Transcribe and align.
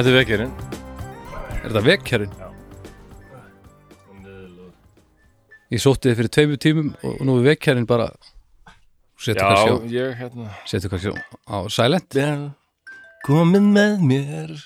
þetta 0.00 0.12
er 0.14 0.16
vekjarinn? 0.16 0.52
Er 1.60 1.64
þetta 1.66 1.80
vekkerinn? 1.84 2.36
Ég 5.70 5.82
sótti 5.82 6.08
þið 6.08 6.16
fyrir 6.18 6.32
tveimur 6.34 6.60
tímum 6.64 6.88
og 7.04 7.18
nú 7.28 7.34
er 7.40 7.50
vekkerinn 7.50 7.88
bara 7.88 8.06
Setur 9.20 9.44
kannski 9.44 10.00
á, 10.00 10.08
hérna. 10.16 10.46
Setur 10.64 10.88
kannski 10.94 11.12
á, 11.12 11.68
silent. 11.68 12.16
Komin 13.26 13.68
með 13.76 14.00
mér. 14.08 14.56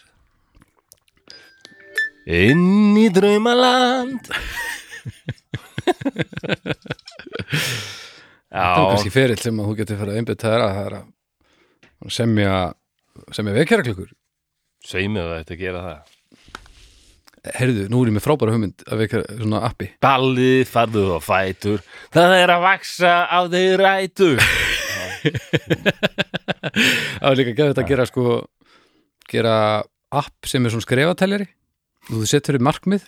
Inn 2.30 2.94
í 3.02 3.10
draumaland. 3.12 4.30
Það 8.54 8.70
er 8.70 8.86
kannski 8.86 9.10
ferill 9.10 9.42
sem 9.42 9.58
að 9.58 9.66
þú 9.66 9.74
getur 9.80 9.98
fyrir 9.98 10.14
að 10.14 10.18
einbytta 10.20 10.52
þér 10.54 10.62
að 10.62 10.76
er 10.84 10.94
semja 12.14 12.54
semja 13.34 13.56
vekkerraklukkur 13.58 14.12
segi 14.84 15.08
mig 15.12 15.24
það 15.24 15.38
þetta 15.38 15.56
að 15.56 15.62
gera 15.64 15.84
það. 15.84 16.12
Herðu, 17.54 17.82
nú 17.92 17.98
er 18.00 18.08
ég 18.08 18.14
með 18.16 18.24
frábæra 18.24 18.54
hugmynd 18.54 18.84
að 18.88 19.00
vekja 19.02 19.18
svona 19.36 19.58
appi. 19.68 19.90
Balli 20.00 20.52
farðu 20.64 21.02
á 21.12 21.20
fætur 21.20 21.82
Það 22.14 22.36
er 22.38 22.52
að 22.54 22.62
vaksa 22.64 23.12
á 23.28 23.38
þeir 23.52 23.82
rætur. 23.84 24.44
Það 27.20 27.28
er 27.30 27.38
líka 27.40 27.52
að 27.54 27.68
þetta 27.72 27.82
að 27.84 27.90
gera 27.90 28.06
sko 28.08 28.24
gera 29.30 29.56
app 30.14 30.48
sem 30.48 30.64
er 30.64 30.72
svona 30.72 30.84
skrefateljari 30.86 31.46
og 32.10 32.16
þú 32.20 32.28
setur 32.28 32.58
upp 32.58 32.66
markmið 32.68 33.04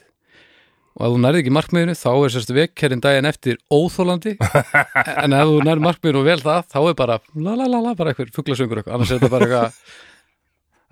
og 0.97 1.05
ef 1.05 1.13
þú 1.13 1.21
nærði 1.21 1.43
ekki 1.43 1.53
markmiðinu 1.53 1.95
þá 2.01 2.11
er 2.15 2.33
sérst 2.33 2.53
vekkerinn 2.57 3.03
daginn 3.05 3.29
eftir 3.29 3.59
óþólandi 3.69 4.37
en 5.23 5.37
ef 5.37 5.51
þú 5.53 5.59
nærði 5.67 5.85
markmiðinu 5.85 6.23
og 6.23 6.29
vel 6.31 6.39
það 6.45 6.69
þá 6.73 6.79
er 6.83 6.99
bara 7.01 7.19
la 7.37 7.57
la 7.61 7.69
la 7.69 7.83
la 7.85 7.95
bara 7.99 8.13
eitthvað 8.15 8.33
fuglasöngur 8.37 8.81
eitthvað. 8.81 8.97
Annars 8.97 9.13
er 9.13 9.21
þetta 9.21 9.33
bara 9.35 9.49
eitthvað 9.49 9.73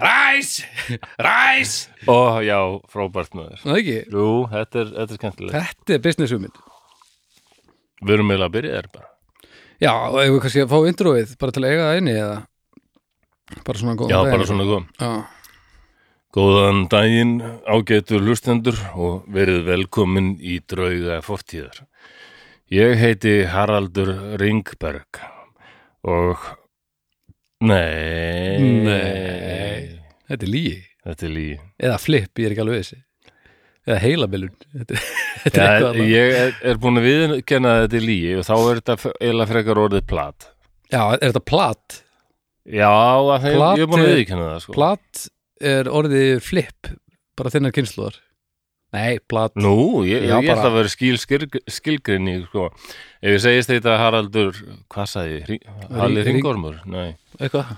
Ræs, 0.01 0.49
ræs! 1.23 1.73
Ó, 2.11 2.43
já, 2.43 2.57
frábært 2.91 3.37
með 3.39 3.53
þér 3.53 3.61
það 3.63 3.77
ekki, 3.81 3.99
Jú, 4.11 4.25
þetta 4.51 4.81
er, 4.81 4.89
þetta 4.97 5.15
er 5.15 5.21
skemmtilegt. 5.21 5.55
Þetta 5.55 5.95
er 5.95 6.01
business 6.03 6.33
hugmynd. 6.35 6.57
Við 8.05 8.15
erum 8.17 8.33
eiginlega 8.33 8.49
að 8.51 8.57
byrja 8.57 8.73
þér 8.81 8.89
bara. 8.97 9.07
Já, 9.85 9.93
og 10.09 10.19
ef 10.25 10.33
við 10.33 10.41
kannski 10.45 10.65
að 10.65 10.73
fá 10.75 10.89
introið 10.91 11.37
bara 11.45 11.55
til 11.55 11.63
að 11.63 11.69
eiga 11.71 11.87
það 11.87 12.01
inni 12.01 12.17
eða? 12.25 12.41
Bara 13.69 13.79
svona 13.85 13.95
góðan 14.01 14.11
Já, 14.11 14.19
daginn. 14.19 14.35
bara 14.35 14.49
svona 14.51 14.67
góð 14.71 14.85
Já, 15.05 15.13
Góðan 16.35 16.81
daginn, 16.91 17.35
ágætur 17.71 18.25
lustendur 18.27 18.79
og 18.99 19.29
verið 19.31 19.61
velkomin 19.69 20.33
í 20.43 20.57
drauga 20.67 21.21
fortíðar. 21.23 21.85
Ég 22.75 22.99
heiti 22.99 23.37
Haraldur 23.47 24.11
Ringberg 24.43 25.23
og... 26.03 26.43
Nei... 27.65 28.59
Nei. 28.85 30.01
þetta 30.29 30.47
er 30.47 30.53
lígi 30.55 30.77
Þetta 31.05 31.27
er 31.29 31.33
lígi. 31.35 31.57
eða 31.85 31.99
flip, 32.01 32.41
ég 32.41 32.47
er 32.49 32.55
ekki 32.55 32.63
alveg 32.65 32.81
þessi 32.83 33.01
eða 33.85 33.99
heilabilun 34.01 34.53
þetta, 34.73 35.01
þetta 35.43 35.61
er 35.61 35.65
Ja, 35.65 35.73
eitthvað 35.75 35.91
annað. 35.91 36.11
ég 36.15 36.37
er, 36.41 36.55
er 36.71 36.79
búin 36.81 37.01
að 37.01 37.07
viðkenna 37.11 37.73
að 37.75 37.83
þetta 37.85 37.99
er 38.01 38.07
lígi 38.09 38.31
og 38.41 38.47
þá 38.49 38.55
er 38.57 38.79
þetta 38.81 38.97
eiginlega 39.19 39.51
frekar 39.53 39.81
orðið 39.83 40.07
plat. 40.09 40.47
Já, 40.95 41.01
er 41.13 41.25
þetta 41.27 41.43
plat? 41.51 41.99
Já, 42.65 42.93
Plat 43.45 43.77
ég 43.77 43.85
er 43.85 43.91
búin 43.93 44.05
að 44.07 44.13
viðkenna 44.15 44.47
það, 44.55 44.61
sko. 44.65 44.77
Plat 44.79 45.25
er 45.75 45.91
orðið 45.93 46.31
flip 46.47 46.89
bara 47.37 47.53
þinnar 47.53 47.75
kynsluðar 47.77 48.17
Nei, 48.95 49.19
plat 49.29 49.55
Nú, 49.59 49.75
ég, 50.07 50.23
Já, 50.29 50.37
ég, 50.39 50.45
ég 50.45 50.51
ætla 50.51 50.55
bara- 50.55 50.69
að 50.71 50.77
vera 50.79 50.93
skil, 50.93 51.17
skil, 51.19 51.47
skilgrinni, 51.79 52.37
sko. 52.49 52.69
Ef 53.25 53.33
ég 53.35 53.41
segist 53.43 53.73
þetta 53.73 53.97
Haraldur, 53.99 54.53
hvað 54.93 55.11
sagði 55.11 55.35
ég? 55.41 55.49
Hring- 55.49 55.99
Halli 55.99 56.23
Ring- 56.23 56.39
Ringormur? 56.39 56.81
Nei. 56.87 57.17
eitthvað 57.41 57.75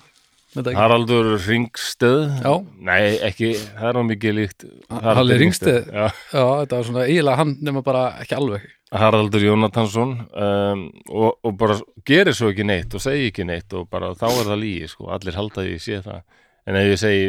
Þetta 0.56 0.70
ekki. 0.72 0.78
Haraldur 0.80 1.26
Ringstöð 1.44 2.20
Já. 2.40 2.52
Nei, 2.80 3.18
ekki, 3.26 3.50
það 3.76 3.88
er 3.90 3.98
á 4.00 4.02
mikið 4.08 4.36
líkt 4.38 4.64
Haraldur 4.88 5.16
Halli 5.18 5.36
Ringsted? 5.42 5.90
Já. 5.92 6.06
Já, 6.32 6.44
þetta 6.62 6.78
var 6.78 6.86
svona 6.88 7.02
eiginlega 7.04 7.36
hann 7.42 7.56
nema 7.60 7.82
bara 7.84 8.04
ekki 8.22 8.36
alveg 8.38 8.64
Haraldur 8.96 9.42
Jónatansson 9.44 10.14
um, 10.32 10.84
og, 11.10 11.34
og 11.44 11.56
bara 11.60 11.76
gerir 12.08 12.32
svo 12.38 12.48
ekki 12.54 12.64
neitt 12.64 12.94
og 12.96 13.02
segi 13.04 13.28
ekki 13.32 13.44
neitt 13.44 13.74
og 13.76 13.88
bara 13.92 14.12
þá 14.16 14.28
er 14.30 14.46
það 14.52 14.62
lígi 14.62 14.88
sko, 14.94 15.10
allir 15.12 15.36
halda 15.36 15.64
því 15.66 15.76
sé 15.82 15.98
það 16.06 16.22
en 16.70 16.78
ef 16.80 16.88
ég 16.94 17.00
segi 17.02 17.26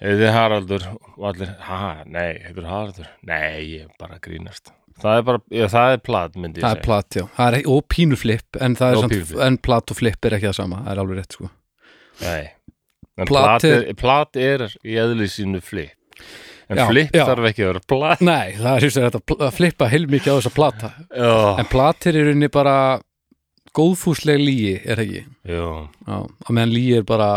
þið 0.00 0.30
Haraldur? 0.32 0.84
Og 1.18 1.24
allir, 1.30 1.50
ha, 1.68 1.80
nei, 2.06 2.28
hefur 2.46 2.64
Haraldur? 2.70 3.08
Nei, 3.28 3.60
ég 3.78 3.88
bara 4.00 4.18
grínast. 4.22 4.70
Það 5.00 5.16
er 5.18 5.22
bara, 5.30 5.40
já, 5.50 5.66
það 5.72 5.92
er 5.94 6.00
plat 6.04 6.34
myndi 6.36 6.60
ég 6.60 6.64
Það 6.64 6.70
er 6.70 6.76
segja. 6.80 6.84
plat, 6.84 7.16
já, 7.16 7.24
það 7.36 7.54
er, 7.58 7.62
og 7.72 7.84
pínuflip 7.88 8.58
en, 8.60 8.74
það 8.76 8.90
er 8.90 8.96
Og 8.98 9.02
samt, 9.04 9.12
pínuflip. 9.14 9.40
en 9.46 9.56
plat 9.64 9.90
og 9.94 9.96
flip 9.96 10.24
er 10.28 10.36
ekki 10.36 10.48
það 10.50 10.56
sama, 10.58 10.80
það 10.84 10.92
er 10.92 11.00
alveg 11.04 11.20
rétt 11.20 11.36
sko. 11.38 11.50
Nei, 12.20 12.42
en 13.16 13.26
Plat 13.30 13.44
plat, 13.46 13.64
er- 13.64 13.84
er, 13.88 13.94
plat 13.94 14.36
er 14.36 14.64
í 14.84 14.96
eðli 15.00 15.28
sínu 15.32 15.62
flip 15.64 15.96
en 16.70 16.76
Já, 16.78 16.84
flip 16.86 17.12
já. 17.16 17.24
þarf 17.26 17.46
ekki 17.48 17.64
að 17.64 17.70
vera 17.72 17.80
plat. 17.88 18.20
Nei, 18.20 18.52
það 18.60 18.76
er 18.76 18.90
sem 18.90 19.06
þetta 19.08 19.36
að 19.48 19.54
flippa 19.56 19.88
heilmikið 19.90 20.32
á 20.32 20.36
þessa 20.40 20.54
plata. 20.54 20.90
Já, 21.16 21.58
En 21.58 21.66
platir 21.72 22.12
er 22.14 22.20
í 22.20 22.26
rauninni 22.28 22.50
bara 22.52 22.76
góðfúsleg 23.76 24.38
lígi, 24.42 24.74
er 24.84 24.96
það 25.00 25.06
ekki? 25.06 25.24
Já. 25.48 25.64
Já, 26.06 26.18
að 26.44 26.54
meðan 26.56 26.74
lígi 26.74 26.96
er 27.00 27.02
bara 27.08 27.30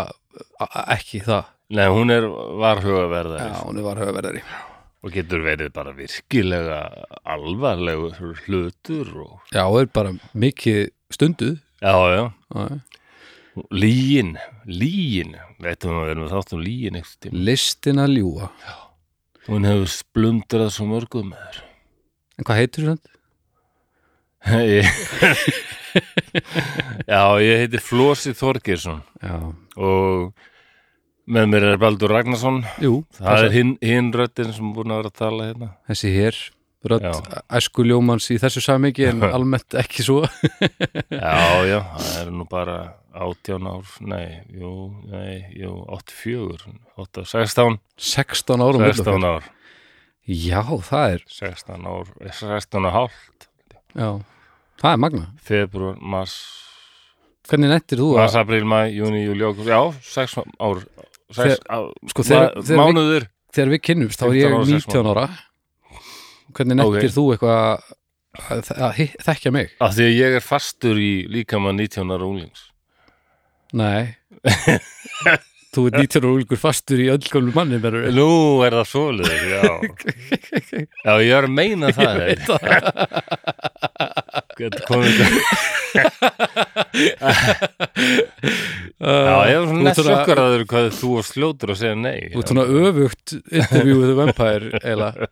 a- 0.59 0.67
a- 0.69 0.85
ekki 0.97 1.21
það 1.23 1.45
Nei, 1.73 1.87
hún 1.89 2.11
er 2.13 2.25
varhugaverðari 2.59 3.45
Já, 3.49 3.61
hún 3.65 3.79
er 3.79 3.85
var 3.87 4.01
höfverðari 4.03 4.41
og 5.03 5.11
getur 5.11 5.41
verið 5.43 5.71
bara 5.75 5.91
virkilega 5.95 6.77
alvarlegur 7.27 8.35
hlutur 8.45 9.09
og 9.23 9.39
Já, 9.55 9.63
og 9.67 9.79
er 9.81 9.89
bara 9.91 10.13
mikið 10.33 10.91
stunduð. 11.11 11.57
Já, 11.83 11.95
já, 12.13 12.23
Já, 12.55 12.67
já. 12.69 12.77
lígin 13.71 14.35
lígin, 14.65 15.33
veitum 15.61 15.91
við 15.91 15.99
að 15.99 16.07
verðum 16.11 16.29
þátt 16.31 16.53
um 16.55 16.61
lígin 16.63 16.95
eitthvað 16.99 17.19
tíma, 17.25 17.41
Listin 17.49 17.99
að 18.03 18.15
ljúga. 18.17 18.47
Hún 19.49 19.67
hefur 19.67 19.91
splundrað 19.91 20.71
svo 20.71 20.87
mörgum 20.87 21.33
með 21.33 21.43
þér. 21.49 21.59
En 22.39 22.47
hvað 22.47 22.61
heitir 22.61 22.87
þú? 22.87 22.95
Ég- 24.63 25.03
Já, 27.11 27.21
ég 27.43 27.59
heiti 27.65 27.79
Flósi 27.83 28.31
Þorgeirsson. 28.35 29.03
Já, 29.21 29.35
og 29.77 30.31
með 31.27 31.47
mér 31.53 31.67
er 31.71 31.79
Baldur 31.81 32.11
Ragnarsson. 32.11 32.63
Jú, 32.83 32.97
það 33.19 33.45
er 33.47 33.55
hinn, 33.55 33.77
hinn 33.83 34.11
röddin 34.15 34.51
sem 34.55 34.73
búin 34.75 34.91
að 34.93 35.03
vera 35.03 35.13
að 35.13 35.19
tala 35.21 35.47
hérna. 35.51 35.69
Þessi 35.91 36.11
hér 36.17 36.41
Já. 36.83 37.13
æsku 37.55 37.85
ljómans 37.87 38.25
í 38.33 38.35
þessu 38.43 38.59
samiki 38.65 39.05
en 39.07 39.23
almennt 39.35 39.77
ekki 39.79 40.03
svo. 40.03 40.23
Já, 41.07 41.63
já, 41.71 41.79
það 41.95 42.17
er 42.25 42.33
nú 42.35 42.47
bara 42.51 42.77
18 43.13 43.67
ár, 43.69 43.93
nei, 44.09 44.41
jú, 44.51 44.71
nei, 45.07 45.45
jú, 45.55 45.71
84, 45.95 46.73
8, 46.97 47.23
16, 47.29 47.77
16 48.01 48.63
árum 48.65 48.83
16 48.89 49.27
ár, 49.29 49.47
Já, 50.23 50.61
það 50.87 51.15
er 51.19 51.23
16 51.29 51.87
ár, 51.93 52.11
16 52.41 52.87
og 52.89 52.95
hálft, 52.95 53.47
Já, 53.93 54.09
það 54.81 54.89
er 54.95 55.01
magna 55.05 55.27
februar, 55.45 55.99
mars, 56.01 56.35
Hvernig 57.43 57.69
nettir 57.73 57.99
þú? 58.01 58.13
Mars, 58.17 58.37
april, 58.39 58.65
mæ, 58.65 58.79
júni, 58.95 59.21
júli, 59.27 59.45
ágúst, 59.45 59.69
já, 59.69 59.81
6 60.09 60.37
ár, 60.63 60.83
6 61.37 61.59
ár, 61.69 61.89
sko, 62.13 62.23
þegar- 62.27 62.53
þegar 62.59 62.69
við- 62.69 62.81
mánuður, 62.83 63.27
þegar 63.53 63.69
við 63.73 63.81
kynnumst 63.87 64.19
þá 64.19 64.25
er 64.25 64.33
15 64.33 64.39
ég 64.39 64.47
ára, 64.53 64.65
sex 64.65 64.85
19 64.87 65.11
ára 65.13 65.25
Hvernig 66.53 66.75
nettir 66.77 67.03
Ok. 67.03 67.13
þú 67.15 67.23
eitthvað 67.33 67.59
að, 68.77 68.99
þekkja 69.25 69.51
mig? 69.53 69.71
af 69.81 69.93
því 69.95 70.03
að 70.09 70.17
ég 70.19 70.35
er 70.37 70.43
fastur 70.45 70.95
í 71.01 71.11
líkama 71.29 71.71
19 71.73 72.11
ára 72.13 72.25
unglings. 72.27 72.61
Nei 73.73 74.15
Þú 75.73 75.87
er 75.89 75.95
19 76.03 76.21
ára 76.21 76.33
úlgur 76.37 76.59
fastur 76.61 76.99
í 77.01 77.07
öll 77.09 77.17
gömlu 77.25 77.49
manni 77.55 77.79
berur 77.81 78.05
Nú 78.13 78.61
er 78.61 78.75
það 78.77 78.91
svoleiðis, 78.91 79.45
já. 79.49 79.63
Já, 81.07 81.13
ég 81.25 81.33
er 81.33 81.47
meina 81.49 81.89
það. 81.89 82.45
Það 82.45 84.22
Já, 89.03 89.35
ég 89.49 89.57
er 89.57 89.65
svona 89.67 89.73
Þú 89.73 89.77
ert 89.77 89.83
næst 89.83 89.99
svona- 89.99 90.13
sjokkar 90.13 90.39
að 90.43 90.53
þeir 90.53 90.63
hvað 90.71 90.85
þú 90.97 91.09
varst 91.17 91.33
fljótur 91.35 91.71
að 91.73 91.79
segja 91.81 91.97
nei. 91.99 92.19
Þú 92.33 92.39
ert 92.43 92.51
svona 92.51 92.65
öfugt 92.83 93.33
interview 93.51 93.95
with 93.99 94.09
the 94.09 94.17
vampire 94.19 94.65
eiginlega 94.79 95.27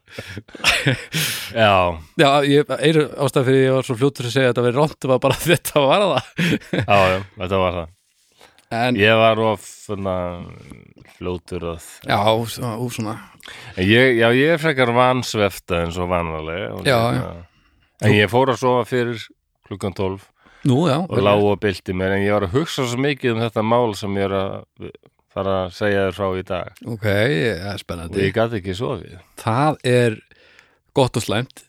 Já, 1.56 1.74
Já, 2.22 2.30
ég, 2.48 2.74
einu 2.82 3.06
ástæð 3.26 3.48
fyrir 3.50 3.64
ég 3.66 3.76
var 3.78 3.88
svo 3.88 3.96
fljótur 4.02 4.28
að 4.30 4.36
segja 4.36 4.48
að 4.50 4.54
þetta 4.54 4.66
verið 4.68 4.80
rátt 4.82 5.10
var 5.12 5.20
bara 5.24 5.38
að 5.38 5.48
þetta 5.52 5.76
var 5.86 6.02
það 6.06 6.24
já, 6.82 6.98
já, 7.16 7.20
þetta 7.42 7.62
var 7.66 7.74
það. 7.80 7.90
En 8.72 8.96
Ég 8.96 9.14
var 9.20 9.40
of 9.44 9.60
svona, 9.68 10.16
fljótur 11.18 11.64
að... 11.74 11.82
já, 12.08 12.20
svona, 12.56 12.74
ú, 12.80 12.86
svona 12.94 13.16
En 13.76 13.84
Ég, 13.88 14.14
já, 14.22 14.28
ég 14.38 14.54
er 14.56 14.62
frekar 14.62 14.92
vansvefta 14.96 15.82
eins 15.86 15.98
og 16.00 16.08
vanlega. 16.12 16.70
og 16.78 16.86
Já, 16.88 17.00
hérna- 17.12 17.50
En 18.01 18.13
ég 18.15 18.30
fór 18.31 18.50
að 18.53 18.57
sofa 18.62 18.86
fyrir 18.89 19.21
klukkan 19.68 19.94
12 19.98 20.27
Nú, 20.69 20.75
já, 20.89 21.00
og 21.09 21.18
lág 21.25 21.42
og 21.42 21.59
bylti 21.63 21.94
mér 21.98 22.13
en 22.18 22.21
ég 22.25 22.33
var 22.36 22.44
að 22.45 22.53
hugsa 22.53 22.83
svo 22.86 23.00
mikið 23.01 23.31
um 23.33 23.39
þetta 23.42 23.63
mál 23.65 23.95
sem 23.98 24.13
ég 24.19 24.27
er 24.27 24.36
að 24.38 24.92
fara 25.33 25.56
að 25.65 25.71
segja 25.74 26.03
þér 26.06 26.15
frá 26.19 26.27
í 26.38 26.44
dag. 26.45 26.68
Ok, 26.86 27.06
ja, 27.07 27.71
og 27.74 27.80
spennandi. 27.81 28.19
Ég 28.27 28.33
gæti 28.36 28.59
ekki 28.59 28.75
sofið. 28.77 29.15
Það 29.42 29.77
er 29.89 30.18
gott 30.94 31.18
og 31.18 31.24
slæmt 31.25 31.63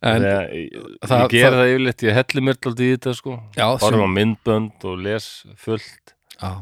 en 0.00 0.22
Þegar, 0.24 0.48
ég, 0.54 0.86
það- 1.04 1.20
ég 1.26 1.28
ger 1.34 1.44
það- 1.50 1.58
það 1.58 1.72
yfirleitt, 1.74 2.04
ég 2.08 2.14
helli 2.20 2.40
mér 2.46 2.56
alltaf 2.56 2.80
í 2.80 2.90
þetta 2.96 3.14
sko. 3.18 3.36
Já, 3.58 3.66
horfum 3.76 4.06
á 4.06 4.10
myndbönd 4.16 4.84
og 4.88 4.98
les 5.04 5.26
fullt. 5.60 6.14
Já, 6.40 6.52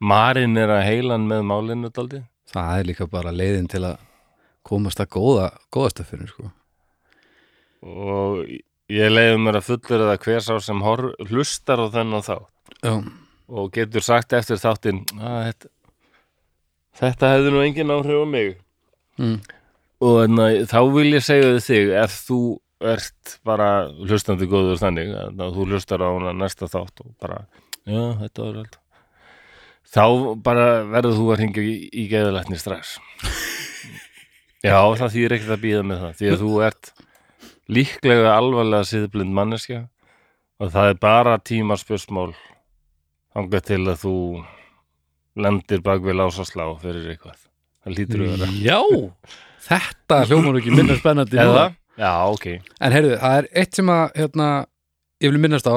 Marin 0.00 0.56
er 0.56 0.68
að 0.72 0.84
heilan 0.86 1.26
með 1.28 1.42
málinu 1.44 1.90
daldi 1.92 2.22
það 2.54 2.78
er 2.80 2.84
líka 2.88 3.06
bara 3.10 3.32
leiðin 3.34 3.68
til 3.68 3.80
að 3.84 3.98
komast 4.64 5.00
að 5.02 5.08
góða, 5.12 5.50
góða 5.74 5.90
stöffinu 5.92 6.28
sko. 6.30 6.52
Og 7.84 8.44
ég 8.88 9.12
leiði 9.12 9.40
mér 9.42 9.58
að 9.60 9.68
fullur 9.68 10.06
að 10.06 10.22
hver 10.24 10.44
sá 10.44 10.54
sem 10.64 10.80
hor, 10.84 11.10
hlustar 11.28 11.82
á 11.82 11.86
þennan 11.92 12.24
þá 12.24 12.36
já, 12.82 12.94
og 13.48 13.68
getur 13.74 14.04
sagt 14.04 14.34
eftir 14.36 14.60
þáttinn 14.60 15.04
að 15.18 15.38
þetta, 15.48 15.70
þetta 17.02 17.32
hefði 17.34 17.52
nú 17.54 17.62
engin 17.64 17.94
áhrif 17.94 18.24
á 18.24 18.26
mig. 18.28 18.50
Mm, 19.18 19.38
og 20.04 20.18
enna, 20.24 20.48
þá 20.70 20.80
vil 20.94 21.08
ég 21.12 21.24
segja 21.26 21.54
þig 21.62 21.94
ef 22.02 22.18
þú 22.28 22.40
ert 22.88 23.38
bara 23.46 23.70
hlustandi 23.90 24.46
góður 24.50 24.78
þannig 24.78 25.14
að 25.16 25.56
þú 25.56 25.70
hlustar 25.72 26.04
á 26.04 26.08
hana 26.08 26.36
næsta 26.36 26.70
þátt 26.70 27.02
og 27.02 27.14
bara, 27.20 27.42
já, 27.82 28.02
þetta 28.22 28.44
var 28.44 28.60
allt. 28.62 28.78
Þá 29.88 30.04
bara 30.44 30.66
verður 30.84 31.16
þú 31.16 31.26
að 31.32 31.38
ringja 31.40 31.64
í, 31.64 31.74
í 31.96 32.02
geðalækni 32.10 32.58
strax. 32.60 32.98
Já, 34.58 34.74
það 34.98 35.12
þýr 35.14 35.34
ekkert 35.36 35.54
að 35.54 35.60
býða 35.62 35.82
með 35.86 36.00
það 36.02 36.14
því 36.18 36.28
að 36.28 36.40
þú 36.42 36.48
ert 36.66 36.88
líklega 37.72 38.36
alvarlega 38.36 38.86
siðblind 38.88 39.34
manneskja 39.36 39.82
og 40.58 40.72
það 40.74 40.92
er 40.92 41.02
bara 41.02 41.36
tímarspursmál 41.38 42.32
þangað 43.36 43.66
til 43.68 43.82
að 43.84 44.00
þú 44.02 44.14
lendir 45.38 45.84
bak 45.84 46.00
við 46.02 46.18
lásaslá 46.18 46.64
fyrir 46.82 47.12
eitthvað. 47.12 47.44
Það 47.84 47.94
lítur 47.94 48.24
við 48.24 48.32
að 48.32 48.40
vera. 48.42 48.56
Já 48.64 48.80
þetta 49.68 50.22
hljómar 50.28 50.58
ekki 50.60 50.72
minna 50.74 50.96
spennandi 50.98 51.40
Eða? 51.40 51.68
Já, 51.98 52.12
ok. 52.30 52.46
En 52.78 52.94
heyrðu, 52.94 53.18
það 53.18 53.36
er 53.40 53.48
eitt 53.58 53.78
sem 53.78 53.90
að 53.90 54.04
hérna, 54.20 54.48
ég 55.24 55.32
vil 55.34 55.42
minnast 55.42 55.66
á 55.66 55.76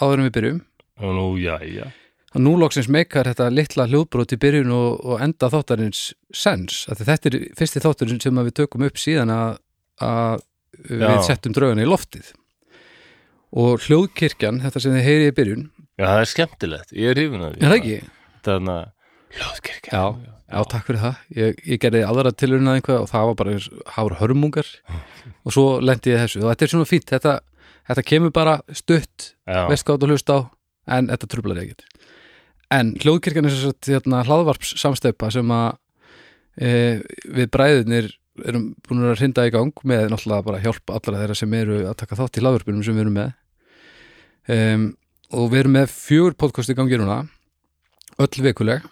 áður 0.00 0.20
en 0.20 0.26
við 0.26 0.34
byrjum. 0.36 0.62
Nú, 1.02 1.26
já, 1.40 1.54
já. 1.64 1.86
Að 2.32 2.44
nú 2.44 2.52
loksins 2.60 2.88
meikar 2.92 3.28
þetta 3.28 3.48
litla 3.52 3.86
hljóðbrót 3.88 4.34
í 4.36 4.38
byrjun 4.40 4.72
og, 4.76 5.00
og 5.04 5.24
enda 5.24 5.48
þáttarins 5.52 6.02
sens, 6.32 6.84
þetta 6.88 7.32
er 7.32 7.38
fyrsti 7.58 7.82
þáttarinn 7.84 8.20
sem 8.20 8.40
við 8.40 8.54
tökum 8.60 8.84
upp 8.86 9.00
síðan 9.00 9.32
að, 9.32 9.58
að 10.04 10.44
við 10.88 11.04
Já. 11.06 11.20
settum 11.28 11.54
draugana 11.56 11.84
í 11.84 11.90
loftið. 11.90 12.32
Og 13.52 13.84
hljóðkirkjan, 13.84 14.62
þetta 14.64 14.80
sem 14.80 14.96
þið 14.96 15.06
heyrið 15.06 15.28
í 15.28 15.36
byrjun 15.36 15.64
Já, 16.00 16.06
það 16.06 16.18
er 16.22 16.28
skemmtilegt, 16.30 16.92
ég 16.96 17.10
er 17.10 17.18
hrifin 17.18 17.42
að 17.44 17.50
því. 17.52 17.58
Er 17.60 17.72
það 17.72 17.78
ekki? 17.78 17.96
Þannig 18.42 18.76
að 18.78 18.86
Hljóðkirkja. 19.32 19.92
Já, 19.96 20.32
já, 20.52 20.58
takk 20.68 20.88
fyrir 20.88 21.00
það. 21.00 21.20
Ég, 21.38 21.60
ég 21.64 21.80
gerði 21.80 22.02
aðra 22.04 22.32
tilurinn 22.36 22.68
að 22.68 22.78
einhvað 22.78 22.98
og 23.00 23.10
það 23.10 23.28
var 23.28 23.36
bara 23.40 23.54
hár 23.94 24.16
hörmungar. 24.20 24.72
Og 25.46 25.54
svo 25.56 25.66
lendi 25.80 26.12
ég 26.12 26.20
þessu. 26.20 26.42
Og 26.42 26.50
þetta 26.50 26.66
er 26.66 26.72
svona 26.74 26.88
fínt. 26.88 27.12
Þetta, 27.12 27.36
þetta 27.90 28.06
kemur 28.08 28.34
bara 28.34 28.58
stutt 28.76 29.30
já. 29.48 29.62
hvað 29.68 30.02
þú 30.02 30.10
hlust 30.10 30.32
á 30.32 30.38
en 30.92 31.08
þetta 31.12 31.30
trublar 31.32 31.62
ekkert. 31.62 31.86
En 32.72 32.94
hljóðkirkjan 33.00 33.48
er 33.48 33.56
svo 33.56 33.72
hérna, 33.88 34.24
hlaðvarps 34.26 34.74
samsteipa 34.80 35.30
sem 35.32 35.48
að 35.52 35.70
e, 36.56 36.70
við 37.28 37.50
bræðunir 37.52 38.12
erum 38.40 38.72
búin 38.86 39.04
að 39.04 39.18
hrinda 39.20 39.44
í 39.46 39.52
gang 39.52 39.84
með 39.88 40.08
náttúrulega 40.12 40.46
bara 40.46 40.62
hjálp 40.62 40.92
allra 40.96 41.20
þeirra 41.20 41.36
sem 41.38 41.54
eru 41.58 41.78
að 41.90 41.98
taka 42.00 42.18
þátt 42.18 42.38
í 42.38 42.44
hlaðvarpunum 42.44 42.84
sem 42.86 42.96
við 42.96 43.04
erum 43.04 43.18
með. 43.18 43.32
Um, 44.52 44.86
og 45.32 45.52
við 45.52 45.62
erum 45.62 45.76
með 45.78 45.92
fjögur 45.94 46.36
podcast 46.40 46.72
í 46.72 46.76
gangi 46.76 46.98
núna 47.00 47.22
öll 48.20 48.44
vikuleg 48.44 48.84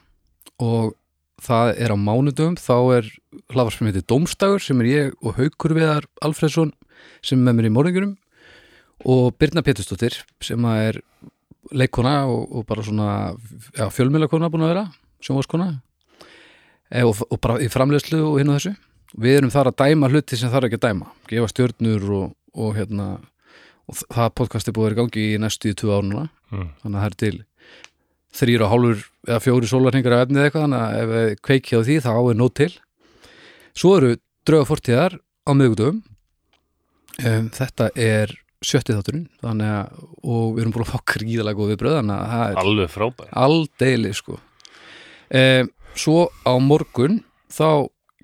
og 0.60 0.94
það 1.40 1.72
er 1.80 1.92
á 1.92 1.96
mánudum 1.96 2.56
þá 2.60 2.76
er 2.98 3.10
hlaðvarp 3.52 3.76
sem 3.76 3.88
heitir 3.88 4.06
Dómstagur 4.08 4.62
sem 4.62 4.80
er 4.84 4.88
ég 4.90 5.12
og 5.24 5.36
Haukur 5.38 5.74
Viðar 5.76 6.06
Alfredsson 6.24 6.72
sem 7.24 7.40
er 7.40 7.48
með 7.48 7.58
mér 7.58 7.70
í 7.70 7.74
morgungurum 7.74 8.16
og 9.08 9.36
Birna 9.40 9.64
Pétursdóttir 9.64 10.18
sem 10.44 10.64
er 10.72 11.00
leikkona 11.76 12.24
og, 12.28 12.44
og 12.52 12.66
bara 12.68 12.84
svona 12.84 13.10
já, 13.76 13.86
fjölmjölakona 13.92 14.50
búin 14.52 14.66
að 14.66 14.74
vera 14.74 14.86
sjónvarskona 15.24 15.70
e, 16.90 17.04
og, 17.04 17.20
og 17.28 17.40
bara 17.40 17.60
í 17.62 17.68
framleiðslu 17.72 18.20
og 18.26 18.40
hinn 18.40 18.52
og 18.52 18.60
þessu 18.60 18.74
við 19.18 19.40
erum 19.40 19.52
þar 19.52 19.70
að 19.72 19.78
dæma 19.82 20.10
hluti 20.10 20.38
sem 20.38 20.52
þarf 20.52 20.68
ekki 20.68 20.80
að 20.80 20.86
dæma 20.88 21.12
gefa 21.30 21.50
stjörnur 21.50 22.10
og, 22.16 22.26
og 22.54 22.74
hérna 22.78 23.06
og 23.90 24.02
það 24.06 24.34
podcast 24.38 24.68
er 24.70 24.76
búið 24.76 24.84
að 24.84 24.90
vera 24.90 24.96
í 24.96 25.00
gangi 25.00 25.24
í 25.26 25.38
næstu 25.42 25.72
í 25.72 25.78
tvö 25.78 25.96
ár 25.96 26.04
núna. 26.06 26.28
Mm. 26.50 26.68
þannig 26.82 26.98
að 26.98 27.02
það 27.02 27.08
er 27.10 27.16
til 27.22 27.36
þrýr 28.40 28.64
og 28.64 28.70
hálfur 28.72 29.02
eða 29.28 29.40
fjóri 29.44 29.70
sólarhingar 29.70 30.14
af 30.16 30.24
efnið 30.26 30.44
eitthvað 30.44 30.64
þannig 30.66 30.84
að 30.84 31.00
ef 31.00 31.10
við 31.14 31.32
kveiki 31.46 31.78
á 31.78 31.80
því 31.86 31.96
þá 32.04 32.12
er 32.18 32.38
nót 32.38 32.56
til. 32.58 32.70
Svo 33.74 33.96
eru 33.98 34.12
drauga 34.46 34.68
fortíðar 34.70 35.16
á 35.18 35.50
miðgudum 35.54 36.00
um, 37.26 37.50
þetta 37.54 37.90
er 37.98 38.34
sjötti 38.60 38.96
þátturinn 38.96 39.26
þannig 39.40 39.72
að 39.72 40.00
og 40.20 40.54
við 40.54 40.62
erum 40.62 40.74
búin 40.74 40.84
að 40.84 40.92
fá 40.92 41.12
gríðalega 41.14 41.58
góð 41.58 41.70
viðbröð 41.72 41.96
þannig 41.96 42.16
að 42.16 42.32
það 42.34 42.44
er 42.50 42.62
Alveg 42.62 42.92
frábær 42.92 43.30
aldeilig 43.46 44.16
sko. 44.18 44.36
Um, 45.30 45.70
svo 45.96 46.26
á 46.44 46.52
morgun 46.60 47.22
þá 47.50 47.70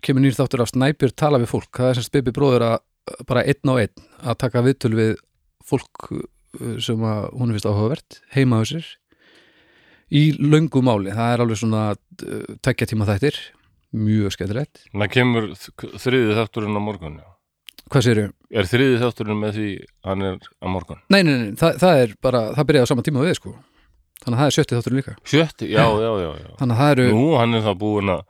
kemur 0.05 0.25
nýr 0.25 0.37
þáttur 0.37 0.63
af 0.65 0.71
Snæbjörn 0.73 1.15
tala 1.17 1.41
við 1.43 1.51
fólk 1.55 1.71
það 1.81 1.91
er 1.93 2.01
sem 2.03 2.13
Bibi 2.19 2.35
bróður 2.37 2.65
að 2.73 2.77
bara 3.31 3.45
einn 3.47 3.71
á 3.71 3.75
einn 3.81 4.07
að 4.27 4.39
taka 4.43 4.63
viðtöl 4.67 4.95
við 4.99 5.13
fólk 5.67 6.09
uh, 6.13 6.23
sem 6.83 7.03
að 7.07 7.29
hún 7.39 7.53
fyrst 7.55 7.69
áhugavert 7.71 8.21
heima 8.35 8.61
á 8.61 8.63
sér 8.67 8.87
í 10.15 10.25
löngu 10.39 10.83
máli, 10.87 11.11
það 11.15 11.33
er 11.35 11.43
alveg 11.45 11.59
svona 11.61 11.85
uh, 11.95 12.43
tekja 12.63 12.87
tíma 12.93 13.07
þættir 13.09 13.39
mjög 13.97 14.35
skemmtilegt 14.37 14.85
Það 14.93 15.11
kemur 15.15 15.49
þ- 15.57 15.95
þriði 16.03 16.37
þátturinn 16.39 16.79
á 16.79 16.83
morgun 16.83 17.17
já. 17.23 17.27
hvað 17.91 18.05
séru? 18.07 18.27
Er 18.51 18.69
þriði 18.71 18.99
þátturinn 19.03 19.41
með 19.41 19.57
því 19.59 19.71
hann 20.07 20.27
er 20.29 20.37
á 20.63 20.67
morgun? 20.71 21.01
Nei, 21.11 21.23
nei, 21.27 21.33
nei, 21.41 21.49
það, 21.59 21.79
það 21.83 22.03
er 22.05 22.15
bara 22.23 22.43
það 22.59 22.69
byrjaði 22.71 22.87
á 22.87 22.91
sama 22.93 23.07
tíma 23.07 23.25
við 23.27 23.39
sko 23.41 23.55
þannig 24.23 24.37
að 24.37 24.43
það 24.43 24.51
er 24.51 24.57
sjötti 24.59 24.77
þátturinn 24.79 25.01
líka 25.03 25.17
Sjötti, 25.27 25.71
já, 25.73 25.83
já, 25.87 26.11
já, 26.23 26.31
já. 26.43 26.51
þannig 26.61 26.77
að 26.77 26.83
það 26.83 26.93
eru 26.97 27.09
Nú, 27.15 27.25
hann 27.41 27.59
er 27.59 27.67
þá 27.67 27.73
búin 27.83 28.13
að 28.15 28.23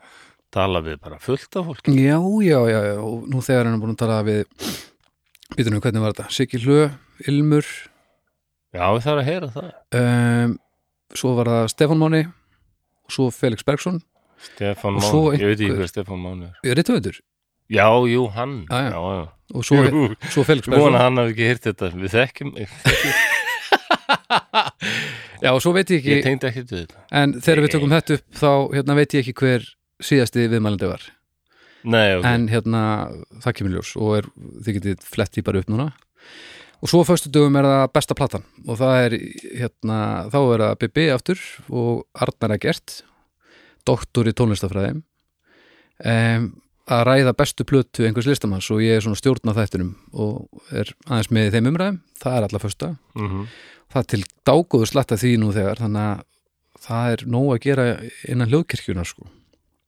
tala 0.54 0.80
við 0.84 0.98
bara 1.02 1.18
fullt 1.22 1.56
af 1.58 1.66
fólki. 1.70 1.94
Já, 1.96 2.18
já, 2.46 2.58
já, 2.70 2.80
já, 2.90 2.94
og 3.02 3.26
nú 3.30 3.42
þegar 3.44 3.64
hann 3.68 3.76
er 3.76 3.82
búin 3.82 3.94
að 3.96 4.00
tala 4.02 4.18
við 4.26 4.44
býtunum, 5.56 5.82
hvernig 5.84 6.02
var 6.04 6.14
þetta? 6.16 6.26
Siggi 6.36 6.60
Hlö, 6.64 6.80
Ilmur? 7.28 7.66
Já, 8.76 8.84
við 8.92 9.04
þarf 9.06 9.20
að 9.22 9.28
heyra 9.30 9.48
það. 9.54 9.70
Um, 10.00 10.56
svo 11.16 11.32
var 11.38 11.50
það 11.52 11.70
Stefán 11.72 12.00
Máni 12.02 12.22
og 12.26 13.14
svo 13.16 13.28
Felix 13.34 13.64
Bergson. 13.66 14.02
Svo 14.56 15.22
Máni, 15.30 15.40
ég 15.40 15.48
veit 15.52 15.60
ekki 15.64 15.78
hver 15.78 15.90
Stefán 15.90 16.20
Máni 16.22 16.50
er. 16.50 16.58
Ég 16.66 16.74
er 16.74 16.80
reyndvöldur 16.82 17.22
Já, 17.72 17.88
jú, 18.06 18.26
hann. 18.30 18.60
Já, 18.70 18.78
já. 18.84 18.90
já, 18.94 19.00
já. 19.16 19.24
og 19.58 19.64
svo, 19.66 19.76
Jú, 19.82 20.02
svo 20.30 20.44
Felix 20.46 20.68
Ég 20.68 20.74
Bergson. 20.76 20.94
að 20.94 21.02
hann 21.02 21.18
hafi 21.18 21.32
ekki 21.34 21.48
heyrt 21.50 21.64
þetta. 21.66 21.88
Við 21.98 22.12
þekkjum, 22.14 22.52
Já, 25.42 25.50
og 25.52 25.60
svo 25.62 25.72
veit 25.76 25.90
ég 25.92 26.04
ég 26.06 26.20
ekki 26.20 26.26
tengdi 26.26 26.48
ekki 26.48 26.62
til 26.68 26.78
þetta. 26.84 27.00
En 27.20 27.34
þegar 27.42 27.62
við 27.64 27.72
tökum 27.74 27.92
þetta 27.92 28.16
upp 28.16 28.38
þá 28.40 28.50
hérna, 28.76 28.96
veit 29.00 29.16
ég 29.16 29.24
ekki 29.24 29.34
hver 29.40 29.66
síðasti 30.02 30.46
viðmælandi 30.50 30.90
var. 30.90 31.06
Nei, 31.86 32.16
ok, 32.16 32.26
en 32.26 32.48
hérna, 32.50 32.82
það 33.44 33.56
kemur 33.58 33.76
ljós 33.76 33.94
og 34.00 34.16
er, 34.18 34.28
þið 34.66 34.78
getið 34.80 35.06
flett 35.06 35.38
í 35.38 35.44
bara 35.46 35.62
upp 35.62 35.70
núna. 35.70 35.90
Og 36.82 36.90
svo 36.90 37.00
á 37.06 37.08
föstu 37.08 37.30
dögum 37.32 37.56
er 37.56 37.68
það 37.68 37.84
besta 37.94 38.16
platan 38.18 38.44
og 38.66 38.78
það 38.80 39.02
er 39.04 39.16
hérna, 39.62 39.98
þá 40.32 40.38
er 40.40 40.64
það 40.64 40.78
BB 40.82 41.06
aftur 41.14 41.44
og 41.70 42.02
Arnar 42.26 42.56
Egert 42.58 42.98
doktor 43.86 44.28
í 44.28 44.34
tónlistafræðim 44.36 44.98
um, 45.00 46.50
að 46.90 47.04
ræða 47.08 47.32
bestu 47.38 47.64
plötu 47.66 48.04
einhvers 48.06 48.28
listamanns 48.28 48.68
og 48.74 48.82
ég 48.84 48.98
er 48.98 49.06
svona 49.06 49.18
stjórn 49.18 49.54
á 49.54 49.56
þættinum 49.56 49.94
og 50.12 50.60
er 50.74 50.92
aðeins 51.06 51.32
með 51.32 51.54
þeim 51.54 51.70
umræðum. 51.72 52.02
Það 52.20 52.36
er 52.36 52.48
alla 52.48 52.62
fösta. 52.66 52.92
Mm 53.16 53.46
það 53.92 54.02
er 54.02 54.08
til 54.12 54.22
dágóður 54.46 54.90
slatta 54.90 55.18
því 55.20 55.32
nú 55.40 55.52
þegar 55.54 55.82
þannig 55.84 56.06
að 56.10 56.24
það 56.86 57.12
er 57.14 57.24
nóg 57.32 57.50
að 57.54 57.62
gera 57.64 57.86
innan 58.28 58.50
hljóðkirkjunar 58.52 59.08
sko 59.08 59.28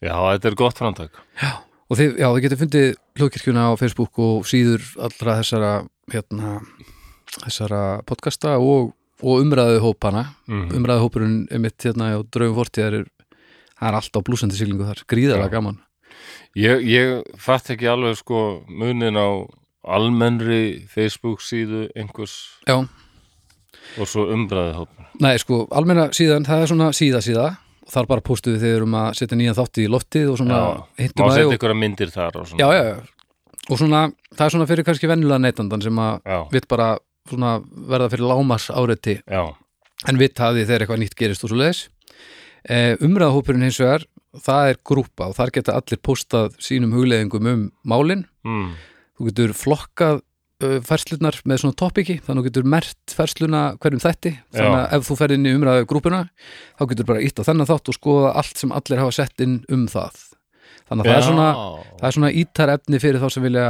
Já, 0.05 0.15
þetta 0.15 0.51
er 0.51 0.57
gott 0.59 0.79
framtak. 0.79 1.19
Og 1.89 1.99
þið, 1.99 2.19
já, 2.21 2.29
þið 2.29 2.43
getur 2.45 2.61
fundið 2.61 2.89
hljóðkirkjuna 3.19 3.65
á 3.67 3.81
Facebook 3.81 4.21
og 4.23 4.47
síður 4.47 4.85
allra 5.09 5.37
þessara 5.41 5.73
hérna, 6.13 6.59
þessara 7.41 7.83
podcasta 8.07 8.57
og, 8.63 8.93
og 9.25 9.43
umræðu 9.43 9.81
hópana 9.83 10.27
mm 10.47 10.75
umræðu 10.79 11.07
hópurinn 11.07 11.39
er 11.51 11.63
mitt 11.65 11.83
hérna 11.83 12.13
og 12.19 12.29
draugum 12.31 12.59
fortíðar 12.61 13.01
það 13.79 13.89
er 13.89 13.99
allt 13.99 14.19
á 14.19 14.27
blúsandi 14.27 14.59
siglingu 14.59 14.87
þar, 14.87 15.03
gríðarlega 15.11 15.49
Já. 15.49 15.55
gaman. 15.57 15.81
Ég, 16.59 16.85
ég 16.87 17.35
fatt 17.41 17.71
ekki 17.73 17.89
alveg 17.91 18.19
sko 18.21 18.43
munin 18.69 19.19
á 19.19 19.29
almennri 19.89 20.87
Facebook 20.91 21.43
síðu 21.45 21.87
einhvers 21.97 22.35
já, 22.69 22.77
og 23.99 24.09
svo 24.09 24.27
umræði 24.35 24.75
hópin 24.77 25.09
nei 25.23 25.39
sko, 25.41 25.65
almenna 25.75 26.09
síðan 26.17 26.47
það 26.49 26.63
er 26.65 26.71
svona 26.73 26.89
síða 26.97 27.23
síða 27.25 27.47
þar 27.93 28.09
bara 28.11 28.25
póstuðu 28.25 28.57
við 28.57 28.67
þegar 28.67 28.87
um 28.87 28.97
að 29.01 29.09
setja 29.21 29.39
nýjan 29.39 29.59
þátti 29.59 29.85
í 29.85 29.93
loftið 29.93 30.33
og 30.33 30.41
svona 30.41 30.59
Má 30.59 31.03
hintum 31.03 31.29
að 31.29 31.43
og, 31.45 31.55
ykkur 31.57 31.75
myndir 31.79 32.13
þar 32.13 32.41
og 32.41 32.49
svona. 32.51 32.61
Já, 32.61 32.69
já, 32.77 32.83
já. 32.89 33.63
og 33.69 33.81
svona, 33.81 34.03
það 34.35 34.45
er 34.47 34.55
svona 34.57 34.69
fyrir 34.71 34.89
kannski 34.89 35.11
venjulega 35.11 35.45
neytandan 35.45 35.85
sem 35.85 36.03
að 36.05 36.35
vill 36.53 36.67
bara 36.69 36.91
svona 37.29 37.55
verða 37.93 38.11
fyrir 38.15 38.29
lámars 38.29 38.69
áreiti 38.73 39.19
já, 39.21 39.43
en 40.09 40.21
vitt 40.21 40.41
hafði 40.41 40.67
þegar 40.69 40.85
eitthvað 40.85 41.03
nýtt 41.05 41.19
gerist 41.19 41.45
og 41.45 41.53
svo 41.53 41.61
leiðis 41.61 41.83
eh, 42.69 42.95
umræðahópurinn 43.05 43.67
hins 43.67 43.81
vegar 43.83 44.07
það 44.45 44.73
er 44.73 44.81
grúpa 44.87 45.29
og 45.31 45.37
þar 45.39 45.53
geta 45.57 45.77
allir 45.79 46.01
postað 46.05 46.57
sínum 46.63 46.93
hugleðingum 46.97 47.49
um 47.49 47.67
málin. 47.89 48.27
Mm. 48.47 48.73
þú 49.19 49.31
getur 49.31 49.55
flokkað 49.57 50.23
uh, 50.65 50.79
færslunar 50.87 51.39
með 51.49 51.63
svona 51.63 51.79
topiki 51.79 52.19
þannig 52.23 52.41
að 52.41 52.41
þú 52.41 52.49
getur 52.49 52.71
mert 52.75 53.15
færsluna 53.19 53.63
hverjum 53.83 54.03
þætti. 54.05 54.35
Þannig 54.55 54.79
að 54.79 54.97
ef 54.99 55.07
þú 55.09 55.19
ferð 55.21 55.37
inn 55.39 55.49
í 55.49 55.55
umræðu 55.59 55.89
grúpuna 55.91 56.23
þá 56.79 56.83
getur 56.93 57.09
bara 57.11 57.23
ítt 57.25 57.43
á 57.43 57.47
þennan 57.49 57.71
þátt 57.71 57.93
og 57.93 57.99
skoða 57.99 58.35
allt 58.43 58.63
sem 58.63 58.75
allir 58.75 59.03
hafa 59.03 59.17
sett 59.19 59.45
inn 59.45 59.61
um 59.73 59.87
það. 59.91 60.23
Þannig 60.89 61.05
að 61.05 61.11
það 61.11 61.19
er 61.19 61.27
svona 61.27 61.49
það 61.99 62.09
er 62.09 62.17
svona 62.17 62.33
ítar 62.43 62.73
efni 62.73 63.03
fyrir 63.03 63.23
þá 63.23 63.29
sem 63.35 63.45
vilja 63.45 63.69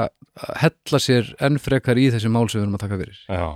hella 0.62 1.00
sér 1.02 1.32
enn 1.48 1.58
frekar 1.62 1.98
í 1.98 2.06
þessi 2.14 2.30
mál 2.30 2.46
sem 2.46 2.60
við 2.60 2.66
erum 2.66 2.78
að 2.78 2.84
taka 2.84 2.98
fyrir. 3.00 3.22
Já, 3.26 3.48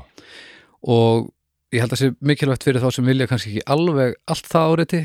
og 0.93 1.29
ég 1.73 1.85
held 1.85 1.95
að 1.95 2.01
sé 2.03 2.13
mikilvægt 2.21 2.67
fyrir 2.67 2.83
þá 2.83 2.89
sem 2.97 3.07
vilja 3.07 3.29
kannski 3.31 3.53
ekki 3.53 3.67
alveg 3.71 4.17
allt 4.35 4.49
það 4.51 4.73
áreiti 4.73 5.03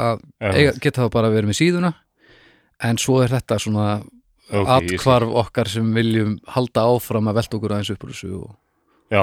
að 0.00 0.24
eiga, 0.42 0.72
geta 0.82 1.06
þá 1.06 1.14
bara 1.14 1.30
verið 1.32 1.52
með 1.52 1.60
síðuna. 1.60 1.92
En 2.82 2.98
svo 3.00 3.20
er 3.22 3.32
þetta 3.32 3.60
svona 3.62 3.86
ok, 4.50 4.58
ég 4.58 4.66
skil. 4.66 4.98
atkvarf 4.98 5.38
okkar 5.44 5.70
sem 5.70 5.88
viljum 5.94 6.36
halda 6.56 6.84
áfram 6.90 7.30
að 7.30 7.40
velta 7.40 7.58
okkur 7.58 7.76
aðeins 7.76 7.94
upp 7.94 8.04
úr 8.06 8.12
þessu 8.14 8.30
og, 8.40 8.52
já, 9.12 9.22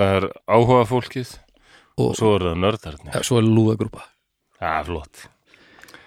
það 0.00 0.12
er 0.16 0.28
áhuga 0.48 0.82
fólkið 0.90 1.32
og 2.02 2.12
svo 2.18 2.34
er 2.36 2.48
það 2.50 2.60
nördarnir. 2.64 3.14
Ja, 3.14 3.24
svo 3.24 3.40
er 3.40 3.48
lúðagrúpa. 3.48 4.04
Já, 4.60 4.74
flott. 4.88 5.24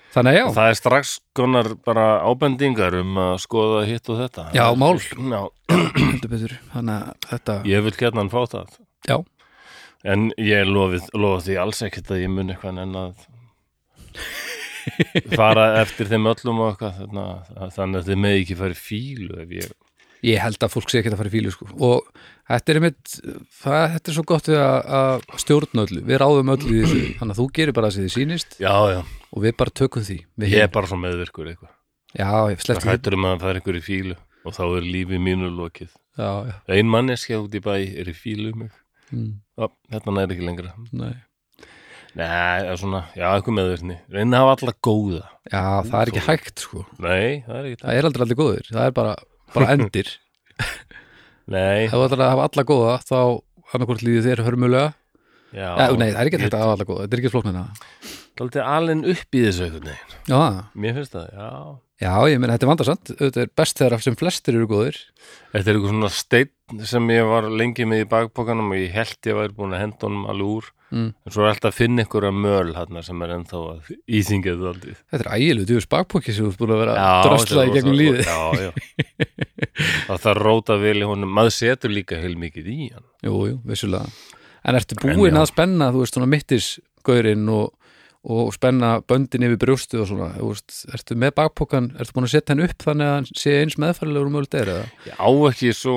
Þannig 0.09 0.39
það 0.55 0.67
er 0.71 0.77
strax 0.77 1.15
konar 1.37 1.67
bara 1.85 2.05
ábendingar 2.25 2.95
um 2.97 3.17
að 3.21 3.35
skoða 3.45 3.83
hitt 3.85 4.09
og 4.09 4.23
þetta. 4.23 4.47
Já, 4.57 4.65
mál. 4.73 4.95
já, 4.97 5.41
að 5.69 7.03
þetta, 7.29 7.59
ég 7.69 7.83
vil 7.85 7.93
hérna 7.99 8.25
fá 8.33 8.41
það. 8.49 8.79
Já, 9.05 9.19
En 10.07 10.29
ég 10.39 10.63
lofi 10.69 11.01
því 11.43 11.57
alls 11.59 11.81
ekkert 11.83 12.13
að 12.15 12.21
ég 12.23 12.31
mun 12.31 12.53
eitthvað 12.53 12.77
en 12.85 12.93
að 12.95 13.25
fara 15.39 15.69
eftir 15.81 16.09
þeim 16.09 16.31
öllum 16.31 16.63
og 16.63 16.73
eitthvað 16.73 16.99
þannig 17.03 18.01
að, 18.01 18.01
að 18.01 18.09
þið 18.09 18.19
með 18.25 18.39
ekki 18.39 18.59
fara 18.59 18.75
í 18.75 18.79
fílu 18.79 19.45
ég, 19.55 19.71
ég 20.25 20.43
held 20.43 20.65
að 20.65 20.73
fólk 20.75 20.91
sé 20.91 20.99
ekki 20.99 21.13
að 21.13 21.21
fara 21.21 21.31
í 21.31 21.33
fílu 21.33 21.53
sko. 21.53 21.67
og 21.75 22.09
þetta 22.49 22.73
er 22.73 22.79
einmitt 22.79 23.13
það, 23.61 23.83
þetta 23.95 24.11
er 24.11 24.17
svo 24.17 24.25
gott 24.31 24.49
við 24.49 24.61
að, 24.63 24.79
að 24.99 25.27
stjórna 25.43 25.85
öllu. 25.85 26.01
Við 26.09 26.21
ráðum 26.23 26.53
öllu 26.55 26.73
í 26.73 26.81
þessu. 26.83 27.03
Þannig 27.19 27.35
að 27.35 27.41
þú 27.41 27.47
gerir 27.59 27.77
bara 27.77 27.89
það 27.89 27.95
sem 27.95 28.07
þið 28.07 28.15
sýnist 28.15 28.57
já, 28.61 28.73
já, 28.95 28.99
og 29.29 29.45
við 29.45 29.55
bara 29.61 29.75
tökum 29.81 30.07
því. 30.09 30.19
Ég 30.47 30.65
er 30.65 30.73
bara 30.73 30.89
svo 30.89 30.99
meðvirkur 31.03 31.53
eitthvað. 31.53 31.75
Það 32.65 32.89
hættur 32.89 33.19
um 33.19 33.29
að 33.29 33.45
fara 33.45 33.61
einhver 33.61 33.79
í 33.79 33.85
fílu 33.85 34.19
og 34.47 34.55
þá 34.55 34.63
er 34.65 34.91
lífið 34.97 35.23
mínu 35.29 35.53
lokið. 35.53 35.95
Já, 36.19 36.31
ein 36.73 36.89
manneskja 36.91 37.39
út 37.43 37.55
í 37.55 37.63
bæ 37.63 37.73
er 37.77 38.09
í 38.09 38.15
fílu 38.17 38.53
um 38.55 38.65
mig. 38.65 38.77
Mm, 39.09 39.31
Ó, 39.57 39.69
þetta 39.93 40.13
næri 40.15 40.35
ekki 40.35 40.45
lengra. 40.45 40.73
Nei 40.93 41.13
Nei, 42.17 42.25
það 42.25 42.69
er 42.71 42.79
svona, 42.81 42.99
já, 43.13 43.25
eitthvað 43.35 43.55
meðvirkni. 43.59 43.97
Reyna 44.09 44.39
að 44.39 44.45
hafa 44.47 44.55
alla 44.65 44.73
góða. 44.87 45.19
Já, 45.51 45.61
það 45.89 45.99
er 45.99 46.11
ekki 46.11 46.23
hægt 46.25 46.63
sko. 46.63 46.85
Nei, 46.97 47.43
það 47.45 47.59
er 47.59 47.67
ekki 47.69 47.81
það 47.83 47.99
er 47.99 48.07
aldrei 48.09 48.23
allir 48.25 48.39
góðir, 48.39 48.69
það 48.71 48.87
er 48.87 48.95
bara, 48.97 49.11
bara 49.53 49.67
endir. 49.75 50.09
Nei, 51.49 51.85
ef 51.87 51.93
þú 51.93 52.01
ætlar 52.05 52.23
að 52.25 52.31
hafa 52.33 52.47
alla 52.49 52.65
góða 52.71 52.95
þá 53.05 53.19
annarkvort 53.73 54.05
líði 54.05 54.23
þér 54.25 54.43
hörmulega. 54.47 54.89
Já, 55.49 55.67
ja, 55.69 55.85
nei, 55.97 56.09
það 56.13 56.19
er 56.21 56.29
ekki 56.29 56.41
þetta 56.43 56.57
að 56.59 56.65
hafa 56.65 56.73
alla 56.77 56.87
góða, 56.89 57.05
þetta 57.05 57.15
er 57.17 57.21
ekki 57.23 57.31
flóknina 57.33 57.61
Dálítið 58.39 58.67
alinn 58.71 58.99
upp 59.11 59.35
í 59.35 59.39
þessu 59.43 59.65
veginn. 59.65 59.95
Já, 60.29 60.41
Mér 60.79 60.93
finnst 60.95 61.15
það, 61.15 61.31
já. 61.35 61.47
Já, 61.99 62.11
ég 62.31 62.39
meina 62.39 62.53
þetta 62.55 62.65
er 62.67 62.69
vandarsamt 62.69 63.09
þetta 63.19 63.41
er 63.43 63.49
best 63.59 63.81
þegar 63.81 64.03
sem 64.05 64.15
flestir 64.15 64.55
eru 64.55 64.67
góðir. 64.69 64.99
Þetta 65.51 65.65
er 65.65 65.73
eitthvað 65.79 65.91
svona 65.91 66.11
steinn 66.15 66.85
sem 66.87 67.09
ég 67.11 67.25
var 67.27 67.49
lengi 67.51 67.87
með 67.89 68.05
í 68.05 68.07
bakbókanum 68.13 68.69
og 68.71 68.79
ég 68.79 68.93
held 68.95 69.27
ég 69.27 69.35
væri 69.41 69.57
búin 69.57 69.75
að 69.75 69.83
henda 69.83 70.07
honum 70.07 70.29
alveg 70.31 70.53
úr 70.53 70.69
mm. 70.91 71.09
en 71.25 71.35
svo 71.35 71.45
er 71.45 71.53
alltaf 71.53 71.73
að 71.73 71.79
finna 71.79 72.05
einhverja 72.05 72.33
möl 72.35 72.73
hann 72.77 73.01
sem 73.05 73.25
er 73.25 73.35
ennþá 73.37 73.63
að 73.73 73.91
íþingja 74.19 74.55
þetta 74.55 74.73
aldrei 74.73 74.97
þetta 74.97 75.21
er 75.23 75.31
ægileg 75.37 75.69
djúfis 75.69 75.89
bakpóki 75.93 76.35
sem 76.35 76.49
þú 76.49 76.63
búin 76.63 76.75
að 76.75 76.83
vera 76.83 76.97
að 77.05 77.29
drösla 77.29 77.65
í 77.65 77.73
gegnum 77.77 77.97
lífið. 77.99 78.27
Já, 78.27 78.67
já. 78.67 78.71
Það 80.09 80.39
róta 80.39 80.77
vel 80.79 80.97
í 80.99 81.07
honum. 81.07 81.31
Maður 81.33 81.55
setur 81.55 81.93
líka 81.93 82.19
heil 82.19 82.35
mikið 82.39 82.69
í 82.71 82.77
hann. 82.93 83.05
Jú, 83.25 83.35
jú, 83.51 83.57
vissulega. 83.67 84.11
En 84.67 84.77
ertu 84.79 84.97
En 84.99 85.17
búin 85.17 85.35
já. 85.35 85.41
að 85.41 85.51
spenna, 85.53 85.91
þú 85.93 86.03
veist, 86.03 86.17
svona 86.17 86.29
mittisgaurinn 86.29 87.51
og, 87.53 87.93
og 88.27 88.49
spenna 88.55 88.97
böndin 89.07 89.45
yfir 89.47 89.61
brjóstu 89.61 90.01
og 90.03 90.09
svona, 90.09 90.33
þú 90.35 90.51
veist, 90.51 90.79
ertu 90.95 91.19
með 91.19 91.35
bakpókan 91.39 91.91
ertu 91.95 92.17
búin 92.17 92.27
að 92.27 92.33
setja 92.35 92.55
hann 92.55 92.65
upp 92.67 92.87
þannig 92.87 93.11
að 93.11 93.15
hann 93.15 93.29
sé 93.43 93.55
eins 93.61 93.77
meðfærilegur 93.79 94.33
mögulegt 94.33 94.59
er, 94.59 94.73
eða? 94.75 94.89
Ég 95.07 95.21
á 95.23 95.29
ekki 95.51 95.71
svo 95.77 95.95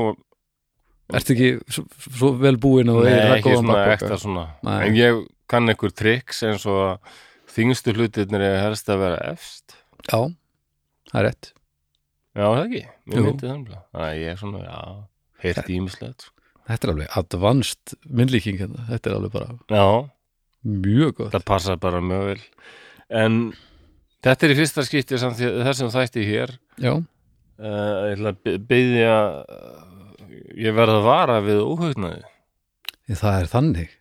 Ertu 1.18 1.34
ekki 1.36 1.48
svo, 1.72 1.84
svo 2.18 2.30
vel 2.40 2.56
búin 2.62 2.88
eigir 2.92 3.26
það 3.28 3.42
góðan 3.46 3.62
svona 3.62 3.76
bakpoka? 3.78 3.94
ekta 3.98 4.18
svona. 4.22 4.44
Nei. 4.66 4.76
En 4.86 4.94
ég 4.98 5.22
kann 5.52 5.68
einhver 5.72 5.92
triks 5.92 6.42
eins 6.48 6.66
og 6.70 6.78
að 6.86 7.16
þingstu 7.52 7.94
hlutirnir 7.96 8.40
er 8.46 8.60
helst 8.64 8.88
að 8.92 9.02
vera 9.04 9.18
efst. 9.32 9.76
Já, 10.08 10.20
það 11.12 11.18
er 11.20 11.26
rétt. 11.28 11.50
Já, 12.32 12.46
það 12.48 12.62
ekki, 12.66 12.84
mér 13.12 13.26
myndi 13.26 13.50
það 13.50 13.74
að 14.06 14.14
ég 14.22 14.30
er 14.32 14.38
svona, 14.40 14.62
já, 14.64 14.78
heyrt 15.44 15.68
ímislegt 15.74 16.24
sko. 16.24 16.32
Þetta 16.70 16.86
er 16.86 16.92
alveg 16.94 17.16
advanced 17.18 17.94
myndlíking 18.06 18.60
hérna. 18.62 18.84
þetta 18.88 19.10
er 19.10 19.16
alveg 19.18 19.32
bara 19.34 19.48
Já, 19.68 19.86
mjög 20.64 21.14
gott. 21.18 21.32
Það 21.34 21.44
passa 21.50 21.76
bara 21.76 22.00
mjög 22.00 22.28
vel. 22.30 22.42
En 23.10 23.38
þetta 24.22 24.46
er 24.46 24.54
í 24.54 24.58
fyrsta 24.62 24.84
skipti 24.86 25.18
því- 25.18 25.56
þessum 25.66 25.90
þætti 25.92 26.24
hér. 26.24 26.54
Já, 26.78 26.94
uh, 26.94 27.98
Ég 28.08 28.14
ætla 28.16 28.32
að 28.32 28.58
byggja 28.70 29.16
Ég 30.58 30.76
verð 30.76 30.98
að 30.98 31.06
vara 31.06 31.40
við 31.44 31.60
óhugnaði. 31.64 32.22
Það 33.12 33.38
er 33.40 33.50
þannig. 33.52 33.98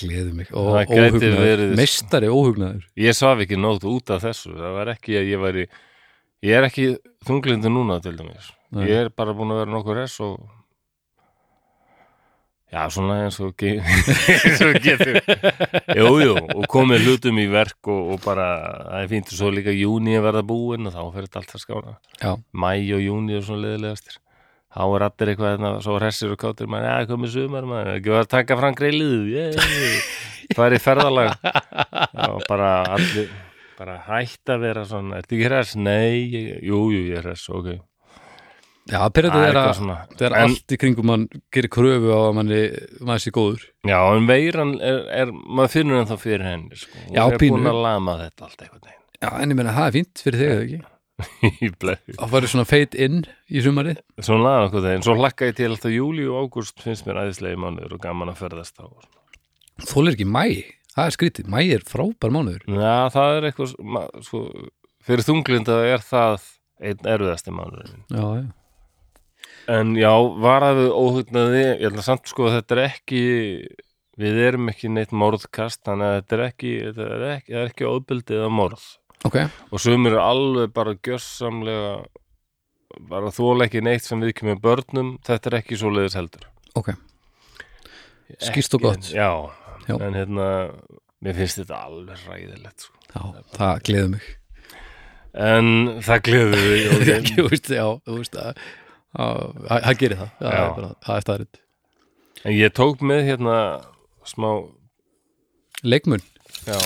Gleður 0.00 0.32
mig. 0.34 0.48
Og 0.56 0.72
óhugnaður, 0.74 1.62
meistari 1.78 2.30
óhugnaður. 2.30 2.88
Ég 2.98 3.14
svaf 3.16 3.42
ekki 3.44 3.58
nót 3.60 3.84
út 3.86 4.10
af 4.10 4.24
þessu. 4.24 4.56
Það 4.56 4.76
var 4.80 4.90
ekki 4.96 5.18
að 5.20 5.30
ég 5.30 5.42
væri 5.44 5.66
Ég 6.40 6.56
er 6.56 6.64
ekki 6.64 6.86
þunglindu 7.28 7.68
núna 7.68 7.98
til 8.00 8.14
dæmis. 8.16 8.48
Nei. 8.72 8.86
Ég 8.88 9.04
er 9.04 9.12
bara 9.12 9.34
búin 9.36 9.52
að 9.52 9.60
vera 9.60 9.74
nokkur 9.74 9.98
res 10.00 10.16
og 10.24 10.40
Já, 12.70 12.84
svona 12.94 13.16
eins 13.24 13.36
og, 13.42 13.50
ge 13.58 13.72
eins 13.82 14.60
og 14.62 14.76
getur. 14.78 15.16
Jú, 15.98 16.10
jú, 16.22 16.36
og 16.38 16.68
komið 16.70 17.08
hlutum 17.08 17.40
í 17.42 17.48
verk 17.50 17.88
og, 17.90 18.12
og 18.14 18.20
bara, 18.22 18.46
það 18.86 19.00
er 19.00 19.08
fínt. 19.10 19.32
Og 19.34 19.40
svo 19.40 19.50
líka 19.50 19.74
júni 19.74 20.14
að 20.14 20.28
verða 20.28 20.44
búin 20.46 20.86
og 20.86 20.94
þá 20.94 21.00
fer 21.16 21.26
þetta 21.26 21.42
allt 21.42 21.54
að 21.56 21.64
skána. 21.64 21.94
Já, 22.22 22.30
Mæ 22.54 22.70
og 22.94 23.02
júni 23.02 23.36
og 23.40 23.46
svona 23.48 23.64
leðilegastir 23.66 24.20
Þá 24.70 24.82
er 24.86 25.04
allir 25.08 25.30
eitthvað 25.32 25.52
þarna, 25.56 25.70
svo 25.82 25.98
hressir 25.98 26.32
og 26.34 26.38
kátir 26.38 26.68
maður, 26.70 26.86
já, 26.86 27.06
komið 27.10 27.32
sumar 27.34 27.64
maður, 27.66 27.92
ekki 27.96 28.12
var 28.14 28.26
að 28.26 28.32
taka 28.36 28.58
fram 28.60 28.76
greilið 28.78 29.30
yeah. 29.34 29.70
það 30.54 30.66
er 30.68 30.76
í 30.76 30.82
ferðalag 30.84 31.32
Já, 31.40 32.26
bara 32.46 32.72
allir 32.96 33.30
bara 33.80 33.96
hætt 34.06 34.52
að 34.52 34.66
vera 34.66 34.84
svona, 34.86 35.18
ertu 35.22 35.38
ekki 35.38 35.48
hress? 35.48 35.76
Nei, 35.80 36.20
ég, 36.30 36.50
jú, 36.68 36.84
jú, 36.92 37.00
ég 37.08 37.18
er 37.18 37.30
hress, 37.30 37.48
ok 37.50 37.72
já 38.90 39.00
pyrrðu 39.14 39.30
Það 39.30 39.44
er 39.44 39.50
er 39.50 39.58
eitthvað 39.60 40.14
þegar 40.20 40.36
En- 40.36 40.44
allt 40.46 40.74
í 40.74 40.78
kringum 40.80 41.06
mann 41.10 41.26
gerir 41.54 41.70
kröfu 41.72 42.10
á 42.14 42.20
að 42.20 42.32
manni 42.38 42.60
maður 42.98 43.24
sé 43.24 43.34
góður 43.34 43.66
Já, 43.86 43.98
en 44.16 44.30
veiran 44.30 44.72
er, 44.78 45.02
er 45.22 45.34
maður 45.34 45.74
finnur 45.76 46.00
en 46.00 46.08
þá 46.10 46.16
fyrir 46.20 46.46
henni 46.46 46.80
sko. 46.80 47.04
Já, 47.10 47.22
er 47.26 47.38
pínu. 47.42 47.58
búin 47.58 47.70
að 47.70 47.82
lama 47.84 48.16
þetta 48.22 48.48
allt 48.48 48.64
einhvern 48.64 48.96
Já, 49.20 49.30
en 49.36 49.52
ég 49.52 49.58
meina 49.58 49.76
það 49.76 49.86
er 49.90 49.96
fínt 49.98 50.24
fyrir 50.24 50.40
þig 50.40 50.50
eða 50.54 50.64
ekki 50.64 50.80
í 51.64 51.70
bleið 51.80 52.16
Það 52.16 52.34
væri 52.34 52.50
svona 52.52 52.66
feit 52.68 52.96
inn 53.06 53.22
í 53.48 53.62
sumarið. 53.64 54.02
Svona 54.22 54.56
einhvern 54.64 54.86
veginn, 54.86 55.06
svo 55.06 55.16
hlakka 55.18 55.48
ég 55.50 55.56
til 55.58 55.70
alltaf 55.70 55.94
júli 55.94 56.28
og 56.28 56.46
ágúst 56.46 56.84
finnst 56.84 57.08
mér 57.08 57.24
æðislegi 57.24 57.60
mánuður 57.60 57.96
og 57.96 58.04
gaman 58.04 58.32
að 58.32 58.44
ferðast 58.44 58.80
á 58.82 58.86
Þólir 59.80 60.12
ekki 60.12 60.28
mæ, 60.28 60.44
það 60.92 61.06
er 61.06 61.14
skrítið. 61.16 61.46
Mæ 61.48 61.60
er 61.64 61.84
frábær 61.88 62.32
mánuður. 62.34 62.64
Já, 62.68 63.08
það 63.14 63.36
er 63.36 63.46
eitthvað 63.48 63.70
sko, 64.26 64.40
fyrir 65.08 65.24
þunglinda 65.24 65.78
er 65.88 66.04
það 66.04 66.48
einn 66.80 67.12
erfiðasti 67.14 67.54
mánuðurinn. 67.54 68.02
Já, 68.12 68.26
já. 68.42 68.48
En 69.70 69.94
já, 69.98 70.12
varaðu 70.42 70.88
óhugnaði, 70.96 71.62
ég 71.78 71.86
ætla 71.90 72.04
samt 72.04 72.30
sko 72.30 72.48
að 72.48 72.56
þetta 72.58 72.76
er 72.76 72.82
ekki, 72.88 73.22
við 74.20 74.40
erum 74.48 74.70
ekki 74.72 74.90
neitt 74.92 75.12
morðkast, 75.16 75.82
þannig 75.86 76.08
að 76.08 76.16
þetta 76.18 76.36
er 76.36 76.44
ekki, 76.46 76.72
þetta 76.88 77.08
er 77.16 77.26
ekki, 77.34 77.54
er 77.54 77.70
ekki 77.70 77.90
óbyldið 77.90 78.44
að 78.46 78.54
morð. 78.56 78.86
Ok, 79.28 79.36
Og 79.72 79.80
sumir 79.82 80.14
er 80.16 80.22
alveg 80.24 80.72
bara 80.72 80.94
gjössamlega, 80.96 82.06
bara 83.10 83.28
þóla 83.34 83.66
ekki 83.68 83.82
neitt 83.84 84.02
sem 84.06 84.20
við 84.24 84.32
kemur 84.40 84.60
börnum, 84.64 85.18
þetta 85.26 85.50
er 85.52 85.58
ekki 85.60 85.76
svoleiðis 85.80 86.16
heldur. 86.18 86.46
ok 86.74 86.94
Skýrt 88.40 88.74
og 88.78 88.80
gott. 88.84 89.08
Já, 89.12 89.30
Já. 89.88 89.96
en 90.06 90.14
hérna, 90.14 90.44
mér 91.20 91.34
finnst 91.34 91.58
þetta 91.58 91.80
alveg 91.84 92.20
ræðilegt 92.28 92.84
sko. 92.86 92.94
Já, 93.10 93.22
það 93.56 93.80
gleður 93.88 94.10
mig 94.14 94.28
En 95.34 95.66
það 96.02 96.22
gleður 96.26 96.60
Það 96.60 97.10
og 97.20 97.26
þú 97.30 97.48
veist, 97.50 97.68
já, 97.70 97.84
þú 98.06 98.16
veist 98.18 98.36
að 98.38 98.60
að- 99.20 99.58
að- 99.70 99.82
það 99.84 99.98
gerir 100.00 100.16
það, 100.20 100.30
það 100.40 100.52
Já. 100.54 100.62
er 100.62 100.74
bara, 100.78 100.90
það 101.06 101.16
er 101.16 101.24
staðaritt 101.26 101.60
en 102.44 102.52
ég 102.56 102.72
tók 102.72 103.02
með 103.04 103.20
hérna 103.28 103.56
smá, 104.24 104.50
Leikmun, 105.84 106.22
já, 106.66 106.78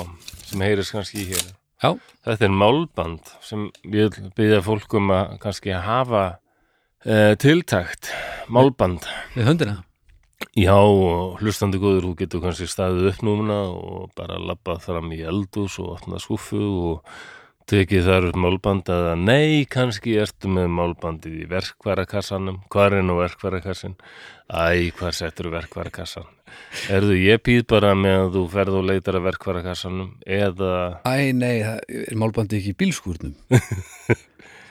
sem 0.49 0.61
heyrist 0.65 0.93
kannski 0.95 1.21
í 1.23 1.29
hér. 1.31 1.45
Já, 1.83 1.91
Þetta 2.25 2.47
er 2.47 2.55
málband 2.55 3.33
sem 3.45 3.67
við 3.85 4.21
byrja 4.37 4.63
fólk 4.65 4.95
um 5.01 5.11
að 5.15 5.35
kannski 5.43 5.75
hafa 5.77 6.25
uh, 7.05 7.35
tiltækt 7.41 8.13
málband. 8.49 9.09
við 9.35 9.51
höndina? 9.51 9.77
Já, 10.59 10.77
hlustandi 11.41 11.81
góður, 11.83 12.11
þú 12.11 12.17
getur 12.19 12.43
kannski 12.45 12.69
staðið 12.71 13.11
upp 13.13 13.23
núna 13.27 13.59
og 13.71 14.11
bara 14.19 14.39
labbað 14.39 14.85
fram 14.87 15.13
í 15.15 15.23
eldús 15.27 15.79
og 15.83 15.97
opna 15.97 16.21
skúfu 16.23 16.61
og 16.91 17.17
tekið 17.71 18.07
þar 18.09 18.27
upp 18.31 18.39
málband 18.45 18.91
eða 18.93 19.15
nei, 19.19 19.65
kannski 19.71 20.17
ertu 20.21 20.51
með 20.53 20.69
málbandið 20.77 21.37
í 21.43 21.49
verkværakassanum 21.51 22.59
hvar 22.73 22.97
er 22.99 23.05
nú 23.07 23.17
verkværakassin 23.21 23.95
æ, 24.53 24.91
hvar 24.99 25.17
settur 25.17 25.49
verkværakassan 25.55 26.29
erðu, 26.93 27.17
ég 27.19 27.41
býð 27.47 27.65
bara 27.73 27.95
með 27.99 28.19
að 28.21 28.37
þú 28.37 28.45
ferð 28.53 28.79
og 28.81 28.87
leitar 28.91 29.19
að 29.19 29.27
verkværakassanum 29.31 30.13
eða, 30.23 30.73
Æ, 31.09 31.33
nei, 31.33 31.57
það 31.65 31.81
er 32.05 32.21
málbandi 32.21 32.61
ekki 32.61 32.75
í 32.75 32.79
bílskúrnum? 32.85 33.35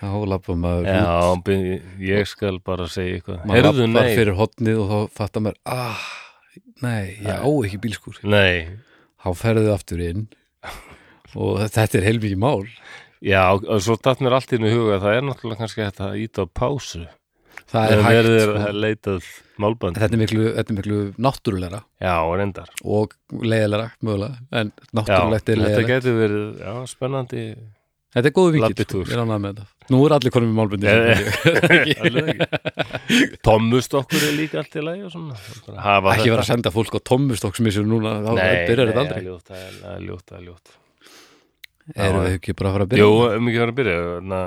Þá 0.03 0.15
lappa 0.27 0.55
maður 0.59 0.89
út. 0.91 1.47
já, 1.47 1.59
ég 2.03 2.27
skal 2.27 2.57
bara 2.59 2.89
segja 2.91 3.21
eitthvað, 3.21 3.45
Maður 3.47 3.69
erðu, 3.69 3.85
lappar 3.87 4.09
nei. 4.09 4.15
fyrir 4.19 4.35
hotnið 4.35 4.81
og 4.83 4.89
þá 4.91 5.19
fattar 5.21 5.45
maður 5.45 5.59
ah, 5.71 6.07
Nei, 6.83 7.15
ég 7.23 7.39
á 7.39 7.47
ekki 7.47 7.79
bílskúr. 7.85 8.17
Nei, 8.27 8.65
Þá 9.23 9.29
ferðu 9.39 9.69
aftur 9.71 10.01
inn. 10.03 10.25
Og 11.39 11.61
þetta 11.63 11.97
er 11.97 12.05
heilmikið 12.09 12.41
mál 12.43 12.65
já, 13.23 13.43
og 13.55 13.81
svo 13.83 13.95
datt 14.03 14.21
mér 14.23 14.35
allt 14.37 14.53
inn 14.57 14.67
í 14.67 14.71
huga 14.73 14.99
það 15.03 15.17
er 15.19 15.27
náttúrulega 15.29 15.61
kannski 15.63 15.85
þetta 15.87 16.09
að 16.11 16.21
íta 16.25 16.43
á 16.43 16.47
pásu. 16.59 17.03
Það 17.73 17.91
er 17.93 18.01
hægt 18.03 18.17
verður 18.17 18.41
sko. 18.43 18.63
að 18.69 18.79
leitað 18.83 19.27
málband 19.63 19.97
þetta, 19.97 20.13
er 20.13 20.21
miklu, 20.21 20.43
þetta 20.57 20.73
er 20.73 20.77
miklu 20.77 20.97
náttúrulega 21.25 21.79
já, 22.03 22.15
reyndar. 22.37 22.69
Og 22.83 23.13
leiðilega 23.41 23.87
mögulega 24.03 24.41
en 24.59 24.73
náttúrulegt 24.93 25.49
er 25.49 25.55
þetta 25.55 25.63
leiðilegt. 25.63 25.93
getur 25.93 26.19
verið, 26.19 26.43
já, 26.61 26.73
spennandi 26.91 27.45
Þetta 28.13 28.29
er 28.29 28.33
vinkill, 28.53 28.61
Labbitúr. 28.61 29.07
ég 29.09 29.17
ánægð 29.23 29.39
með 29.41 29.53
þetta. 29.57 29.87
Nú 29.89 29.99
er 30.05 30.13
allir 30.13 30.33
konum 30.35 30.51
með 30.51 30.57
málbindi 30.59 30.85
Eh, 30.85 31.21
ekki. 31.81 31.95
Tommustokkur 33.47 34.27
er 34.27 34.35
líka 34.37 34.61
allt 34.61 34.77
í 34.77 34.83
lagi 34.85 35.07
og 35.07 35.15
Ekki 36.13 36.29
vera 36.29 36.37
að 36.37 36.43
þetta. 36.43 36.45
senda 36.51 36.73
fólk 36.75 36.93
á 36.93 36.99
tommustokksmissur 37.09 37.89
núna 37.89 38.19
þá 38.21 38.31
byrjar 38.69 38.91
þetta 38.93 39.03
aldrei. 39.07 39.17
það 39.49 39.65
er 39.97 40.05
ljótt, 40.05 40.27
það 40.29 40.37
er 40.37 40.45
ljótt 40.51 40.77
Erum 41.95 42.23
við 42.23 42.37
ekki 42.37 42.55
bara 42.55 42.69
að 42.69 42.75
fara 42.77 42.85
að 42.87 42.91
byrja? 42.93 43.05
Jú, 43.05 43.15
um 43.37 43.49
ekki 43.49 43.57
að 43.57 43.63
vera 43.63 43.73
að 43.73 43.79
byrja 43.79 44.19
na, 44.31 44.41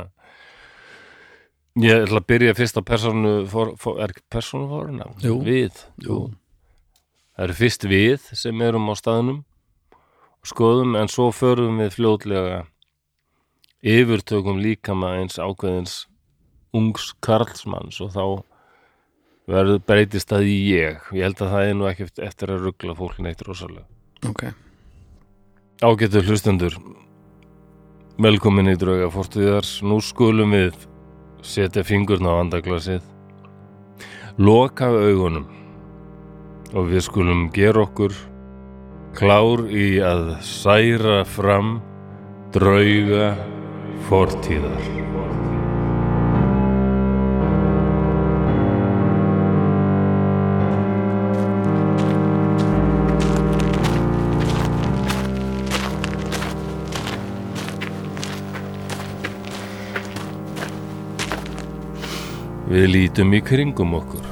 Ég 1.76 2.06
ætla 2.06 2.22
að 2.22 2.28
byrja 2.32 2.56
fyrst 2.56 2.78
á 2.80 2.82
persónu 2.88 3.32
for, 3.52 3.74
for, 3.76 3.98
Er 4.00 4.14
persónu 4.32 4.68
forna? 4.70 5.10
Jú. 5.20 5.36
Við 5.44 5.82
Jú. 6.00 6.20
Það 7.36 7.44
eru 7.44 7.56
fyrst 7.58 7.84
við 7.84 8.30
sem 8.32 8.62
erum 8.64 8.88
á 8.88 8.94
staðnum 8.96 9.42
og 9.92 10.48
skoðum 10.48 10.96
en 10.96 11.12
svo 11.12 11.28
förum 11.36 11.82
við 11.82 11.92
fljótlega 11.98 12.62
yfirtökum 13.84 14.62
líkama 14.62 15.18
eins 15.20 15.36
ákveðins 15.36 16.06
ungs 16.76 17.10
karlsmanns 17.24 18.00
og 18.00 18.14
þá 18.14 18.24
verður 19.52 19.82
breytist 19.86 20.32
það 20.32 20.48
í 20.48 20.56
ég 20.72 21.10
ég 21.14 21.26
held 21.28 21.42
að 21.44 21.52
það 21.52 21.68
er 21.68 21.76
nú 21.76 21.88
ekki 21.90 22.08
eftir 22.24 22.52
að 22.54 22.64
ruggla 22.66 22.96
fólk 22.98 23.20
neitt 23.22 23.44
rosalega 23.46 23.84
Ok, 24.26 24.48
Ágættu 25.84 26.22
hlustendur 26.24 26.78
Velkomin 28.16 28.70
í 28.72 28.78
drauga 28.80 29.10
fórstuðar 29.12 29.66
Nú 29.84 29.98
skulum 30.00 30.54
við 30.56 30.76
setja 31.44 31.82
fingurna 31.84 32.32
á 32.32 32.40
andaglasið. 32.40 33.02
Loka 34.40 34.88
augunum. 34.88 35.44
Og 36.72 36.88
við 36.94 37.04
skulum 37.04 37.50
gera 37.52 37.84
okkur 37.84 38.16
klár 39.20 39.66
í 39.68 40.00
að 40.00 40.32
særa 40.40 41.26
fram 41.28 41.76
drauga 42.56 43.34
fortíðar 44.08 45.25
Við 62.76 62.90
lítum 62.92 63.30
í 63.32 63.38
kringum 63.40 63.94
okkur. 63.96 64.24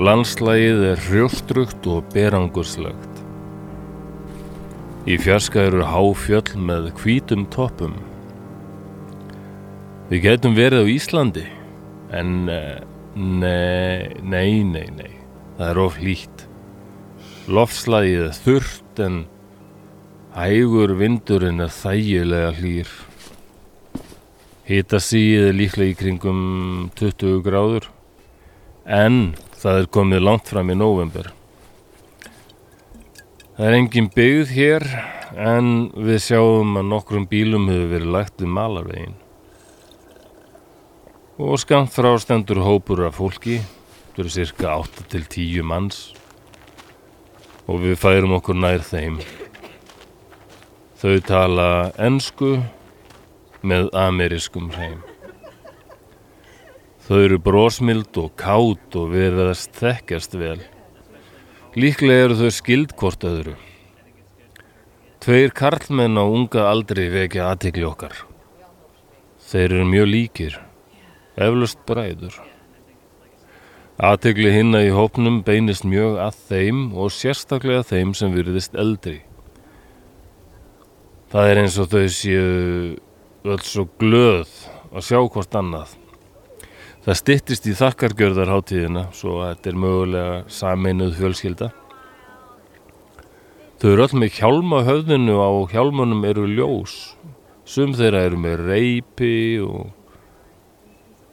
Landslægið 0.00 0.78
er 0.88 1.02
hrjóstrugt 1.04 1.84
og 1.84 2.06
berangurslegt. 2.14 3.18
Í 5.04 5.18
fjarska 5.20 5.66
eru 5.68 5.82
háfjöll 5.84 6.54
með 6.56 6.88
hvítum 7.02 7.44
toppum. 7.52 7.98
Við 10.08 10.24
getum 10.24 10.56
verið 10.56 10.88
á 10.88 10.92
Íslandi, 10.94 11.44
en 12.08 12.48
eh, 12.48 12.80
nei, 13.20 14.08
nei, 14.24 14.64
nei, 14.64 14.88
nei, 14.96 15.12
það 15.60 15.68
er 15.68 15.84
of 15.84 16.00
hlýtt. 16.00 16.48
Loftslægið 17.52 18.28
er 18.30 18.36
þurrt 18.46 19.08
en 19.10 19.24
hægur 20.38 20.96
vindurinn 20.96 21.60
er 21.68 21.80
þægilega 21.82 22.56
hlýr. 22.62 23.00
Hitasíið 24.62 25.48
er 25.48 25.56
líklega 25.58 25.90
í 25.90 25.94
kringum 25.98 26.42
20 26.94 27.40
gráður 27.42 27.88
en 28.86 29.32
það 29.58 29.78
er 29.80 29.88
komið 29.96 30.20
langt 30.22 30.50
fram 30.52 30.68
í 30.70 30.76
november. 30.78 31.32
Það 33.56 33.66
er 33.66 33.74
engin 33.80 34.06
byggð 34.14 34.52
hér 34.54 34.84
en 35.34 35.66
við 35.96 36.20
sjáum 36.28 36.76
að 36.78 36.86
nokkrum 36.92 37.24
bílum 37.26 37.66
hefur 37.72 37.90
verið 37.90 38.12
lagt 38.14 38.38
við 38.38 38.52
malarvegin. 38.54 39.16
Og 41.42 41.58
skamt 41.58 41.90
frá 41.90 42.12
stendur 42.22 42.60
hópur 42.62 43.02
af 43.08 43.18
fólki, 43.18 43.56
það 44.12 44.22
eru 44.22 44.32
cirka 44.36 44.76
8 44.76 45.08
til 45.10 45.24
10 45.26 45.66
manns 45.66 46.04
og 47.66 47.82
við 47.82 47.98
færum 47.98 48.36
okkur 48.38 48.60
nær 48.62 48.86
þeim. 48.86 49.18
Þau 51.02 51.18
tala 51.26 51.68
ensku 51.98 52.60
með 53.62 53.88
amerískum 53.94 54.70
hreim. 54.74 55.00
Þau 57.02 57.18
eru 57.18 57.38
brósmild 57.42 58.14
og 58.22 58.34
kátt 58.38 58.94
og 58.98 59.10
verðast 59.14 59.74
þekkjast 59.78 60.36
vel. 60.38 60.60
Líklega 61.74 62.28
eru 62.28 62.38
þau 62.38 62.52
skild 62.54 62.94
hvort 63.00 63.24
öðru. 63.26 63.56
Tveir 65.22 65.54
karlmenn 65.54 66.18
á 66.18 66.24
unga 66.26 66.68
aldri 66.70 67.08
vekja 67.10 67.48
aðtekli 67.50 67.86
okkar. 67.86 68.14
Þeir 69.50 69.66
eru 69.66 69.86
mjög 69.90 70.08
líkir, 70.10 70.56
eflust 71.36 71.82
bræður. 71.86 72.38
Aðtekli 74.02 74.50
hinna 74.50 74.80
í 74.82 74.90
hópnum 74.94 75.42
beinist 75.46 75.84
mjög 75.86 76.16
að 76.24 76.38
þeim 76.48 76.80
og 76.98 77.12
sérstaklega 77.14 77.84
þeim 77.86 78.14
sem 78.18 78.34
virðist 78.34 78.74
eldri. 78.78 79.20
Það 81.30 81.50
er 81.50 81.60
eins 81.62 81.76
og 81.82 81.90
þau 81.92 82.06
séu 82.12 82.46
öll 83.42 83.62
svo 83.66 83.88
glöð 83.98 84.50
að 84.92 85.06
sjá 85.06 85.18
hvort 85.18 85.56
annað. 85.58 85.96
Það 87.02 87.18
styttist 87.18 87.64
í 87.66 87.72
þakkargjörðarháttíðina 87.74 89.08
svo 89.16 89.40
að 89.42 89.56
þetta 89.56 89.70
er 89.70 89.80
mögulega 89.82 90.36
sameinuð 90.54 91.16
fjölskylda. 91.18 91.70
Þau 93.82 93.88
eru 93.90 94.04
öll 94.04 94.20
með 94.22 94.36
hjálma 94.36 94.84
höfðinu 94.86 95.40
á 95.42 95.50
hjálmunum 95.72 96.22
eru 96.28 96.46
ljós. 96.46 96.94
Sum 97.66 97.96
þeirra 97.98 98.22
eru 98.28 98.38
með 98.38 98.62
reypi 98.68 99.34
og 99.66 99.90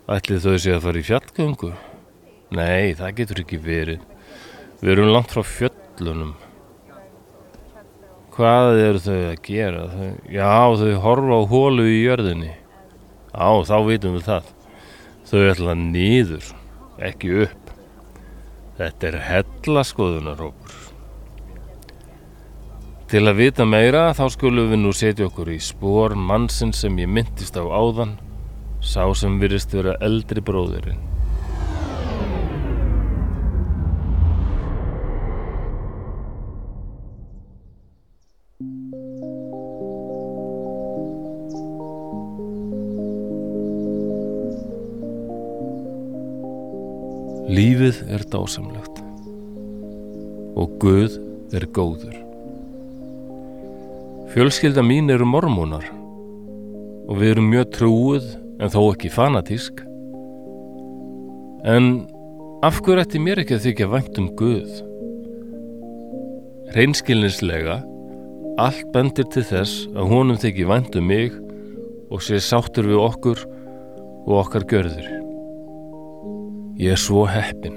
ætlið 0.10 0.48
þau 0.48 0.58
sé 0.58 0.74
að 0.74 0.86
fara 0.88 1.02
í 1.02 1.06
fjallgöngu. 1.06 1.72
Nei, 2.58 2.98
það 2.98 3.16
getur 3.20 3.44
ekki 3.44 3.62
verið. 3.62 4.02
Við 4.82 4.96
erum 4.96 5.14
langt 5.14 5.36
frá 5.36 5.46
fjöllunum. 5.46 6.34
Hvað 8.40 8.78
eru 8.80 9.00
þau 9.04 9.16
að 9.18 9.40
gera? 9.44 9.80
Þau, 9.92 10.12
já, 10.32 10.52
þau 10.80 10.92
horfa 11.04 11.36
á 11.36 11.42
hólu 11.52 11.88
í 11.92 11.98
jörðinni. 12.06 12.54
Já, 13.34 13.50
þá 13.68 13.74
vitum 13.84 14.14
við 14.16 14.24
það. 14.30 14.46
Þau 15.28 15.42
ætla 15.50 15.76
niður, 15.82 16.48
ekki 17.04 17.34
upp. 17.44 17.74
Þetta 18.80 19.10
er 19.10 19.20
hellaskoðunarópur. 19.28 20.80
Til 23.12 23.26
að 23.28 23.40
vita 23.42 23.68
meira 23.68 24.06
þá 24.16 24.24
skulum 24.32 24.72
við 24.72 24.84
nú 24.86 24.96
setja 24.96 25.28
okkur 25.28 25.52
í 25.52 25.60
spór 25.60 26.16
mannsinn 26.16 26.72
sem 26.72 26.96
ég 27.04 27.12
myndist 27.12 27.60
á 27.60 27.68
áðan, 27.68 28.16
sá 28.80 29.04
sem 29.20 29.36
virðist 29.44 29.76
vera 29.76 30.00
eldri 30.00 30.40
bróðirinn. 30.40 31.09
Lífið 47.60 47.98
er 48.14 48.22
dásamlegt 48.32 49.00
og 50.60 50.76
Guð 50.80 51.18
er 51.58 51.66
góður. 51.76 52.14
Fjölskylda 54.32 54.84
mín 54.86 55.12
eru 55.12 55.28
mormónar 55.28 55.84
og 57.10 57.20
við 57.20 57.34
erum 57.34 57.50
mjög 57.52 57.74
trúið 57.76 58.30
en 58.62 58.72
þó 58.72 58.80
ekki 58.94 59.12
fanatísk. 59.12 59.84
En 61.68 61.92
af 62.64 62.80
hverju 62.80 63.04
ætti 63.04 63.24
mér 63.28 63.44
ekki 63.44 63.58
að 63.58 63.68
þykja 63.68 63.92
vænt 63.92 64.24
um 64.24 64.32
Guð? 64.40 64.80
Reynskilnislega 66.78 67.82
allt 68.62 68.88
bendir 68.96 69.28
til 69.36 69.44
þess 69.52 69.88
að 69.98 70.14
honum 70.16 70.40
þykir 70.40 70.72
vænt 70.72 70.96
um 71.02 71.12
mig 71.12 71.36
og 72.08 72.24
sé 72.24 72.40
sáttur 72.40 72.88
við 72.88 73.04
okkur 73.10 73.48
og 74.30 74.38
okkar 74.46 74.70
görður. 74.70 75.19
Ég 76.80 76.94
er 76.96 77.00
svo 77.00 77.26
heppin. 77.28 77.74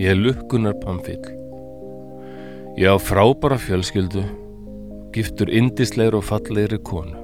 Ég 0.00 0.14
er 0.14 0.16
lukkunar 0.16 0.72
pamfill. 0.80 1.26
Ég 2.80 2.88
á 2.88 2.96
frábara 2.96 3.58
fjölskyldu, 3.60 4.22
giftur 5.12 5.52
indislegur 5.52 6.16
og 6.16 6.24
fallegri 6.24 6.78
konu. 6.80 7.20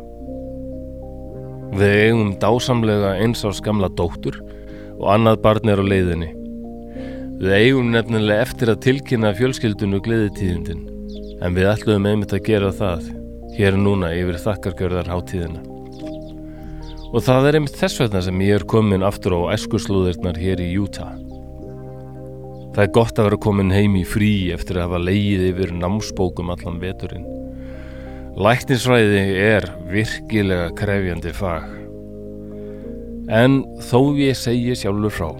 Við 1.80 1.94
eigum 2.02 2.34
dásamlega 2.44 3.14
eins 3.22 3.40
á 3.40 3.48
skamla 3.56 3.88
dóttur 3.96 4.36
og 4.98 5.08
annað 5.14 5.40
barn 5.48 5.72
er 5.72 5.80
á 5.80 5.84
leiðinni. 5.94 6.28
Við 7.40 7.56
eigum 7.56 7.88
nefnilega 7.96 8.44
eftir 8.44 8.74
að 8.74 8.82
tilkynna 8.84 9.32
fjölskyldunu 9.40 10.04
gleðitíðindin, 10.04 10.84
en 11.40 11.56
við 11.56 11.72
ætluðum 11.72 12.12
einmitt 12.12 12.36
að 12.36 12.44
gera 12.52 12.68
það 12.68 13.08
hér 13.56 13.80
núna 13.80 14.12
yfir 14.12 14.44
þakkargjörðar 14.44 15.08
hátíðina. 15.08 15.69
Og 17.10 17.24
það 17.26 17.48
er 17.48 17.56
einmitt 17.58 17.74
þess 17.74 17.98
vegna 18.04 18.20
sem 18.22 18.42
ég 18.46 18.60
er 18.60 18.64
komin 18.70 19.02
aftur 19.02 19.34
á 19.34 19.50
æskuslúðirnar 19.56 20.36
hér 20.38 20.60
í 20.62 20.68
Utah. 20.78 21.16
Það 22.70 22.84
er 22.84 22.92
gott 22.94 23.18
að 23.18 23.26
vera 23.26 23.38
komin 23.42 23.72
heim 23.74 23.96
í 23.98 24.04
frí 24.06 24.30
eftir 24.54 24.78
að 24.78 24.86
hafa 24.86 25.00
leið 25.08 25.42
yfir 25.48 25.72
námsbókum 25.74 26.52
allan 26.54 26.78
veturinn. 26.78 27.26
Læknisfræði 28.38 29.24
er 29.42 29.66
virkilega 29.90 30.70
krefjandi 30.78 31.34
fag. 31.34 31.66
En 33.26 33.64
þó 33.90 34.14
ég 34.14 34.38
segi 34.38 34.76
sjálfur 34.78 35.16
frá, 35.16 35.30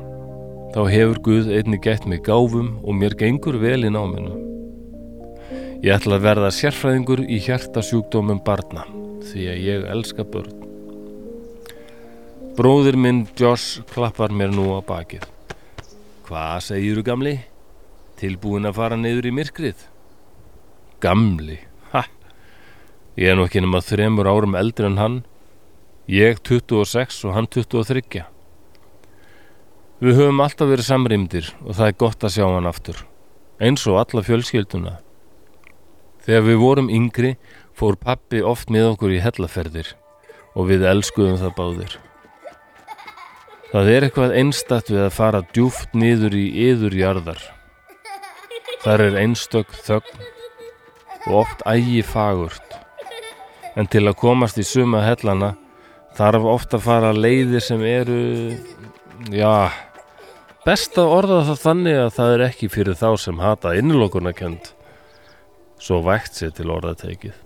þá 0.74 0.80
hefur 0.90 1.22
Guð 1.28 1.52
einni 1.54 1.78
gett 1.83 2.02
mig 2.02 2.24
gáfum 2.26 2.80
og 2.83 2.98
mér 2.98 3.14
gengur 3.18 3.61
vel 3.62 3.87
í 3.87 3.94
náminu. 3.94 4.35
Ég 5.87 5.94
ætla 5.94 6.18
að 6.18 6.26
verða 6.26 6.50
sérfræðingur 6.52 7.22
í 7.30 7.38
hjartasjúkdómum 7.46 8.42
barna 8.42 8.88
því 9.30 9.46
að 9.54 9.62
ég 9.70 9.87
elska 9.94 10.26
börn. 10.26 10.59
Bróðir 12.60 12.92
minn 13.00 13.22
Josh 13.40 13.80
klappar 13.88 14.34
mér 14.36 14.50
nú 14.52 14.66
á 14.76 14.84
bakið. 14.84 15.22
Hvað 16.26 16.58
segiru 16.66 17.00
gamli? 17.00 17.38
Tilbúin 18.20 18.68
að 18.68 18.74
fara 18.76 18.98
niður 19.00 19.30
í 19.30 19.32
myrkrið? 19.32 19.86
Gamli? 21.00 21.56
Ha! 21.94 22.02
Ég 23.16 23.32
er 23.32 23.38
nú 23.38 23.46
ekki 23.48 23.62
nema 23.64 23.80
þremur 23.80 24.28
árum 24.28 24.58
eldri 24.60 24.90
en 24.90 25.00
hann. 25.00 25.16
Ég 26.04 26.42
26 26.44 27.22
og 27.30 27.38
hann 27.38 27.48
23. 27.48 28.26
Við 30.04 30.20
höfum 30.20 30.44
alltaf 30.44 30.68
verið 30.68 30.90
samrýmdir 30.90 31.50
og 31.64 31.80
það 31.80 31.86
er 31.86 31.98
gott 32.04 32.28
að 32.28 32.36
sjá 32.36 32.44
hann 32.44 32.68
aftur. 32.68 33.00
Eins 33.56 33.88
og 33.88 34.02
alla 34.02 34.26
fjölskylduna. 34.28 34.94
Þegar 36.28 36.46
við 36.50 36.60
vorum 36.66 36.92
yngri 36.92 37.32
fór 37.72 37.96
pappi 37.96 38.44
oft 38.44 38.68
með 38.68 38.92
okkur 38.92 39.16
í 39.16 39.24
hellaferðir 39.24 39.96
og 40.52 40.68
við 40.68 40.84
elskuðum 40.92 41.40
það 41.40 41.56
báðir. 41.56 42.00
Það 43.70 43.88
er 43.92 44.02
eitthvað 44.02 44.33
einstatt 44.35 44.88
við 44.90 45.04
að 45.04 45.12
fara 45.14 45.40
djúft 45.54 45.92
niður 45.94 46.35
í 46.35 46.46
yður 46.64 46.94
jarðar. 46.98 47.42
Þar 48.83 49.04
er 49.04 49.18
einstök 49.20 49.70
þögn 49.87 50.24
og 51.28 51.37
oft 51.44 51.62
ægi 51.70 52.00
fagurt. 52.02 52.74
En 53.78 53.87
til 53.87 54.02
að 54.11 54.18
komast 54.18 54.59
í 54.59 54.66
suma 54.66 55.04
hellana 55.04 55.52
þarf 56.18 56.48
oft 56.50 56.74
að 56.74 56.85
fara 56.88 57.14
leiðir 57.14 57.62
sem 57.62 57.87
eru, 57.87 58.18
já, 59.30 59.70
best 60.66 60.98
að 60.98 61.14
orða 61.20 61.40
það 61.52 61.62
þannig 61.68 62.02
að 62.02 62.12
það 62.18 62.35
er 62.35 62.46
ekki 62.48 62.72
fyrir 62.74 62.98
þá 62.98 63.09
sem 63.22 63.38
hata 63.38 63.78
innilokunarkjönd. 63.78 64.74
Svo 65.78 66.02
vægt 66.11 66.42
sér 66.42 66.50
til 66.59 66.72
orðatekið. 66.74 67.38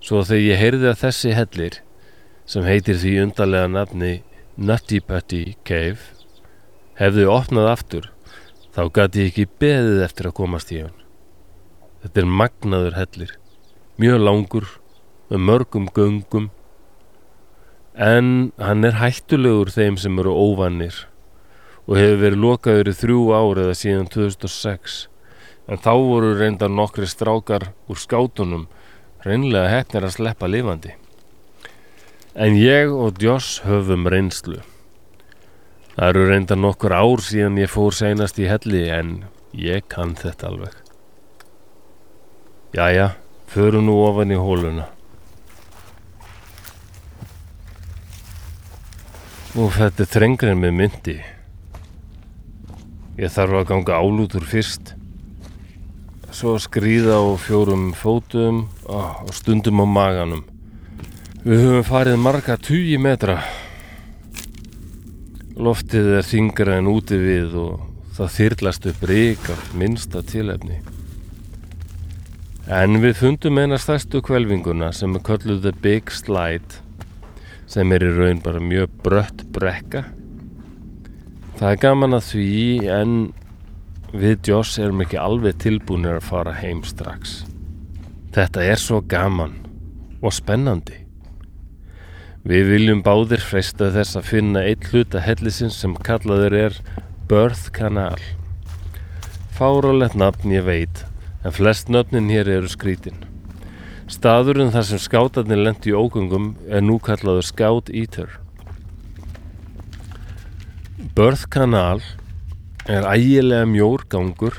Svo 0.00 0.24
þegar 0.24 0.48
ég 0.48 0.64
heyrði 0.64 0.92
að 0.94 1.00
þessi 1.04 1.36
hellir, 1.36 1.80
sem 2.48 2.64
heitir 2.64 2.96
því 3.04 3.18
undarlega 3.28 3.68
nafni 3.76 4.14
Nutty 4.62 5.00
Putty 5.02 5.56
Cave 5.66 5.98
hefði 6.94 7.24
opnað 7.26 7.68
aftur 7.72 8.04
þá 8.70 8.82
gæti 8.94 9.24
ég 9.24 9.30
ekki 9.32 9.46
beðið 9.58 10.02
eftir 10.04 10.28
að 10.28 10.36
komast 10.38 10.70
í 10.70 10.78
hann. 10.84 10.94
Þetta 12.04 12.22
er 12.22 12.28
magnaður 12.42 12.98
hellir 13.00 13.32
mjög 13.98 14.22
langur 14.22 14.68
með 15.32 15.42
mörgum 15.48 15.90
göngum 15.98 16.46
en 18.06 18.30
hann 18.62 18.86
er 18.86 19.00
hættulegur 19.02 19.74
þeim 19.74 19.98
sem 19.98 20.22
eru 20.22 20.30
óvannir 20.30 21.02
og 21.88 21.98
hefur 21.98 22.22
verið 22.22 22.44
lokaður 22.46 22.94
í 22.94 22.96
þrjú 23.02 23.20
ár 23.34 23.64
eða 23.66 23.78
síðan 23.82 24.10
2006 24.14 24.98
en 25.66 25.82
þá 25.82 25.92
voru 25.98 26.36
reyndar 26.38 26.70
nokkri 26.70 27.10
strákar 27.10 27.72
úr 27.90 27.98
skátunum 27.98 28.68
reynlega 29.26 29.74
hefnir 29.74 30.06
að 30.06 30.20
sleppa 30.20 30.46
lifandi 30.46 30.94
En 32.32 32.54
ég 32.56 32.88
og 32.88 33.18
Joss 33.20 33.58
höfum 33.66 34.06
reynslu. 34.08 34.62
Það 35.92 36.06
eru 36.06 36.22
reynda 36.30 36.56
nokkur 36.56 36.94
ár 36.96 37.20
síðan 37.20 37.58
ég 37.60 37.68
fór 37.68 37.92
seinast 37.92 38.38
í 38.40 38.46
helli 38.48 38.86
en 38.88 39.10
ég 39.52 39.84
kann 39.92 40.14
þetta 40.16 40.48
alveg. 40.48 40.72
Jæja, 42.72 43.10
förum 43.52 43.84
nú 43.84 43.98
ofan 44.00 44.32
í 44.32 44.38
hóluna. 44.40 44.86
Og 49.52 49.68
þetta 49.76 50.06
er 50.06 50.10
þrengri 50.14 50.54
með 50.56 50.72
myndi. 50.78 51.18
Ég 53.20 53.34
þarf 53.34 53.58
að 53.60 53.68
ganga 53.74 54.00
álútur 54.00 54.48
fyrst. 54.48 54.94
Svo 56.32 56.56
skrýða 56.56 57.20
á 57.20 57.36
fjórum 57.36 57.90
fótum 57.92 58.64
og 58.88 59.28
stundum 59.36 59.84
á 59.84 59.86
maganum. 60.00 60.46
Við 61.42 61.58
höfum 61.58 61.82
farið 61.82 62.20
marga 62.22 62.54
tugi 62.54 62.98
metra. 63.02 63.40
Loftið 65.58 66.12
er 66.20 66.28
þingra 66.28 66.76
en 66.78 66.90
úti 66.92 67.18
við 67.18 67.56
og 67.58 67.80
það 68.14 68.30
þyrlast 68.36 68.86
upp 68.92 69.02
rík 69.10 69.50
af 69.50 69.64
minnsta 69.74 70.22
tilefni. 70.22 70.78
En 72.70 73.00
við 73.02 73.18
fundum 73.24 73.58
eina 73.58 73.80
stærstu 73.82 74.22
kvelvinguna 74.22 74.92
sem 74.94 75.18
er 75.18 75.26
kölluð 75.26 75.66
The 75.66 75.74
Big 75.82 76.14
Slide 76.14 76.78
sem 77.66 77.90
er 77.90 78.06
í 78.06 78.14
raun 78.14 78.46
bara 78.46 78.62
mjög 78.62 78.94
brött 79.02 79.42
brekka. 79.50 80.06
Það 81.58 81.68
er 81.72 81.84
gaman 81.88 82.18
að 82.22 82.26
því 82.30 82.56
en 83.00 83.20
við 84.14 84.52
Joss 84.52 84.78
erum 84.78 85.02
ekki 85.02 85.18
alveg 85.18 85.58
tilbúinir 85.66 86.22
að 86.22 86.30
fara 86.30 86.54
heim 86.62 86.86
strax. 86.86 87.40
Þetta 88.30 88.62
er 88.62 88.78
svo 88.78 89.02
gaman 89.02 89.58
og 90.22 90.38
spennandi. 90.38 91.01
Við 92.42 92.72
viljum 92.72 93.00
báðir 93.06 93.38
freista 93.38 93.92
þess 93.94 94.16
að 94.18 94.24
finna 94.26 94.64
eitt 94.66 94.88
hluta 94.90 95.20
hellisins 95.22 95.76
sem 95.78 95.92
kallaður 95.94 96.56
er 96.58 96.78
Birth 97.30 97.68
Canal. 97.70 98.18
Fáralett 99.54 100.16
nafn 100.18 100.50
ég 100.50 100.66
veit, 100.66 101.04
en 101.46 101.54
flest 101.54 101.86
nöfnin 101.86 102.32
hér 102.34 102.50
eru 102.50 102.72
skrítin. 102.72 103.20
Staðurinn 104.10 104.74
þar 104.74 104.88
sem 104.90 105.02
skátarnir 105.04 105.62
lendi 105.62 105.92
í 105.92 105.94
ógöngum 105.94 106.56
er 106.66 106.82
nú 106.82 106.98
kallaður 106.98 107.46
Scout 107.46 107.94
Eater. 107.94 108.34
Birth 111.14 111.46
Canal 111.46 112.02
er 112.90 113.06
ægilega 113.06 113.70
mjór 113.70 114.02
gangur 114.10 114.58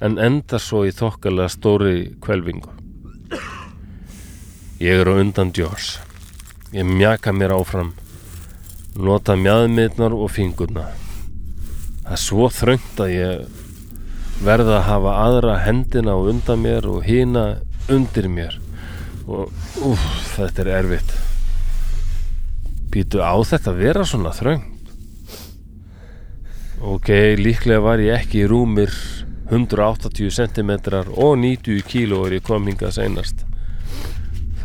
en 0.00 0.16
enda 0.16 0.56
svo 0.56 0.86
í 0.88 0.96
þokkalega 0.96 1.52
stóri 1.52 1.96
kvelvingu. 2.24 2.72
Ég 4.80 5.02
er 5.04 5.12
á 5.12 5.20
undan 5.20 5.52
Joss. 5.52 5.98
Ég 6.68 6.84
mjaka 6.84 7.32
mér 7.32 7.54
áfram, 7.56 7.94
nota 9.00 9.32
mjadmiðnar 9.40 10.12
og 10.12 10.28
fingurna. 10.34 10.82
Það 12.02 12.12
er 12.12 12.20
svo 12.20 12.48
þröngt 12.52 13.00
að 13.00 13.12
ég 13.14 14.42
verða 14.44 14.74
að 14.82 14.88
hafa 14.90 15.14
aðra 15.22 15.54
hendina 15.64 16.12
á 16.12 16.20
undan 16.20 16.60
mér 16.60 16.90
og 16.92 17.08
hýna 17.08 17.46
undir 17.88 18.28
mér 18.28 18.58
og 19.24 19.48
úf, 19.80 20.04
þetta 20.36 20.66
er 20.66 20.70
erfitt. 20.82 21.16
Býtu 22.92 23.24
á 23.24 23.32
þetta 23.40 23.72
að 23.72 23.82
vera 23.86 24.04
svona 24.04 24.36
þröngt? 24.36 24.92
Ok, 26.84 27.08
líklega 27.40 27.80
var 27.80 28.04
ég 28.04 28.20
ekki 28.20 28.44
í 28.44 28.48
rúmir 28.52 28.92
180 29.48 30.28
cm 30.36 30.76
og 31.16 31.38
90 31.40 31.80
kg 31.88 32.26
er 32.28 32.38
ég 32.38 32.44
kominga 32.44 32.92
seinast. 32.92 33.46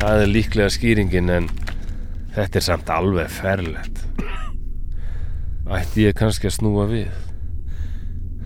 Það 0.04 0.26
er 0.28 0.34
líklega 0.36 0.74
skýringin 0.76 1.32
en 1.32 1.54
Þetta 2.34 2.60
er 2.60 2.66
samt 2.66 2.90
alveg 2.94 3.30
ferlegt. 3.32 4.02
Ætti 5.74 6.08
ég 6.08 6.18
kannski 6.18 6.50
að 6.50 6.56
snúa 6.58 6.86
við? 6.90 7.12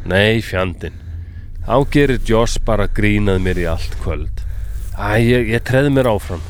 Nei, 0.07 0.39
fjandin. 0.45 0.95
Þá 1.67 1.75
gerir 1.91 2.21
Joss 2.27 2.59
bara 2.63 2.87
grínað 2.87 3.41
mér 3.43 3.61
í 3.63 3.67
allt 3.67 3.97
kvöld. 4.03 4.43
Æ, 4.95 5.19
ég, 5.23 5.49
ég 5.51 5.65
treði 5.67 5.91
mér 5.95 6.11
áfram. 6.13 6.43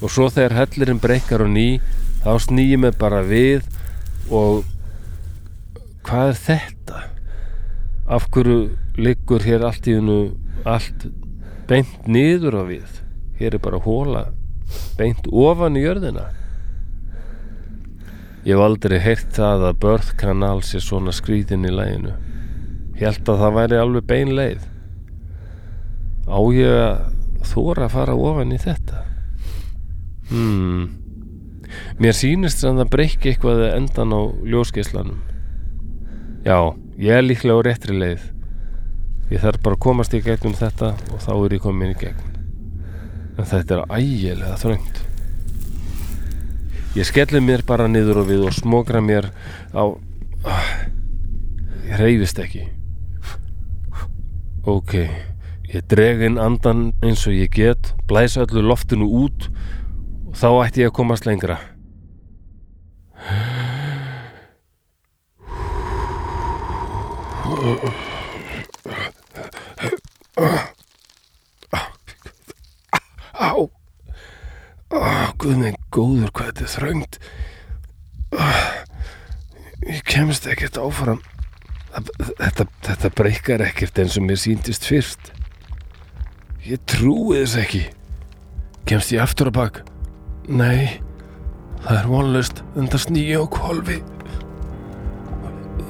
Og 0.00 0.12
svo 0.12 0.28
þegar 0.32 0.56
hellirinn 0.60 1.02
breykar 1.02 1.44
og 1.44 1.52
ný, 1.52 1.80
þá 2.22 2.32
snýjum 2.46 2.86
ég 2.88 2.98
bara 3.00 3.20
við 3.26 3.66
og 4.30 4.64
hvað 6.06 6.32
er 6.32 6.40
þetta? 6.46 7.04
Af 8.10 8.30
hverju 8.34 8.60
liggur 8.98 9.44
hér 9.46 9.66
allt 9.68 9.86
í 9.86 9.98
hennu 9.98 10.20
allt 10.68 11.06
beint 11.70 12.08
niður 12.10 12.60
á 12.60 12.64
við? 12.66 13.00
hér 13.40 13.56
er 13.56 13.62
bara 13.64 13.80
hóla 13.80 14.26
beint 14.98 15.28
ofan 15.32 15.78
í 15.80 15.84
jörðina 15.86 16.26
ég 18.44 18.54
hef 18.54 18.64
aldrei 18.64 18.98
heyrt 19.02 19.32
það 19.36 19.68
að 19.68 19.78
Birth 19.84 20.16
Canal 20.20 20.58
sé 20.66 20.80
svona 20.82 21.12
skrýðin 21.14 21.68
í 21.68 21.72
læginu 21.74 22.16
held 23.00 23.28
að 23.32 23.42
það 23.42 23.56
væri 23.56 23.80
alveg 23.80 24.08
bein 24.08 24.32
leið. 24.36 24.64
Á 26.30 26.40
ég 26.54 26.80
að 26.84 27.46
þóra 27.50 27.86
að 27.86 27.94
fara 27.94 28.16
ofan 28.28 28.54
í 28.54 28.60
þetta? 28.60 29.04
Hmm. 30.30 30.82
Mér 32.00 32.16
sýnist 32.16 32.62
sem 32.62 32.76
það 32.78 32.92
breyki 32.92 33.32
eitthvað 33.32 33.64
endan 33.70 34.14
á 34.14 34.20
ljósgeislanum. 34.52 35.20
Já, 36.44 36.74
ég 37.00 37.16
er 37.16 37.26
líklega 37.26 37.62
á 37.62 37.66
réttri 37.66 37.96
leið. 37.96 38.26
Ég 39.30 39.42
þarf 39.42 39.62
bara 39.64 39.78
að 39.78 39.84
komast 39.86 40.14
í 40.16 40.22
gegnum 40.24 40.56
þetta 40.58 40.94
og 41.14 41.22
þá 41.22 41.32
er 41.36 41.54
ég 41.56 41.64
komin 41.64 41.94
í 41.94 42.00
gegn. 42.00 42.26
En 43.38 43.46
þetta 43.48 43.78
er 43.78 44.00
ægilega 44.00 44.58
þröngt 44.60 45.04
ég 46.98 47.06
skelli 47.06 47.40
mér 47.44 47.62
bara 47.66 47.88
niður 47.88 48.24
og 48.24 48.30
við 48.30 48.46
og 48.48 48.54
smokra 48.56 49.00
mér 49.04 49.30
á 49.76 49.84
ég 51.86 51.98
reyfist 52.00 52.40
ekki. 52.42 52.66
Ok 54.66 54.96
ég 55.70 55.86
dreg 55.86 56.24
inn 56.26 56.38
andan 56.42 56.88
eins 57.04 57.22
og 57.30 57.36
ég 57.36 57.52
get 57.54 57.92
blæs 58.10 58.34
öllu 58.40 58.64
loftinu 58.66 59.06
út 59.06 59.46
og 60.26 60.34
þá 60.34 60.48
ætti 60.66 60.82
ég 60.82 60.90
að 60.90 60.96
komast 60.98 61.28
lengra. 61.30 61.60
Á 73.40 73.79
Á, 74.90 75.30
guð 75.38 75.56
minn 75.60 75.78
góður 75.94 76.32
hvað 76.34 76.50
þetta 76.50 76.66
er 76.66 76.72
þröngt 76.74 77.20
Á, 78.34 78.46
Ég 79.80 80.02
kemst 80.04 80.44
ekkert 80.46 80.76
áfram. 80.76 81.22
Þetta, 82.36 82.66
þetta 82.84 83.10
breykar 83.16 83.62
ekkert 83.64 83.96
eins 83.98 84.18
og 84.20 84.26
mér 84.28 84.38
síndist 84.38 84.84
fyrst. 84.86 85.32
Ég 86.68 86.82
trúi 86.90 87.40
þess 87.40 87.56
ekki. 87.62 87.80
Kemst 88.86 89.14
ég 89.14 89.24
aftur 89.24 89.48
á 89.48 89.52
bak? 89.56 89.80
Nei 90.50 91.00
Það 91.80 91.96
er 91.96 92.08
vonlaust 92.10 92.62
enda 92.76 92.98
snýja 93.00 93.40
og 93.40 93.52
kvolfi 93.54 94.00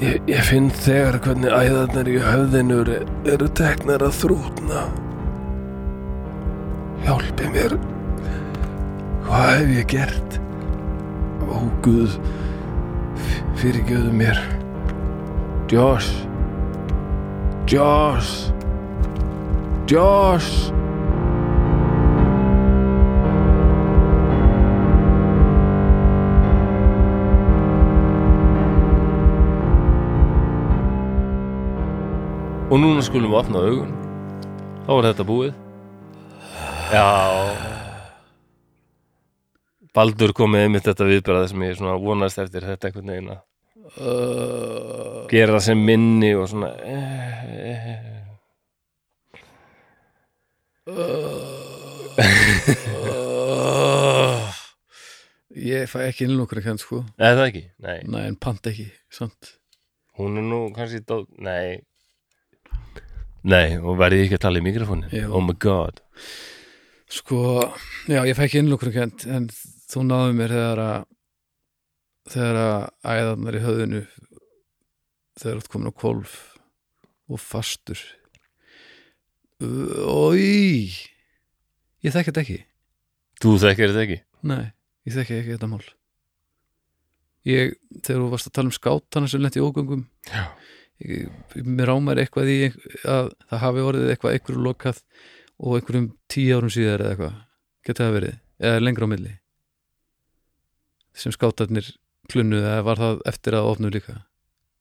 ég, 0.01 0.21
ég 0.31 0.43
finn 0.47 0.69
þegar 0.71 1.19
hvernig 1.25 1.55
æðarnar 1.55 2.11
í 2.11 2.19
höfðinu 2.23 2.77
eru, 2.85 2.99
eru 3.29 3.49
teknar 3.59 4.05
að 4.07 4.15
þrútna. 4.21 4.85
Hjálpi 7.05 7.51
mér 7.53 7.75
Hvað 9.27 9.51
hef 9.57 9.75
ég 9.77 9.91
gert? 9.91 10.39
Ó 11.51 11.67
Guð 11.85 12.17
Fyrirgjöðu 13.61 14.13
mér. 14.17 14.39
Josh. 15.69 16.25
Josh. 17.69 18.51
Josh. 19.87 20.73
Og 32.71 32.79
núna 32.79 33.03
skulum 33.03 33.35
við 33.35 33.43
opna 33.43 33.67
augun. 33.67 33.93
Þá 34.87 34.95
er 34.97 35.11
þetta 35.11 35.29
búið. 35.29 35.53
Já 36.91 37.80
Baldur 39.97 40.31
kom 40.37 40.53
með 40.55 40.69
einmitt 40.69 40.87
þetta 40.87 41.07
viðbæra 41.09 41.47
sem 41.51 41.63
ég 41.67 41.79
svona 41.79 41.97
vonast 41.99 42.39
eftir 42.39 42.63
þetta 42.69 42.87
einhvern 42.89 43.11
veginn 43.11 43.33
að 43.33 43.41
uh, 43.99 45.27
gera 45.33 45.57
það 45.57 45.65
sem 45.67 45.81
minni 45.89 46.31
og 46.39 46.47
svona 46.51 46.71
eh. 46.87 47.99
uh, 50.87 51.71
Ég 55.61 55.91
fæ 55.91 56.05
ekki 56.07 56.25
innlokkur 56.29 56.61
ekki 56.61 56.77
sko. 56.79 57.01
Nei, 57.19 57.33
það 57.35 57.45
ekki, 57.49 57.65
nei. 57.83 57.99
Nei, 58.07 58.23
en 58.29 58.37
pant 58.39 58.71
ekki, 58.71 58.87
sant 59.11 59.57
Hún 60.21 60.39
er 60.39 60.45
nú 60.47 60.61
kannski 60.77 61.01
dó... 61.03 61.25
Nei. 61.43 61.81
Nei, 63.51 63.75
og 63.81 63.99
verði 63.99 64.23
ekki 64.29 64.39
að 64.39 64.45
tala 64.47 64.63
í 64.63 64.65
mikrofónin 64.69 65.11
Jú. 65.11 65.27
Oh 65.35 65.43
my 65.43 65.57
god. 65.59 65.99
Sko, 67.11 67.43
já, 68.07 68.23
ég 68.29 68.39
fæ 68.39 68.47
ekki 68.47 68.63
innlokkur 68.63 68.93
ekki 68.93 69.27
en 69.35 69.51
þú 69.91 70.07
náðu 70.07 70.37
mér 70.39 70.55
þegar 70.55 70.83
að 70.85 71.07
þegar 72.31 72.59
að 72.63 72.83
æðarnar 73.11 73.59
í 73.59 73.63
höfðinu 73.65 74.03
þegar 75.41 75.63
þú 75.65 75.73
komin 75.73 75.91
á 75.91 75.99
kvolf 76.01 76.35
og 77.31 77.41
fastur. 77.43 78.03
Ói 79.61 80.91
Ég 82.01 82.15
þekki 82.15 82.31
þetta 82.31 82.43
ekki. 82.45 82.59
Þú 83.41 83.51
þekkir 83.61 83.91
þetta 83.93 84.05
ekki? 84.07 84.19
Nei, 84.49 84.71
ég 85.05 85.17
þekki 85.17 85.37
ekki 85.37 85.53
þetta 85.57 85.69
mál. 85.69 85.83
Ég, 87.49 87.75
þegar 88.01 88.23
þú 88.23 88.31
varst 88.33 88.49
að 88.49 88.55
tala 88.57 88.71
um 88.71 88.77
skátana 88.77 89.29
sem 89.33 89.41
lent 89.41 89.57
í 89.57 89.65
ógöngum 89.65 90.07
ég, 91.09 91.29
mér 91.65 91.89
rámar 91.89 92.21
eitthvað 92.21 92.51
í 92.53 92.57
að 93.09 93.31
það 93.49 93.63
hafi 93.65 93.85
orðið 93.91 94.13
eitthvað 94.13 94.37
einhverju 94.37 94.65
lokað 94.65 95.01
og 95.61 95.77
einhverjum 95.79 96.09
tíu 96.33 96.57
árum 96.57 96.73
síðar 96.73 97.05
eða 97.05 97.15
eitthvað, 97.15 97.39
geti 97.89 98.05
það 98.05 98.17
verið? 98.19 98.35
Eða 98.61 98.83
lengra 98.85 99.09
á 99.09 99.13
milli 99.13 99.33
sem 101.21 101.35
skátarnir 101.35 101.87
klunnuð 102.31 102.65
eða 102.65 102.83
var 102.87 103.01
það 103.03 103.23
eftir 103.31 103.57
að 103.59 103.69
opnu 103.75 103.91
líka? 103.93 104.17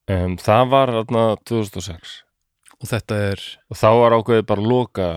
Um, 0.10 0.38
Það 0.42 0.64
var 0.72 0.92
þarna 0.96 1.24
2006 1.46 2.16
og 2.80 2.88
þetta 2.88 3.16
er, 3.34 3.42
og 3.70 3.78
þá 3.78 3.88
var 4.00 4.16
ákveðið 4.18 4.46
bara 4.50 4.64
að 4.64 4.70
loka 4.72 5.08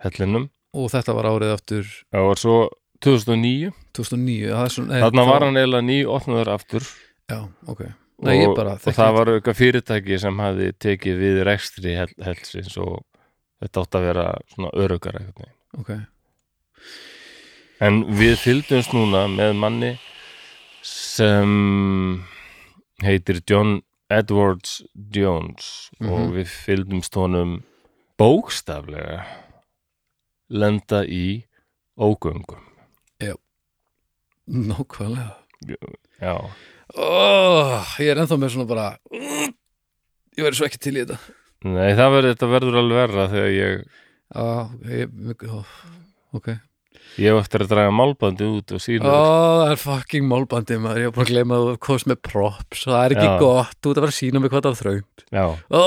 hellinum. 0.00 0.46
Og 0.72 0.86
þetta 0.92 1.12
var 1.18 1.26
árið 1.28 1.50
aftur 1.52 1.88
Það 2.14 2.26
var 2.30 2.38
svo 2.40 2.54
2009 3.04 3.72
2009 3.96 4.50
það 4.54 4.64
er 4.64 4.74
svona, 4.74 5.00
Þarna 5.04 5.24
þá- 5.24 5.30
var 5.32 5.44
hann 5.46 5.58
eiginlega 5.60 5.86
ný 5.90 5.98
opnaður 6.16 6.50
aftur. 6.54 6.86
Já, 7.30 7.38
ok, 7.70 7.80
nei 8.26 8.34
ég 8.40 8.54
bara 8.56 8.74
og 8.78 8.94
það 8.96 9.12
var 9.16 9.30
eitthvað 9.34 9.58
fyrirtæki 9.60 10.18
sem 10.20 10.40
hafði 10.42 10.70
tekið 10.82 11.20
við 11.24 11.38
rekstri 11.48 11.94
hell, 11.96 12.14
helsins 12.26 12.74
og 12.82 13.04
þetta 13.62 13.84
átti 13.84 14.00
að 14.00 14.06
vera 14.10 14.26
svona 14.54 14.70
örugara 14.84 15.22
ok, 15.78 15.90
En 17.80 18.02
við 18.18 18.34
fylgdumst 18.42 18.92
núna 18.92 19.24
með 19.32 19.54
manni 19.56 19.92
sem 20.82 22.24
heitir 23.04 23.40
John 23.48 23.80
Edwards 24.10 24.82
Jones 25.14 25.90
og 26.00 26.30
Mhm. 26.30 26.32
við 26.34 26.46
fylgdumst 26.64 27.14
honum 27.14 27.62
bókstaflega 28.18 29.24
lenda 30.50 31.04
í 31.06 31.44
ógöngum. 31.98 32.66
nákvæmlega. 34.50 35.36
Já, 36.20 36.34
oh, 36.96 37.84
ég 38.00 38.10
er 38.10 38.16
ennþá 38.18 38.36
með 38.40 38.50
svona 38.50 38.66
bara 38.66 38.86
ég 39.14 40.42
verður 40.42 40.56
svo 40.58 40.66
ekki 40.66 40.80
til 40.80 40.96
í 40.96 41.04
þetta. 41.04 41.18
Nei 41.70 41.92
það 41.94 42.10
verður, 42.16 42.34
þetta 42.34 42.48
verður 42.50 42.78
alveg 42.80 42.98
verra 42.98 43.26
þegar 43.30 43.52
ég, 43.54 43.84
ah, 44.34 44.72
ég, 44.88 45.46
ó, 45.46 45.60
ok 46.34 46.48
ég 47.18 47.32
hef 47.32 47.40
eftir 47.42 47.64
að 47.64 47.72
draga 47.72 47.94
málbandi 47.94 48.46
út 48.46 48.74
og 48.76 48.82
sína 48.84 49.10
Ó, 49.10 49.18
það 49.64 49.72
er 49.72 49.80
fucking 49.82 50.28
málbandi 50.30 50.78
maður, 50.82 51.02
ég 51.02 51.10
er 51.10 51.16
búin 51.16 51.26
að 51.26 51.32
gleyma 51.32 51.58
að 51.58 51.66
þú 51.66 51.74
komst 51.88 52.10
með 52.10 52.20
props. 52.28 52.84
Og 52.86 52.94
það 52.94 53.02
er 53.02 53.16
ekki 53.16 53.28
Já. 53.28 53.38
gott, 53.42 53.76
þú 53.80 53.90
ert 53.90 54.00
að 54.00 54.04
vera 54.06 54.14
að 54.14 54.18
sína 54.20 54.42
mig 54.42 54.52
hvað 54.52 54.66
það 54.66 54.72
er 54.72 54.80
þröngt 54.82 55.24
Já, 55.30 55.46
Ó, 55.70 55.84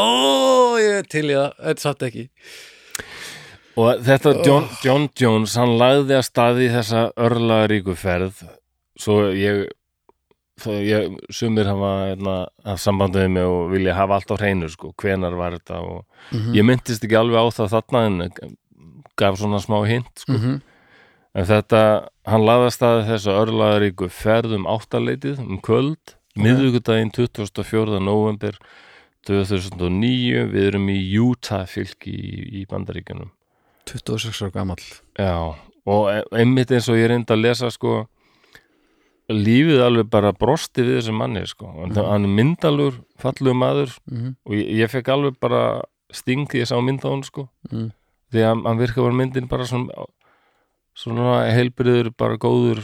ég 0.81 0.97
er 0.99 1.09
til 1.13 1.25
í 1.29 1.37
það, 1.37 1.53
þetta 1.67 1.85
satt 1.87 2.07
ekki. 2.09 2.25
Og 3.73 4.03
þetta 4.05 4.35
John, 4.45 4.67
John 4.85 5.07
Jones, 5.17 5.55
hann 5.57 5.77
lagði 5.81 6.19
að 6.19 6.27
staði 6.27 6.67
þessa 6.75 7.07
örlaríku 7.17 7.95
ferð. 7.97 8.43
Svo 9.01 9.31
ég 9.33 9.65
þó 10.61 10.73
ég, 10.85 11.15
sumir 11.33 11.67
hafa 11.69 11.91
hérna, 12.11 12.35
haft 12.67 12.83
sambandið 12.83 13.29
mig 13.33 13.47
og 13.49 13.71
vilja 13.73 13.95
hafa 13.97 14.19
allt 14.19 14.33
á 14.33 14.35
hreinu 14.37 14.69
sko, 14.71 14.93
hvenar 15.01 15.35
var 15.39 15.57
þetta 15.57 15.79
og 15.81 16.03
mm 16.31 16.53
ég 16.53 16.65
myndist 16.67 17.03
ekki 17.03 17.17
alveg 17.17 17.41
á 17.41 17.45
það 17.57 17.73
þarna 17.73 18.03
en 18.07 18.55
gaf 19.19 19.39
svona 19.39 19.59
smá 19.61 19.79
hint 19.87 20.23
sko. 20.23 20.33
-hmm. 20.33 20.61
En 21.35 21.45
þetta, 21.49 22.09
hann 22.29 22.45
lagði 22.45 22.67
að 22.69 22.73
staði 22.75 23.05
þessa 23.09 23.37
örlaríku 23.41 24.09
ferð 24.09 24.53
um 24.59 24.65
áttaleitið 24.69 25.39
um 25.43 25.59
kvöld, 25.65 26.15
miðvikudaginn 26.37 27.11
24. 27.13 27.99
november 28.01 28.57
2009 29.27 30.47
við 30.51 30.65
erum 30.67 30.89
í 30.91 30.97
Utah 31.21 31.65
fylki 31.69 32.11
í, 32.13 32.33
í 32.61 32.65
Bandaríkjunum 32.69 33.29
26 33.89 34.41
ára 34.45 34.51
gamall 34.55 34.83
Já, 35.19 35.35
og 35.85 36.09
e- 36.11 36.25
einmitt 36.39 36.71
eins 36.71 36.89
og 36.91 36.97
ég 36.99 37.09
reyndi 37.11 37.33
að 37.35 37.43
lesa 37.45 37.69
sko 37.71 38.03
lífið 39.31 39.81
alveg 39.85 40.09
bara 40.11 40.33
brosti 40.35 40.83
við 40.83 40.97
þessum 40.99 41.17
manni 41.21 41.45
sko, 41.47 41.69
hann, 41.71 41.93
Mhm. 41.93 42.05
hann 42.11 42.25
er 42.27 42.33
myndalur 42.37 42.93
fallugur 43.17 43.55
maður 43.55 43.97
mm 44.11 44.17
-hmm. 44.17 44.35
og 44.45 44.51
ég, 44.53 44.67
ég 44.83 44.89
fekk 44.91 45.07
alveg 45.09 45.39
bara 45.39 45.81
sting 46.11 46.47
því 46.49 46.59
ég 46.61 46.67
sá 46.67 46.81
mynd 46.81 47.01
á 47.05 47.09
hann 47.09 47.23
sko 47.23 47.49
Mm. 47.71 47.91
því 48.31 48.39
að 48.43 48.63
hann 48.67 48.77
virka 48.77 49.01
var 49.01 49.11
myndin 49.11 49.47
bara 49.47 49.63
svona 49.65 49.87
svona 50.97 51.45
heilbriður 51.53 52.09
bara 52.19 52.37
góður. 52.41 52.81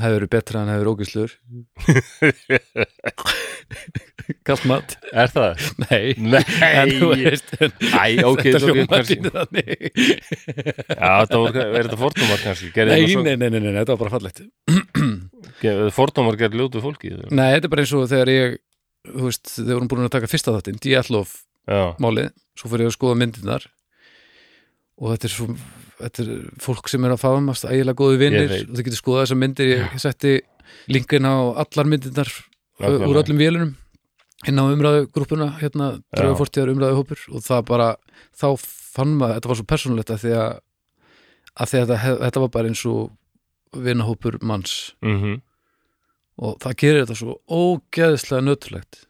Það 0.00 0.12
verið 0.14 0.30
betra 0.32 0.60
en 0.62 0.68
hefur 0.70 0.88
ógislur 0.94 1.32
Kastmat 4.46 4.94
er 5.12 5.28
það? 5.32 5.58
Nei. 5.82 6.14
En 6.14 6.92
þú 6.94 7.08
Nei, 7.10 7.24
veist 7.26 7.50
Æ, 7.58 8.22
ok, 8.24 8.42
Þetta 8.46 8.60
hljómar 8.62 8.86
kannski. 8.92 9.16
Já, 10.94 11.10
þetta 11.26 11.38
voru, 11.42 11.58
er 11.64 11.82
þetta 11.88 11.98
fordómar 12.00 12.38
kannski? 12.44 12.68
Nei, 12.70 12.86
það 12.86 13.02
svo- 13.12 13.24
nei, 13.26 13.34
nei, 13.42 13.50
nei, 13.50 13.60
nei, 13.66 13.74
þetta 13.80 13.92
var 13.96 14.02
bara 14.04 14.14
fallegt. 14.14 14.38
Fordómar 15.98 16.38
gerði 16.40 16.56
ljótu 16.62 16.78
fólki 16.86 17.10
Nei, 17.34 17.50
þetta 17.56 17.66
er 17.68 17.72
bara 17.74 17.82
eins 17.84 17.94
og 17.98 18.06
þegar 18.14 18.30
ég 18.34 18.48
Þú 19.10 19.22
veist, 19.26 19.46
þegar 19.56 19.74
vorum 19.78 19.88
búin 19.90 20.04
að 20.06 20.10
taka 20.12 20.28
fyrsta 20.28 20.52
þáttinn 20.56 20.80
Díallof 20.84 21.30
málið, 22.02 22.28
svo 22.58 22.66
fyrir 22.68 22.84
ég 22.86 22.90
að 22.90 22.96
skoða 22.98 23.16
myndirnar. 23.20 23.62
Og 25.00 25.06
þetta 25.14 25.26
er 25.28 25.32
svo 25.34 25.46
þetta 26.00 26.24
er 26.24 26.30
fólk 26.64 26.88
sem 26.92 27.04
er 27.06 27.14
að 27.14 27.22
faðmast 27.24 27.66
ægilega 27.68 27.98
góðu 28.00 28.20
vinnir 28.20 28.54
og 28.56 28.72
þið 28.72 28.86
getur 28.86 29.00
skoðað 29.00 29.22
þessar 29.24 29.40
myndir. 29.42 29.72
Ég 29.80 30.02
setti 30.02 30.32
linkin 30.90 31.28
á 31.28 31.34
allar 31.64 31.90
myndirnar 31.90 32.32
Nákvæmlega. 32.80 33.10
úr 33.10 33.20
öllum 33.22 33.40
vélunum 33.40 33.72
inn 34.48 34.56
á 34.60 34.64
umræðu 34.64 35.04
grúpuna 35.12 35.50
hérna, 35.60 35.90
draugafortíðar 36.16 36.72
umræðu 36.72 36.96
hópur 37.02 37.24
og 37.28 37.44
það 37.44 37.66
bara, 37.68 37.88
þá 38.32 38.48
fann 38.56 39.18
maður 39.20 39.36
þetta 39.36 39.50
var 39.52 39.58
svo 39.60 39.68
persónulegt 39.68 40.12
að 40.14 40.22
því 40.24 40.32
að, 40.40 40.52
að 41.60 41.72
því 41.72 41.80
að 41.82 41.90
þetta, 41.92 42.14
þetta 42.24 42.44
var 42.46 42.52
bara 42.56 42.70
eins 42.72 42.84
og 42.88 43.80
vinahópur 43.84 44.40
manns. 44.42 44.78
Mm 45.04 45.38
og 46.40 46.56
það 46.62 46.76
gerir 46.80 47.02
þetta 47.04 47.18
svo 47.18 47.34
ógeðslega 47.52 48.44
nötulegt 48.46 49.02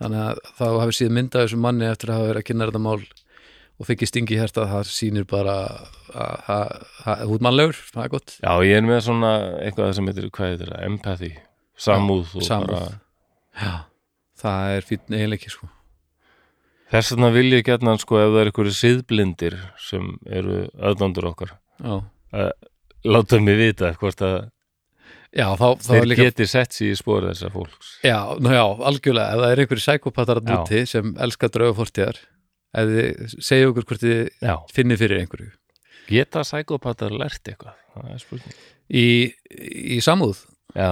þannig 0.00 0.22
að 0.22 0.38
þá 0.56 0.64
hafi 0.80 0.96
síðan 0.98 1.16
myndað 1.18 1.44
þessu 1.44 1.58
manni 1.60 1.88
eftir 1.90 2.10
að 2.10 2.18
hafa 2.18 2.30
verið 2.30 2.40
að 2.40 2.46
kynna 2.48 2.68
þetta 2.70 2.82
mál 2.86 3.02
og 3.80 3.86
fekk 3.88 4.04
stingi 4.06 4.36
hérta 4.38 4.64
það 4.70 4.90
sýnir 4.90 5.24
bara 5.26 5.54
að 6.14 6.50
að- 6.54 7.24
ert 7.34 7.42
mannlegur, 7.42 7.78
það 7.92 8.04
er 8.04 8.12
gott. 8.12 8.36
Já, 8.42 8.52
ég 8.62 8.76
er 8.78 8.82
með 8.86 9.00
svona 9.08 9.32
eitthvað 9.64 9.94
sem 9.94 10.06
heitir, 10.10 10.28
hvað 10.30 10.50
heitir 10.52 10.70
það, 10.74 10.84
empathy 10.90 11.32
samúð 11.76 12.36
og 12.38 12.42
samúð. 12.46 12.74
bara 12.74 13.00
Já, 13.54 13.74
það 14.38 14.76
er 14.76 14.86
fínn 14.90 15.14
eiginleiki 15.18 15.50
sko. 15.50 15.68
Þess 16.94 17.10
vegna 17.14 17.30
vil 17.34 17.50
ég 17.50 17.64
gætna 17.66 17.96
sko 17.98 18.18
ef 18.20 18.30
það 18.30 18.40
er 18.44 18.50
einhverju 18.50 18.74
siðblindir 18.78 19.54
sem 19.82 20.10
eru 20.30 20.68
öðnandur 20.78 21.26
okkar 21.32 21.54
Já, 21.82 21.96
láta 23.04 23.40
mig 23.42 23.56
vita 23.58 23.90
hvort 23.98 24.20
að 24.22 24.36
já 25.34 25.48
þá, 25.58 25.66
þá 25.82 25.88
þeir 25.90 26.06
líka 26.06 26.26
geti 26.28 26.46
sett 26.46 26.70
sér 26.76 26.92
í 26.92 26.98
spóri 26.98 27.32
þessar 27.32 27.50
fólks. 27.50 27.88
Já, 28.06 28.20
ná 28.38 28.52
já, 28.54 28.62
algjörlega, 28.86 29.34
ef 29.34 29.40
það 29.42 29.50
er 29.50 29.62
einhverju 29.64 29.84
sækopatar 29.88 30.40
að 30.40 30.52
núti 30.52 30.84
sem 30.86 31.10
elskar 31.18 31.50
draugafortíðar 31.56 32.20
ef 32.74 32.94
þið 32.94 33.36
segja 33.48 33.70
okkur 33.70 33.88
hvort 33.90 34.04
þið 34.04 34.62
finnir 34.74 35.00
fyrir 35.00 35.22
einhverju. 35.22 35.50
Geta 36.10 36.44
sækopatar 36.44 37.14
lært 37.16 37.48
eitthvað? 37.48 37.78
Það 37.94 38.08
í, 38.90 39.06
í 39.96 40.00
samúð, 40.04 40.42
Já, 40.74 40.90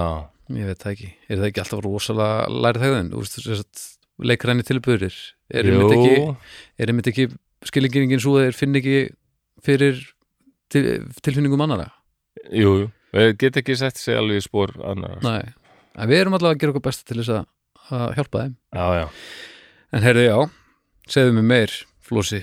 ég 0.55 0.69
veit 0.71 0.79
það 0.79 0.93
ekki. 0.93 1.09
Er 1.27 1.41
það 1.41 1.49
ekki 1.49 1.63
alltaf 1.65 1.81
rosalega 1.83 2.61
lærið 2.63 2.85
að 2.95 3.89
leikræni 4.23 4.65
tilbúrir 4.67 5.15
er 5.53 5.69
jú, 5.69 6.35
einmitt 6.79 7.11
ekki 7.11 7.29
skilingingin 7.69 8.23
svo 8.23 8.37
að 8.39 8.49
þeir 8.49 8.59
finn 8.59 8.79
ekki 8.81 8.97
fyrir 9.65 10.01
til, 10.73 10.85
tilfinningum 11.25 11.65
annara 11.65 11.89
jú, 12.51 12.75
jú. 12.83 12.91
Þeir 13.13 13.35
geta 13.41 13.61
ekki 13.61 13.77
sett 13.77 14.01
sér 14.01 14.23
alveg 14.23 14.41
í 14.41 14.45
spór 14.45 14.73
annar 14.89 15.19
Nei, 15.25 15.53
en 15.97 16.11
við 16.11 16.23
erum 16.23 16.37
allavega 16.39 16.57
að 16.57 16.63
gera 16.63 16.75
okkur 16.75 16.87
besta 16.89 17.09
til 17.09 17.19
þess 17.21 17.35
að, 17.37 17.49
að 17.93 18.07
hjálpa 18.19 18.45
þeim. 18.45 18.55
Já, 18.73 18.87
já. 19.03 19.07
En 19.93 20.07
heyrðu 20.07 20.25
já, 20.25 20.37
segðu 21.09 21.33
mér 21.39 21.47
meir 21.51 21.73
Flósi, 22.03 22.43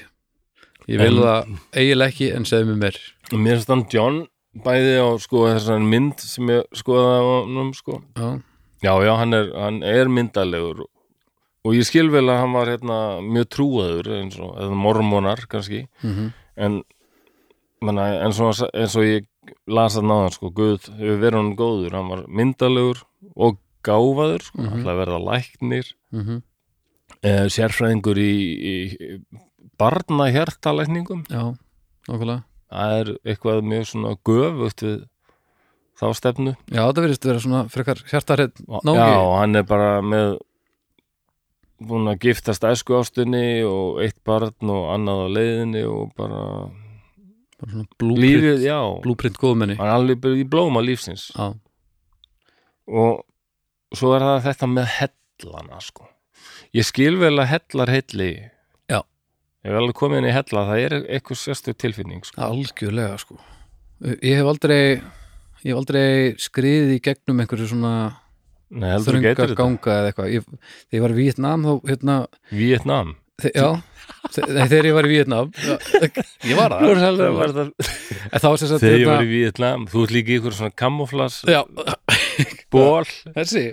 ég 0.88 0.98
vil 1.00 1.18
En- 1.18 1.24
það 1.24 1.60
eiginlega 1.74 2.10
ekki 2.14 2.30
en 2.36 2.46
segðu 2.46 2.70
mér 2.72 2.80
meir. 2.84 3.00
Mér 3.32 3.56
finnst 3.60 3.68
hann 3.70 3.86
John 3.94 4.28
bæði 4.66 4.96
á 5.00 5.08
sko 5.22 5.46
þessar 5.48 5.80
mynd 5.86 6.20
sem 6.20 6.48
ég 6.50 6.64
skoðaði 6.74 7.20
á 7.22 7.26
honum 7.46 7.74
sko. 7.78 8.02
Já, 8.18 8.42
Já, 8.82 8.94
já, 9.04 9.12
hann 9.20 9.34
er, 9.34 9.50
hann 9.60 9.84
er 9.84 10.08
myndalegur 10.08 10.86
og 11.66 11.74
ég 11.76 11.84
skil 11.86 12.10
vel 12.10 12.24
að 12.32 12.40
hann 12.40 12.54
var 12.56 12.68
hérna 12.72 13.20
mjög 13.22 13.50
trúaður 13.52 14.08
eins 14.16 14.38
og 14.40 14.56
eða 14.56 14.76
mormonar 14.76 15.46
kannski. 15.52 15.88
Mm 16.04 16.32
en, 16.60 16.84
menna, 17.82 18.06
en 18.26 18.32
svona, 18.36 18.52
eins 18.74 18.96
og 19.00 19.04
ég 19.08 19.26
las 19.68 19.96
að 19.96 20.04
náðan 20.10 20.34
sko, 20.34 20.50
Guð 20.52 20.90
hefur 20.98 21.20
verið 21.22 21.38
hann 21.40 21.56
góður, 21.56 21.92
hann 21.96 22.10
var 22.10 22.24
myndalegur 22.28 23.04
og 23.36 23.58
gáfaður 23.84 24.42
sko, 24.44 24.60
Mhm. 24.62 24.80
ætla 24.82 24.92
að 24.92 25.00
verða 25.06 25.20
læknir. 25.30 25.94
-hmm. 26.14 26.42
Eh, 27.26 27.46
sérfræðingur 27.52 28.20
í, 28.22 28.34
í 28.60 28.76
barna 29.80 30.30
hjartalækningum 30.34 31.24
já, 31.30 31.54
nákvæmlega. 32.10 32.44
Það 32.70 32.98
er 33.00 33.14
eitthvað 33.26 33.64
mjög 33.66 33.88
svona 33.90 34.12
göfugt 34.28 34.84
við 34.86 35.00
þá 36.00 36.06
stefnu. 36.16 36.54
Já, 36.70 36.84
þetta 36.84 37.06
verðist 37.06 37.26
vera 37.28 37.44
svona 37.44 37.64
frekar 37.72 38.04
hjartarheit 38.12 38.62
náungi. 38.68 39.00
Já, 39.00 39.24
hann 39.40 39.60
er 39.60 39.66
bara 39.68 39.90
með 40.06 40.36
búin 41.90 42.12
að 42.12 42.28
giftast 42.28 42.68
æsku 42.68 42.98
ástunni 43.00 43.64
og 43.68 44.02
eitt 44.04 44.20
barn 44.28 44.74
og 44.74 44.92
annað 44.94 45.24
á 45.24 45.28
leiðinni 45.38 45.84
og 45.88 46.14
bara 46.20 46.44
bara 47.60 47.74
svona 47.74 47.88
blúprint, 48.00 49.02
blúprint 49.04 49.40
góðmenni. 49.40 49.80
Hann 49.80 49.90
er 49.90 49.98
alveg 49.98 50.44
í 50.44 50.46
blóma 50.48 50.84
lífsins. 50.84 51.30
Já, 51.34 51.56
og 52.90 53.26
svo 53.96 54.14
er 54.16 54.26
það 54.28 54.46
þetta 54.48 54.72
með 54.76 54.90
hellana 55.00 55.82
sko 55.84 56.08
ég 56.78 56.86
skil 56.88 57.16
vel 57.22 57.36
að 57.42 57.50
hellar 57.54 57.92
helli 57.94 58.30
Já. 58.90 59.00
ég 59.66 59.72
hef 59.72 59.80
alveg 59.82 59.98
komið 59.98 60.22
inn 60.22 60.30
í 60.30 60.34
hella 60.36 60.66
það 60.70 60.84
er 60.86 60.98
eitthvað 61.02 61.42
sérstu 61.44 61.74
tilfinning 61.74 62.26
sko. 62.28 62.42
algjörlega 62.46 63.18
sko. 63.22 63.40
Ég 64.24 64.40
hef 64.40 64.48
aldrei 64.54 64.82
ég 65.64 65.72
hef 65.74 65.80
aldrei 65.82 66.36
skriðið 66.40 66.96
í 66.96 67.00
gegnum 67.04 67.42
einhverju 67.44 67.72
svona 67.74 67.94
Nei, 68.70 68.92
þrönga 69.02 69.34
ganga 69.58 69.94
eða 69.96 70.10
eitthvað. 70.12 70.28
Ég, 70.30 70.44
þegar 70.92 71.00
ég 71.00 71.02
var 71.02 71.14
í 71.16 71.18
Vietnam 71.18 71.64
þá 71.66 71.72
hérna 71.90 72.18
Vietnam 72.54 73.16
þe 73.40 73.52
já, 73.56 73.70
þegar 74.36 74.88
ég 74.90 74.94
var 74.94 75.08
í 75.08 75.12
Vietnam 75.16 75.50
já, 75.58 75.74
ég 76.46 76.60
var 76.60 76.76
það. 76.76 76.86
Þegar 76.86 77.34
var 77.40 77.54
það 77.56 78.46
var 78.46 78.62
sem 78.62 78.70
sagt 78.70 78.86
ég 78.86 78.94
hérna, 78.94 79.10
var 79.16 79.26
í 79.26 79.32
Vietnam 79.32 79.88
þú 79.90 80.04
ert 80.06 80.14
líka 80.14 80.34
í 80.36 80.38
ykkur 80.38 80.58
svona 80.60 80.76
kamuflas 80.84 81.40
já, 81.50 81.64
ból 82.70 83.10
þessi. 83.40 83.66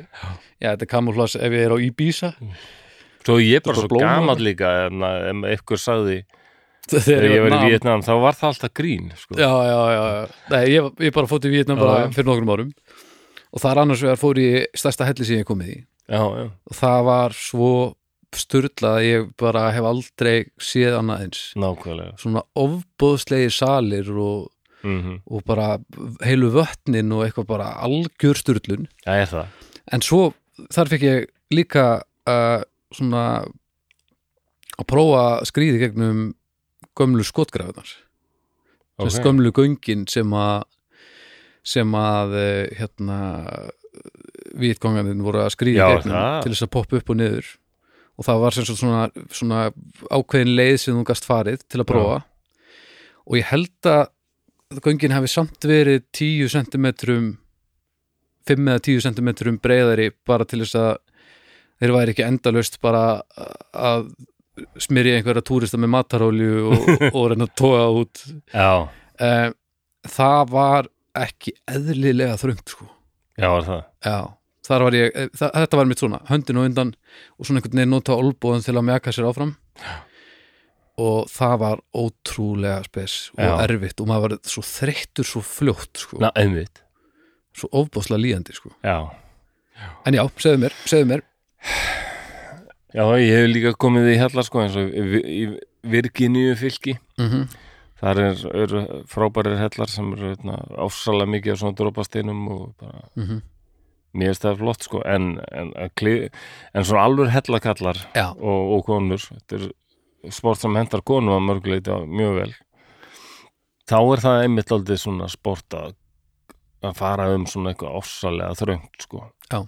Já, 0.56 0.72
þetta 0.72 0.88
er 0.88 0.92
kamuflas 0.96 1.36
ef 1.36 1.58
ég 1.58 1.66
er 1.68 1.76
á 1.76 1.78
Ibiza 1.90 2.32
Svo 3.26 3.38
ég 3.42 3.58
er 3.58 3.64
bara 3.66 3.82
svo 3.82 4.00
gamall 4.00 4.42
líka 4.42 4.72
en 4.86 5.46
eitthvað 5.48 5.82
sagði 5.82 6.18
þegar 6.86 7.26
ég 7.26 7.42
var 7.42 7.50
í 7.50 7.56
nam. 7.56 7.66
Vietnam 7.66 8.04
þá 8.06 8.12
var 8.22 8.38
það 8.38 8.52
alltaf 8.52 8.72
grín 8.78 9.10
sko. 9.18 9.36
já, 9.40 9.50
já, 9.50 9.80
já. 9.96 10.34
Nei, 10.54 10.62
ég, 10.70 10.88
ég 11.08 11.14
bara 11.16 11.30
fótt 11.30 11.48
í 11.48 11.52
Vietnam 11.52 11.80
bara 11.82 12.08
fyrir 12.14 12.28
nokkrum 12.30 12.52
árum. 12.54 12.72
Og 13.50 13.62
það 13.62 13.70
er 13.72 13.80
annars 13.82 14.02
vegar 14.04 14.20
fór 14.20 14.40
í 14.42 14.48
stærsta 14.76 15.06
helli 15.08 15.26
sem 15.26 15.40
ég 15.40 15.48
komið 15.48 15.72
í. 15.72 15.78
Já, 16.06 16.22
já, 16.22 16.44
og 16.70 16.78
það 16.78 17.06
var 17.08 17.34
svo 17.34 17.70
sturlað 18.36 18.98
að 18.98 19.06
ég 19.06 19.28
bara 19.40 19.64
hef 19.74 19.86
aldrei 19.88 20.36
séð 20.62 20.98
annað 21.00 21.24
eins. 21.24 21.40
Nákvæmlega. 21.58 22.14
Svona 22.20 22.44
ofbóðslegi 22.58 23.50
salir 23.54 24.10
og, 24.12 24.50
mm 24.84 25.18
og 25.26 25.42
bara 25.48 25.78
heilu 26.22 26.52
vötnin 26.54 27.10
og 27.16 27.24
eitthvað 27.26 27.48
bara 27.50 27.72
algjör 27.82 28.42
það. 28.46 29.46
En 29.90 30.02
svo 30.04 30.34
þar 30.70 30.92
fekk 30.92 31.06
ég 31.06 31.26
líka 31.54 31.86
uh, 32.28 32.62
svona 32.94 33.24
að 34.76 34.88
prófa 34.90 35.22
að 35.26 35.46
skrýði 35.50 35.82
gegnum 35.82 36.24
gömlu 36.96 37.24
skotgrafinar 37.26 37.88
okay. 38.98 39.10
Ok. 39.10 39.20
gömlu 39.24 39.52
göngin 39.56 40.06
sem 40.10 40.32
að 40.36 40.64
sem 41.66 41.94
að 41.98 42.34
eh, 42.38 42.78
hérna 42.78 43.20
vitgangandinn 44.56 45.24
voru 45.24 45.42
að 45.42 45.54
skrýði 45.56 45.80
Já, 45.80 45.88
gegnum 45.96 46.42
til 46.44 46.52
þess 46.52 46.66
að 46.66 46.74
poppa 46.76 47.00
upp 47.00 47.12
og 47.12 47.18
niður 47.20 47.48
og 48.16 48.28
það 48.28 48.42
var 48.42 48.56
sem 48.56 48.68
svona, 48.68 49.00
svona 49.34 49.62
ákveðin 50.08 50.54
leið 50.56 50.76
sem 50.80 50.96
þú 50.96 51.06
gast 51.08 51.26
farið 51.28 51.64
til 51.66 51.82
að 51.82 51.88
prófa 51.90 52.20
og 53.26 53.40
ég 53.40 53.50
held 53.50 53.90
að 53.90 54.06
göngin 54.84 55.14
hafi 55.14 55.30
samt 55.30 55.66
verið 55.66 56.06
10 56.16 56.54
cm 56.54 56.86
5 58.46 58.70
eða 58.70 58.84
10 58.86 59.04
cm 59.08 59.58
breiðari 59.62 60.10
bara 60.26 60.46
til 60.48 60.62
þess 60.62 60.78
að 60.78 60.94
þeir 61.80 61.94
væri 61.96 62.14
ekki 62.14 62.24
endalaust 62.26 62.80
bara 62.84 63.04
að 63.76 64.08
smyrja 64.80 65.18
einhverja 65.18 65.44
túrista 65.44 65.80
með 65.80 65.92
matarólju 65.92 66.64
og, 66.70 66.88
og 67.16 67.28
reyna 67.32 67.48
að 67.48 67.54
toga 67.60 67.84
út. 68.00 68.24
Já, 68.52 68.88
eh, 69.20 69.50
það 70.16 70.54
var 70.54 70.90
ekki 71.16 71.54
eðlilega 71.72 72.38
þröngt 72.40 72.74
sko. 72.74 72.88
Já, 73.36 73.50
var 73.52 73.68
það. 73.68 73.84
Já, 74.06 74.18
þar 74.68 74.86
var 74.86 74.96
ég, 74.96 75.12
eh, 75.12 75.30
það, 75.36 75.54
þetta 75.60 75.80
var 75.80 75.90
mitt 75.90 76.02
svona 76.02 76.22
höndin 76.30 76.60
og 76.60 76.68
undan 76.70 76.94
og 77.36 77.48
svona 77.48 77.60
einhvern 77.60 77.82
veginn 77.82 77.94
nota 77.96 78.16
olbúðan 78.16 78.64
til 78.64 78.76
að 78.76 78.88
mjaka 78.90 79.14
sér 79.14 79.28
áfram. 79.30 79.54
Og 80.96 81.28
það 81.28 81.58
var 81.60 81.80
ótrúlega 81.92 82.80
spes 82.86 83.14
og 83.36 83.42
Já. 83.44 83.52
erfitt 83.66 84.00
og 84.00 84.08
maður 84.08 84.30
var 84.38 84.48
svo 84.48 84.62
þreyttur 84.64 85.28
svo 85.28 85.42
fljótt 85.44 86.00
sko, 86.00 86.22
einmitt. 86.32 86.80
Svo 87.56 87.68
ofbáslega 87.76 88.22
líðandi 88.22 88.56
sko. 88.56 88.72
Já, 88.80 89.12
en 90.08 90.16
já, 90.16 90.22
segðu 90.40 90.62
mér, 90.64 90.76
segðu 90.88 91.10
mér 91.10 91.24
já, 92.96 93.04
ég 93.20 93.32
hef 93.32 93.48
líka 93.52 93.74
komið 93.86 94.12
í 94.14 94.18
hella 94.20 94.44
sko 94.46 94.64
eins 94.64 94.76
og 94.80 94.92
í, 94.92 95.46
Virginíu 95.86 96.56
fylki. 96.58 96.98
Mm 97.20 97.48
þar 97.96 98.18
er, 98.20 98.40
eru 98.52 98.80
frábærir 99.08 99.54
hellar 99.56 99.88
sem 99.88 100.10
eru 100.12 100.26
hérna, 100.28 100.58
ásalega 100.84 101.30
mikið 101.32 101.54
af 101.54 101.60
svona 101.62 101.76
dropasteinum 101.78 102.42
og 102.52 102.64
bara, 102.76 103.06
mm 103.16 103.38
mér 104.16 104.30
finnst 104.32 104.44
það 104.46 104.60
flott 104.60 104.84
sko 104.86 105.00
en, 105.04 105.24
en, 105.52 105.72
en, 105.76 106.84
svona 106.84 107.02
alveg 107.04 107.32
hellakallar 107.34 107.98
Já, 108.16 108.30
og, 108.32 108.70
og 108.76 108.84
konur 108.86 109.20
þetta 109.20 109.58
er 109.58 109.66
sport 110.32 110.60
sem 110.60 110.76
hendar 110.78 111.02
konum 111.06 111.36
að 111.36 111.44
mörguleiti 111.50 111.96
mjög 112.10 112.40
vel. 112.40 112.52
Þá 113.86 113.98
er 114.00 114.22
það 114.24 114.42
einmitt 114.42 114.72
aldrei 114.74 114.98
svona 114.98 115.28
sport 115.30 115.76
að, 115.78 115.94
að 116.82 116.96
fara 116.98 117.28
um 117.34 117.46
svona 117.50 117.72
eitthvað 117.72 117.98
ofsalega 118.00 118.56
þröngt 118.58 119.06
sko. 119.06 119.22
Já. 119.52 119.60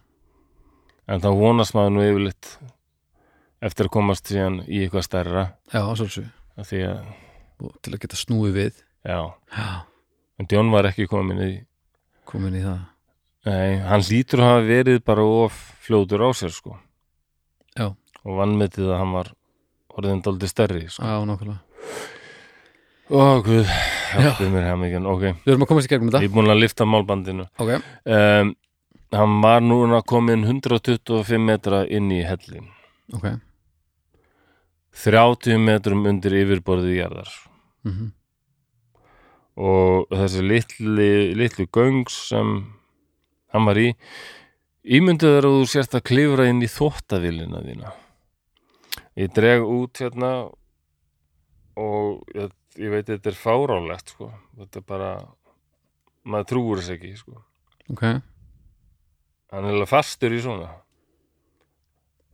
En 1.09 1.23
þá 1.25 1.29
vonast 1.39 1.77
maður 1.77 1.95
nú 1.95 2.05
yfirleitt 2.07 2.51
eftir 3.65 3.89
að 3.89 3.95
komast 3.97 4.31
síðan 4.31 4.61
í 4.67 4.85
eitthvað 4.85 5.07
stærra. 5.07 5.45
Já, 5.73 5.83
því 6.69 6.83
að, 6.89 7.09
og 7.65 7.75
til 7.83 7.95
að 7.95 8.03
geta 8.05 8.19
snúið 8.19 8.59
við. 8.59 8.85
Já, 9.09 9.21
Já, 9.55 9.69
en 10.39 10.51
John 10.51 10.73
var 10.75 10.91
ekki 10.91 11.09
komin 11.11 11.43
í 11.43 11.53
komin 12.29 12.59
í 12.59 12.63
það. 12.65 12.85
Nei, 13.49 13.79
hann 13.87 14.05
lítur 14.05 14.43
að 14.43 14.51
hafa 14.53 14.67
verið 14.69 15.01
bara 15.07 15.25
of 15.25 15.59
fljótur 15.87 16.27
á 16.27 16.31
sér 16.37 16.53
sko. 16.53 16.77
Já. 17.79 17.95
og 18.27 18.35
vannmetið 18.41 18.91
að 18.91 18.99
hann 18.99 19.13
var 19.15 19.29
orðin 19.95 20.23
daldið 20.25 20.51
stærri 20.51 20.87
sko. 20.91 21.07
Já, 21.07 21.23
nákvæmlega. 21.27 21.63
Ó, 23.09 23.41
guð, 23.41 23.69
hjálpið 24.13 24.51
mér 24.53 24.67
hef 24.69 24.81
mikið 24.83 25.07
Ok, 25.09 25.23
Við 25.47 25.53
erum 25.55 25.63
að 25.65 25.71
komast 25.71 25.89
í 25.89 25.93
gegnum 25.95 26.11
ég 26.11 26.17
þetta 26.19 26.29
er 26.29 26.35
búin 26.35 26.53
að 26.53 26.61
lifta 26.61 26.85
málbandinu. 26.85 27.47
Ok, 27.57 27.71
um, 28.05 28.51
Hann 29.15 29.39
var 29.41 29.63
núna 29.65 30.03
komin 30.05 30.45
125 30.45 31.41
metra 31.41 31.85
inn 31.87 32.11
í 32.13 32.21
hellin 32.27 32.69
ok. 33.17 33.39
30 34.99 35.61
metrum 35.63 36.07
undir 36.11 36.35
yfirborðið 36.43 36.97
jarðar. 36.99 37.35
Mm 37.87 38.15
og 39.59 40.13
þessi 40.15 40.43
litli, 40.47 41.13
litlu 41.35 41.67
göngs 41.75 42.15
sem 42.31 42.53
hann 43.51 43.65
var 43.67 43.81
í 43.81 43.89
ímyndið 44.87 45.39
er 45.41 45.49
að 45.49 45.57
þú 45.57 45.65
sérst 45.73 45.97
að 45.99 46.05
klifra 46.13 46.47
inn 46.47 46.63
í 46.63 46.71
þóttavillina 46.71 47.65
þína. 47.65 47.91
Ég 49.19 49.33
dreg 49.35 49.67
út 49.67 49.99
hérna 49.99 50.31
og 51.79 52.23
ég, 52.39 52.55
ég 52.79 52.95
veit 52.95 53.11
þetta 53.11 53.33
er 53.33 53.41
fárálegt 53.41 54.15
sko. 54.15 54.31
þetta 54.61 54.79
er 54.79 54.87
bara 54.95 55.11
maður 56.23 56.51
trúur 56.53 56.79
þess 56.79 56.95
ekki 56.95 57.15
sko. 57.19 57.43
Ok 57.91 58.07
hann 59.53 59.65
er 59.69 59.75
alveg 59.77 59.89
fastur 59.91 60.35
í 60.37 60.41
svona. 60.45 60.69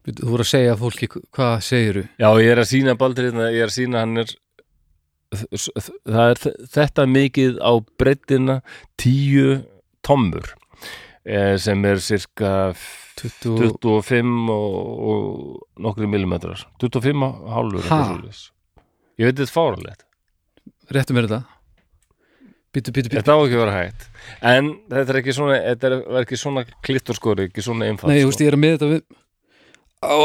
Þú 0.04 0.26
voru 0.28 0.44
að 0.44 0.50
segja 0.50 0.74
fólki, 0.76 1.06
hvað 1.32 1.54
segiru? 1.64 2.02
já 2.20 2.28
ég 2.44 2.50
er 2.52 2.60
að 2.60 2.68
sína 2.74 2.94
baldur 3.00 3.24
hérna 3.30 3.46
ég 3.54 3.62
er 3.64 3.70
að 3.72 3.76
sína 3.78 4.02
hann 4.04 4.18
er 4.20 4.34
það 5.34 6.28
er 6.34 6.42
þetta 6.74 7.06
mikið 7.10 7.56
á 7.64 7.72
breytina 7.98 8.58
tíu 9.00 9.62
tommur 10.04 10.50
eh, 11.24 11.56
sem 11.58 11.80
er 11.88 12.02
cirka 12.04 12.52
20 13.18 13.78
25 13.80 14.50
og, 14.52 14.76
og 15.08 15.82
nokkri 15.82 16.06
millimetrar. 16.10 16.66
25 16.82 17.24
og 17.24 17.50
hálfur 17.54 17.88
Ha? 17.88 18.00
ég 19.18 19.28
veit 19.30 19.38
þetta 19.38 19.46
er 19.48 19.54
fáralegt 19.54 20.04
Réttu 20.92 21.14
mér 21.16 21.30
þetta 21.30 21.42
Býtu, 22.74 22.90
býtu, 22.90 23.06
býtu 23.12 23.20
þetta 23.20 23.34
á 23.34 23.38
ekki 23.38 23.54
að 23.54 23.60
vera 23.62 23.74
hægt. 23.78 24.06
En 24.42 24.70
þetta 24.90 25.12
er 25.14 25.18
ekki 25.20 25.34
svona 25.36 25.58
þetta 25.62 25.90
er, 25.90 25.94
ekki 26.24 26.38
svona 26.40 26.64
klitturskori 26.82 27.46
ekki 27.48 27.62
svona 27.62 27.86
einfalt 27.86 28.10
Nei, 28.10 28.18
þú 28.18 28.24
sko. 28.24 28.30
veist, 28.32 28.42
ég 28.42 28.50
er 28.50 28.56
að 28.58 28.62
með 28.64 28.74
þetta 28.74 28.88
við 28.94 29.02
Ó, 30.04 30.16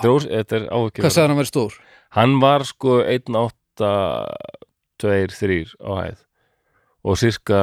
Þetta 0.00 0.08
er 0.08 0.14
ós- 0.14 0.28
þetta 0.30 0.56
er 0.56 0.64
á 0.72 0.78
ekki 0.80 0.98
að 0.98 1.04
hvað 1.04 1.04
vera 1.04 1.14
sagði 1.14 1.26
hann 1.28 1.34
að 1.34 1.40
vera 1.42 1.50
stór? 1.52 1.74
hann 2.16 2.32
var 2.40 2.64
sko 2.64 2.94
1.8 3.04 3.90
2, 4.98 5.26
3 5.36 5.74
á 5.84 5.90
hæð. 6.00 6.18
Og 7.04 7.18
cirka 7.20 7.60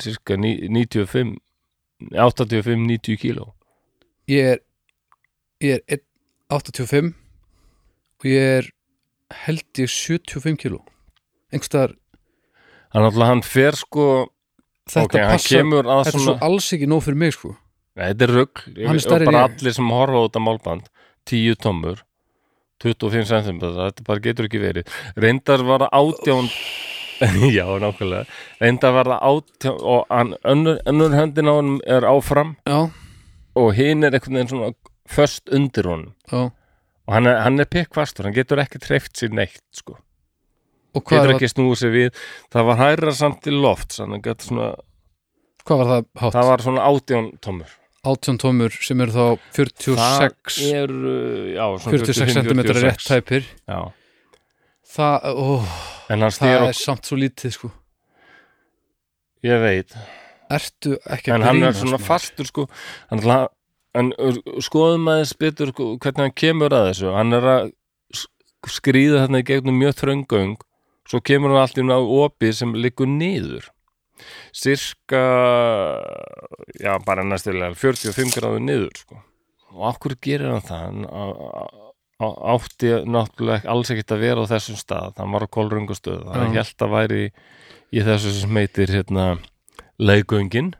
cirka 0.00 0.36
ní- 0.36 0.68
95 0.70 1.36
85-90 2.12 3.16
kíló. 3.18 3.52
Ég 4.28 4.44
er 4.54 4.58
ég 5.60 5.80
er 5.88 5.98
1.85 6.50 7.14
og 8.20 8.24
ég 8.24 8.58
er 8.58 8.70
held 9.46 9.64
ég 9.80 9.88
75 9.90 10.56
kíló 10.60 10.80
einhverstaðar, 11.56 11.94
hann 12.94 13.22
hann 13.22 13.44
fer 13.46 13.78
sko 13.78 14.08
þetta 14.86 15.04
ok, 15.04 15.16
hann 15.20 15.32
passa 15.34 15.62
að 15.62 15.70
þetta 15.72 16.00
er 16.00 16.14
svona 16.14 16.26
svo 16.26 16.36
alls 16.48 16.72
ekki 16.76 16.90
nóg 16.90 17.04
fyrir 17.06 17.22
mig 17.22 17.36
sko. 17.36 17.54
Nei, 17.96 18.10
þetta 18.12 18.26
er 18.28 19.22
en 19.24 19.30
bara 19.30 19.46
allir 19.48 19.74
sem 19.74 19.94
horfa 19.96 20.26
út 20.28 20.36
af 20.36 20.44
málband 20.44 20.90
10 21.26 21.56
tommur 21.64 22.02
25 22.84 23.24
cm, 23.32 23.60
þetta 23.62 24.04
bara 24.06 24.22
getur 24.22 24.48
ekki 24.50 24.60
verið. 24.60 24.90
Reyndar 25.16 25.64
var 25.66 25.86
það 25.86 25.96
átján 25.96 26.50
já, 27.56 27.64
nákvæmlega. 27.80 28.26
Reyndar 28.60 28.94
var 28.98 29.10
það 29.12 29.24
átján 29.30 29.78
og 29.80 30.12
hann, 30.12 30.34
önnur, 30.44 30.80
önnur 30.92 31.16
höndin 31.16 31.48
á 31.48 31.54
hann 31.56 31.72
er 31.88 32.06
áfram 32.10 32.54
Já, 32.68 32.78
og 33.56 33.72
hinn 33.78 34.04
er 34.04 34.16
einhvern 34.16 34.36
veginn 34.36 34.52
svona 34.52 34.72
föst 35.08 35.48
undir 35.48 35.88
honum. 35.88 36.12
Já, 36.28 36.50
og 37.06 37.14
hann 37.16 37.30
er, 37.30 37.40
er 37.40 37.70
pikkfastur, 37.72 38.28
hann 38.28 38.36
getur 38.36 38.60
ekki 38.60 38.82
treyft 38.82 39.16
sér 39.16 39.32
neitt 39.32 39.64
sko, 39.74 39.96
getur 41.04 41.34
ekki 41.34 41.50
snúið 41.52 41.80
sér 41.82 41.92
við. 41.94 42.20
Það 42.52 42.68
var 42.70 42.76
hærra 42.80 43.12
samt 43.12 43.42
til 43.44 43.56
loft 43.60 43.92
svona, 43.96 44.20
hvað 45.66 45.82
var 45.82 45.90
það 45.90 46.06
hátt? 46.22 46.32
Það 46.38 46.48
var 46.52 46.64
svona 46.68 46.86
átján 46.88 47.28
tommur 47.44 47.74
18 48.06 48.36
tómur 48.38 48.70
sem 48.86 49.00
eru 49.02 49.10
þá 49.10 49.24
46 49.56 49.96
það 49.98 50.76
er, 50.78 50.92
já, 51.56 51.64
svona 51.82 51.96
46 51.96 52.36
cm 52.36 52.60
46. 52.62 52.84
rétt 52.84 53.02
tæpir. 53.08 53.48
Já, 53.66 53.80
það, 54.94 55.26
ó, 55.34 55.48
en 56.14 56.22
hann 56.22 56.36
það 56.36 56.68
er 56.68 56.78
samt 56.78 57.08
svo 57.10 57.18
lítið 57.18 57.56
sko. 57.56 57.72
Ég 59.46 59.58
veit, 59.62 59.96
Ertu 60.46 60.94
ekki 61.10 61.32
en 61.34 61.42
að 61.42 61.48
hann 61.48 61.58
grína 61.58 61.72
er 61.72 61.78
svona 61.80 61.98
fastur 61.98 62.46
sko, 62.46 62.68
hann 63.10 63.24
en 63.96 64.12
skoðum 64.62 65.08
aðeins 65.10 65.34
betur 65.40 65.72
sko, 65.72 65.88
hvernig 65.98 66.28
hann 66.28 66.36
kemur 66.38 66.74
að 66.76 66.90
þessu. 66.92 67.10
Hann 67.16 67.34
er 67.34 67.46
að 67.50 67.68
sk- 68.14 68.70
skríða 68.76 69.24
þarna 69.24 69.40
í 69.42 69.46
gegnum 69.50 69.78
mjög 69.80 69.96
þröngöng 70.02 70.56
svo 71.06 71.22
kemur 71.24 71.54
hann 71.54 71.62
allt 71.64 71.80
í 71.80 71.86
á 71.86 71.98
opið 72.00 72.54
sem 72.60 72.74
liggur 72.76 73.08
niður. 73.10 73.70
Cirka 74.56 75.22
já, 76.80 76.94
bara 77.04 77.24
næstilega 77.26 77.74
45 77.76 78.32
gráður 78.36 78.62
niður 78.64 78.94
sko. 79.02 79.18
og 79.76 79.98
hverju 80.00 80.18
gerir 80.24 80.54
hann 80.54 80.64
það? 80.64 80.86
Hann 82.16 82.38
átti 82.54 82.94
náttúrulega 83.04 83.68
alls 83.68 83.90
ekkert 83.92 84.14
að 84.16 84.22
vera 84.24 84.46
á 84.48 84.50
þessum 84.54 84.78
stað. 84.80 85.18
Hann 85.20 85.34
var 85.36 85.44
á 85.44 85.48
kolröngustöð 85.52 86.24
hann 86.32 86.54
Já. 86.56 86.62
held 86.62 86.86
að 86.86 86.94
væri 86.94 87.22
í 87.92 88.04
þessu 88.06 88.32
sem 88.38 88.56
heitir 88.56 88.92
hérna 88.94 89.26
leigöngin 90.00 90.72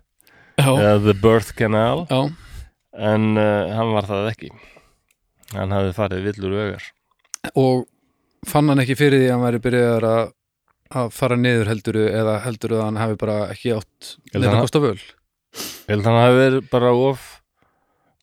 eða 0.56 0.96
The 1.04 1.14
Birth 1.20 1.52
Canal. 1.58 2.06
Já, 2.08 2.32
en 2.96 3.36
uh, 3.36 3.68
hann 3.76 3.92
var 3.92 4.08
það 4.08 4.30
ekki. 4.32 4.50
Hann 5.52 5.76
hafði 5.76 5.92
farið 6.00 6.24
villur 6.30 6.56
ögar 6.64 6.88
og 7.54 7.84
fann 8.47 8.68
hann 8.68 8.82
ekki 8.84 8.97
fyrir 8.99 9.22
því 9.22 9.28
að 9.30 9.34
hann 9.37 9.47
væri 9.47 9.62
byrjaðar 9.66 10.09
að 10.11 10.24
að 10.97 11.09
fara 11.16 11.37
niður 11.41 11.66
helduru 11.72 12.03
eða 12.14 12.34
helduru 12.45 12.76
að 12.78 12.84
hann 12.87 13.01
hafi 13.01 13.16
bara 13.18 13.37
ekki 13.51 13.72
átt 13.74 14.12
neina 14.34 14.53
hann- 14.53 14.62
kosta 14.62 14.78
völ? 14.84 15.01
Ég 15.57 15.89
held 15.91 16.05
að 16.05 16.11
hann 16.12 16.20
hafi 16.22 16.37
verið 16.39 16.68
bara 16.70 16.93
of 16.95 17.24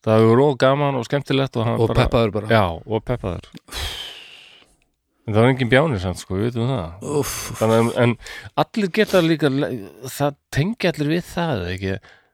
það 0.03 0.13
hafi 0.13 0.29
verið 0.29 0.45
of 0.47 0.57
gaman 0.63 0.95
og 0.99 1.05
skemmtilegt 1.09 1.57
og, 1.59 1.67
og 1.79 1.87
bara, 1.89 2.05
peppaður 2.05 2.31
bara. 2.37 2.47
Já, 2.53 2.63
og 2.85 3.03
peppaður. 3.03 3.49
En 5.23 5.31
það 5.33 5.39
var 5.39 5.49
engin 5.53 5.69
bjánir 5.71 6.01
samt 6.03 6.19
sko, 6.19 6.35
við 6.35 6.49
veitum 6.49 6.67
það. 6.67 7.05
Úff, 7.19 7.33
Þannig, 7.59 7.83
að- 7.83 7.99
en 8.03 8.15
allir 8.63 8.89
geta 8.97 9.21
líka 9.23 9.51
það 10.11 10.35
tengi 10.51 10.89
allir 10.91 11.11
við 11.13 11.23
það 11.29 11.63
ekki? 11.73 11.93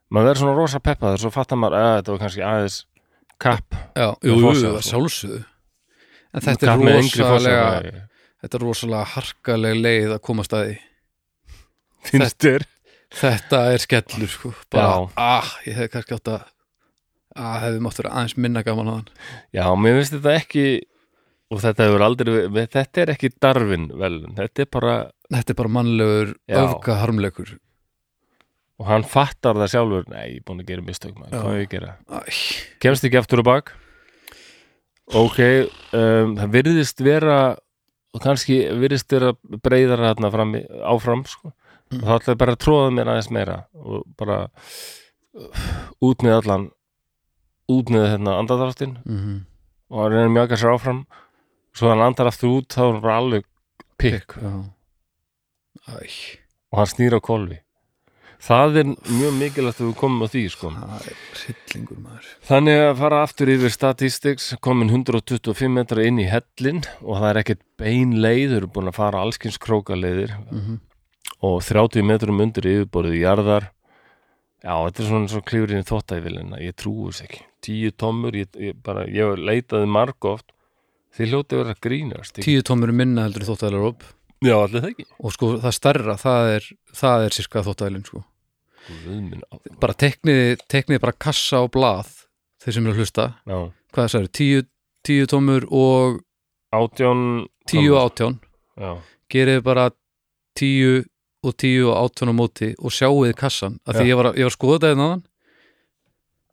Maður 0.10 0.26
verður 0.30 0.42
svona 0.42 0.56
rosa 0.58 0.80
peppaður 0.82 1.22
svo 1.22 1.30
fattar 1.34 1.58
maður 1.62 1.78
að 1.78 1.92
þetta 2.00 2.12
var 2.16 2.22
kannski 2.24 2.46
aðeins 2.50 2.78
kapp 3.40 3.76
já, 3.96 4.08
jú, 4.26 4.34
jú, 4.36 4.50
það 4.50 4.82
sko. 4.82 4.90
sjálfsögðu 4.90 5.44
en 6.34 6.46
þetta 6.46 6.70
er 6.70 6.84
rosalega 6.84 7.64
þetta 8.40 8.60
er 8.60 8.66
rosalega 8.66 9.08
harkaleg 9.16 9.80
leið 9.80 10.14
að 10.16 10.22
því. 10.70 10.78
Finnst 12.10 12.40
þér? 12.46 12.68
þetta 13.10 13.64
er 13.74 13.82
skellur 13.82 14.30
sko. 14.30 14.54
Bara, 14.70 15.10
ah, 15.18 15.50
ég 15.66 15.74
hefði 15.80 15.94
kannski 15.96 16.18
átt 16.20 16.34
að 16.36 16.48
að 17.40 17.60
hefði 17.64 17.82
mátt 17.86 18.00
vera 18.00 18.12
aðeins 18.18 18.38
minna 18.42 18.62
gaman 18.66 18.90
á 18.90 18.94
hann. 18.98 19.10
Já, 19.56 19.64
mér 19.80 20.00
finnst 20.00 20.16
þetta 20.18 20.34
ekki 20.36 20.64
og 21.50 21.64
þetta 21.64 21.88
hefur 21.88 22.06
aldrei 22.06 22.32
verið, 22.36 22.70
þetta 22.76 23.02
er 23.04 23.12
ekki 23.16 23.32
Darwin 23.42 23.88
vel, 23.98 24.14
þetta 24.38 24.64
er 24.64 24.70
bara 24.76 24.96
þetta 25.34 25.54
er 25.54 25.60
bara 25.62 25.74
mannlegur 25.80 26.32
Já. 26.50 26.60
öfga 26.62 26.98
harmleikur 27.02 27.56
og 28.80 28.88
hann 28.88 29.06
fattar 29.08 29.58
það 29.60 29.72
sjálfur, 29.74 30.10
nei, 30.14 30.26
ég 30.36 30.42
er 30.42 30.46
búin 30.48 30.62
að 30.64 30.70
gera 30.72 30.86
mistök 30.86 31.16
maður, 31.18 31.42
hvað 31.42 31.56
er 31.56 31.62
ég 31.64 31.70
að 31.70 31.74
gera? 31.74 31.94
Æ, 32.06 32.20
Kemst 32.86 33.08
ekki 33.10 33.20
aftur 33.20 33.42
og 33.44 33.50
bak 33.50 33.74
ok, 35.16 35.39
um, 35.97 36.36
það 36.38 36.53
virðist 36.53 37.01
vera 37.05 37.39
og 38.14 38.24
kannski 38.24 38.62
virðist 38.82 39.12
vera 39.14 39.34
breyðar 39.64 40.03
þarna 40.07 40.32
fram, 40.34 40.55
áfram 40.93 41.24
sko. 41.30 41.53
Mm. 41.89 42.03
þá 42.05 42.12
ætlaði 42.20 42.38
bara 42.38 42.53
að 42.53 42.62
tróða 42.62 42.89
mér 42.93 43.10
aðeins 43.10 43.32
meira 43.34 43.55
og 43.74 44.03
bara 44.20 44.41
uh, 44.45 45.70
út 46.05 46.22
með 46.26 46.36
allan 46.36 46.68
út 47.70 47.89
með 47.93 48.05
hérna 48.12 48.36
andadraftin 48.41 48.97
mhm. 49.05 49.39
og 49.89 50.03
hann 50.03 50.14
reynir 50.14 50.36
mjög 50.36 50.53
að 50.53 50.62
sér 50.62 50.76
áfram 50.76 50.99
svo 51.74 51.89
hann 51.89 52.03
andar 52.05 52.30
aftur 52.30 52.60
út 52.60 52.70
þá 52.76 52.84
er 52.84 52.93
hann 52.99 53.16
alveg 53.16 53.47
pikk 54.01 54.38
og 56.70 56.78
hann 56.78 56.91
snýr 56.93 57.18
á 57.18 57.20
kolvi 57.26 57.57
það 58.44 58.82
er 58.82 58.92
mjög 58.94 59.34
mikilvægt 59.40 59.82
að 59.82 59.90
við 59.90 59.96
komum 60.00 60.24
á 60.24 60.28
því 60.32 60.44
sko. 60.54 60.74
þannig 62.50 62.84
að 62.84 62.94
fara 63.02 63.24
aftur 63.26 63.54
yfir 63.56 63.74
statistics 63.74 64.52
komin 64.64 64.92
125 64.94 65.74
metra 65.76 66.06
inn 66.08 66.22
í 66.22 66.30
hellin 66.30 66.84
og 67.02 67.20
það 67.20 67.32
er 67.32 67.42
ekkert 67.44 67.66
bein 67.80 68.20
leið 68.24 68.54
þau 68.54 68.60
eru 68.62 68.72
búin 68.76 68.92
að 68.94 69.00
fara 69.00 69.26
allskins 69.26 69.60
krókaleiðir. 69.62 70.38
Mm 70.52 70.80
og 71.46 71.62
30 71.64 72.04
metrum 72.04 72.42
undir 72.44 72.68
yfirborðið 72.68 73.22
jarðar. 73.22 73.70
Já, 74.60 74.74
þetta 74.76 75.04
er 75.04 75.08
svona 75.08 75.32
svo 75.32 75.42
klifurinn 75.48 75.86
í 75.86 75.88
þóttæfilina 75.88 76.58
ég 76.60 76.76
trúi 76.76 77.14
þess 77.14 77.24
ekki, 77.24 77.44
10 77.64 77.94
tommur 78.02 78.36
ég, 78.36 78.50
ég, 78.60 78.80
bara, 78.84 79.06
ég 79.08 79.40
leitaði 79.40 79.88
marg 79.88 80.28
oft 80.28 80.50
þið 81.16 81.32
hljóti 81.32 81.60
verið 81.62 81.72
að 81.72 81.80
grínast 81.86 82.34
ekki? 82.36 82.44
tíu 82.50 82.66
tómur 82.68 82.92
minna 82.92 83.24
heldur 83.24 83.46
en 83.46 83.50
þóttæðilega 83.54 83.86
róp 83.86 84.04
já, 84.46 84.56
allir 84.56 84.84
það 84.84 84.90
ekki. 84.92 85.06
Og 85.20 85.36
sko 85.36 85.52
það 85.64 85.76
stærra, 85.78 86.16
það 86.20 86.52
er 86.56 86.70
það 87.02 87.26
er 87.26 87.38
sirka 87.38 87.64
þóttæðilin 87.68 88.08
sko. 88.08 88.24
Bara 89.82 89.96
tekniði, 90.00 90.58
tekniði 90.72 91.04
bara 91.04 91.18
kassa 91.28 91.62
og 91.66 91.72
blað 91.76 92.12
þeir 92.64 92.78
sem 92.78 92.88
eru 92.88 92.96
að 92.96 93.04
hlusta. 93.04 93.28
Já, 93.46 93.60
hvað 93.94 94.04
það 94.04 94.12
sagði, 94.16 94.34
tíu, 94.40 94.66
tíu 95.06 95.30
tómur 95.30 95.70
og 95.70 96.20
átján 96.76 97.24
tíu 97.70 97.96
og 97.96 98.10
átján. 98.10 98.40
Já, 98.80 98.92
gerið 99.32 99.64
bara 99.68 99.90
tíu 100.58 101.02
og 101.46 101.56
tíu 101.56 101.90
og 101.92 102.00
átján 102.04 102.34
á 102.34 102.36
móti 102.36 102.74
og 102.80 102.94
sjáuði 102.96 103.36
kassan. 103.38 103.80
Af 103.88 104.00
því 104.00 104.10
ég 104.10 104.20
var, 104.20 104.32
ég 104.36 104.48
var 104.48 104.54
að 104.54 104.58
skoða 104.58 104.80
þetta 104.80 104.96
eða 104.96 105.12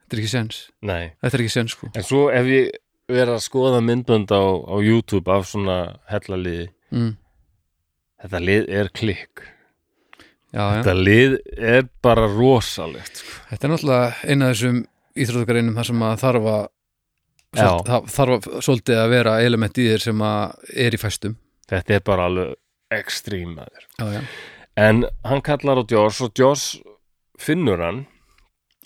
þetta 0.07 0.15
er 0.15 0.23
ekki 0.23 0.31
sens 0.31 0.59
nei. 0.87 1.05
Þetta 1.23 1.35
er 1.35 1.43
ekki 1.45 1.55
sens 1.55 1.75
sko. 1.75 1.89
En 1.91 2.07
svo 2.07 2.27
ef 2.31 2.51
ég 2.51 2.75
verið 3.11 3.35
að 3.37 3.45
skoða 3.45 3.83
myndbönd 3.87 4.31
á, 4.35 4.43
á 4.43 4.77
YouTube 4.83 5.31
af 5.31 5.47
svona 5.51 5.79
hellaliði, 6.11 6.69
mm. 6.95 7.13
Þetta 8.23 8.41
lið 8.43 8.69
er 8.81 8.89
klikk. 8.97 9.43
já, 10.53 10.61
já. 10.63 10.83
Þetta 10.83 10.95
lið 11.01 11.37
er 11.59 11.89
bara 12.03 12.27
rosalegt. 12.33 13.21
Sko. 13.23 13.35
þetta 13.51 13.67
er 13.69 13.75
náttúrulega 13.75 14.31
eina 14.33 14.49
af 14.51 14.57
þessum 14.57 14.81
íþróttakareinum 15.17 15.77
þar 15.79 15.89
sem 15.91 16.03
að 16.07 16.19
þarf 16.25 16.49
að 16.53 16.65
það 17.57 18.11
þarf 18.13 18.35
að, 18.37 18.49
svolítið 18.67 18.99
að 19.01 19.13
vera 19.15 19.37
element 19.47 19.79
í 19.81 19.87
þér 19.89 20.03
sem 20.05 20.23
að 20.27 20.73
er 20.87 20.97
í 20.97 21.01
fæstum 21.01 21.37
Þetta 21.67 21.95
er 21.97 22.03
bara 22.07 22.27
alveg 22.31 22.53
ekstrímaður. 22.95 23.87
já, 23.99 24.07
já, 24.19 24.21
En 24.77 25.07
hann 25.25 25.41
kallar 25.43 25.81
á 25.81 25.85
Joss 25.91 26.21
og 26.23 26.35
Joss 26.39 26.67
finnur 27.41 27.81
hann, 27.83 28.03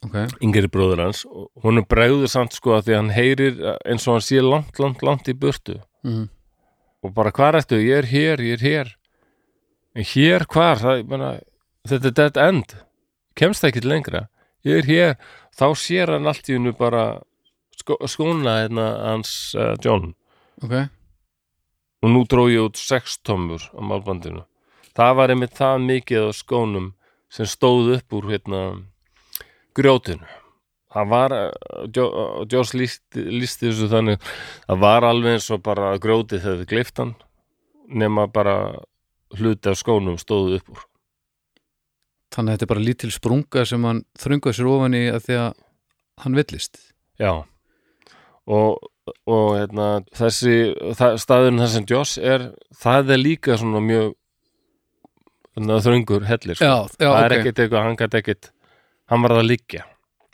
ok 0.07 0.15
yngri 0.41 0.71
bróður 0.73 1.03
hans, 1.05 1.25
og 1.27 1.51
hún 1.65 1.79
er 1.83 1.87
bregður 1.91 2.31
samt 2.31 2.55
sko 2.57 2.77
að 2.79 2.87
því 2.87 2.95
að 2.95 3.01
hann 3.01 3.11
heyrir 3.17 3.59
eins 3.85 4.07
og 4.09 4.15
hann 4.17 4.25
sé 4.25 4.41
langt, 4.41 4.79
langt, 4.81 5.03
langt 5.03 5.29
í 5.29 5.35
burtu. 5.35 5.81
mm. 6.07 6.29
Og 7.03 7.13
bara 7.17 7.33
hvar 7.33 7.57
ertu? 7.59 7.79
Ég 7.81 7.97
er 8.03 8.07
hér, 8.09 8.41
ég 8.45 8.59
er 8.61 8.65
hér. 8.65 8.89
En 9.99 10.07
hér 10.07 10.45
hvar? 10.51 10.79
Það, 10.79 10.99
ég 11.03 11.09
meina, 11.11 11.31
þetta 11.91 12.11
er 12.11 12.17
dead 12.21 12.37
end. 12.45 12.75
Kemst 13.39 13.65
ekki 13.67 13.83
lengra. 13.85 14.27
Ég 14.67 14.83
er 14.83 14.87
hér. 14.91 15.17
Þá 15.57 15.67
sér 15.77 16.13
hann 16.15 16.29
allt 16.31 16.49
í 16.51 16.55
hennu 16.57 16.73
bara 16.79 17.05
sko, 17.81 17.97
skóna 18.09 18.59
hérna 18.63 18.87
hans 19.11 19.33
uh, 19.59 19.75
John. 19.83 20.13
ok, 20.63 20.77
Og 22.01 22.09
nú 22.15 22.23
dró 22.25 22.47
ég 22.49 22.63
út 22.65 22.79
sex 22.81 23.19
tommur 23.27 23.61
á 23.77 23.81
málbandinu. 23.85 24.45
Það 24.97 25.17
var 25.19 25.33
einmitt 25.35 25.57
það 25.59 25.83
mikið 25.85 26.29
á 26.29 26.31
skónum 26.33 26.87
sem 27.31 27.47
stóð 27.47 27.91
upp 27.99 28.15
úr 28.17 28.31
hérna 28.31 28.61
grjótinu. 29.77 30.25
Það 30.91 31.11
var, 31.13 31.35
Jo- 31.95 32.11
uh, 32.11 32.47
Joss 32.51 32.73
lísti, 32.75 33.23
lísti 33.23 33.69
þessu 33.69 33.91
þannig, 33.93 34.23
það 34.67 34.81
var 34.83 35.07
alveg 35.07 35.37
eins 35.37 35.51
og 35.55 35.61
bara 35.63 35.93
grjótið 36.03 36.41
þegar 36.43 36.59
þið 36.63 36.71
gliftan 36.73 37.13
nema 37.91 38.25
bara 38.31 38.57
hluti 39.39 39.71
af 39.71 39.79
skónum 39.79 40.19
stóð 40.21 40.57
upp 40.59 40.73
úr. 40.75 40.87
þannig 42.35 42.53
að 42.53 42.57
þetta 42.57 42.67
er 42.67 42.73
bara 42.73 42.87
lítil 42.87 43.11
sprunga 43.15 43.65
sem 43.67 43.85
hann 43.85 44.05
þröngaði 44.19 44.59
sér 44.59 44.71
ofan 44.71 44.95
í 44.95 45.03
að 45.11 45.25
því 45.27 45.39
að 45.41 45.51
hann 46.21 46.37
villist. 46.39 46.81
Já. 47.21 47.33
Og, 48.51 48.79
og 49.31 49.47
hérna, 49.57 49.89
þessi 50.17 50.55
það, 50.99 51.17
staðurinn 51.23 51.63
þar 51.63 51.73
sem 51.75 51.87
Joss 51.91 52.19
er 52.19 52.51
það 52.83 53.15
er 53.15 53.23
líka 53.23 53.57
svona 53.61 53.83
mjög 53.85 54.13
hérna, 55.57 55.79
þröngur 55.85 56.27
hellir 56.29 56.59
sko. 56.59 56.67
já, 56.67 56.77
já, 56.99 57.09
það 57.09 57.25
er 57.25 57.35
ok. 57.35 57.39
ekkit 57.39 57.63
eitthvað, 57.65 57.87
hann 57.87 57.99
gæti 58.01 58.21
ekkit 58.21 58.51
hann 59.11 59.25
var 59.25 59.35
það 59.35 59.43
að 59.43 59.51
liggja. 59.51 59.87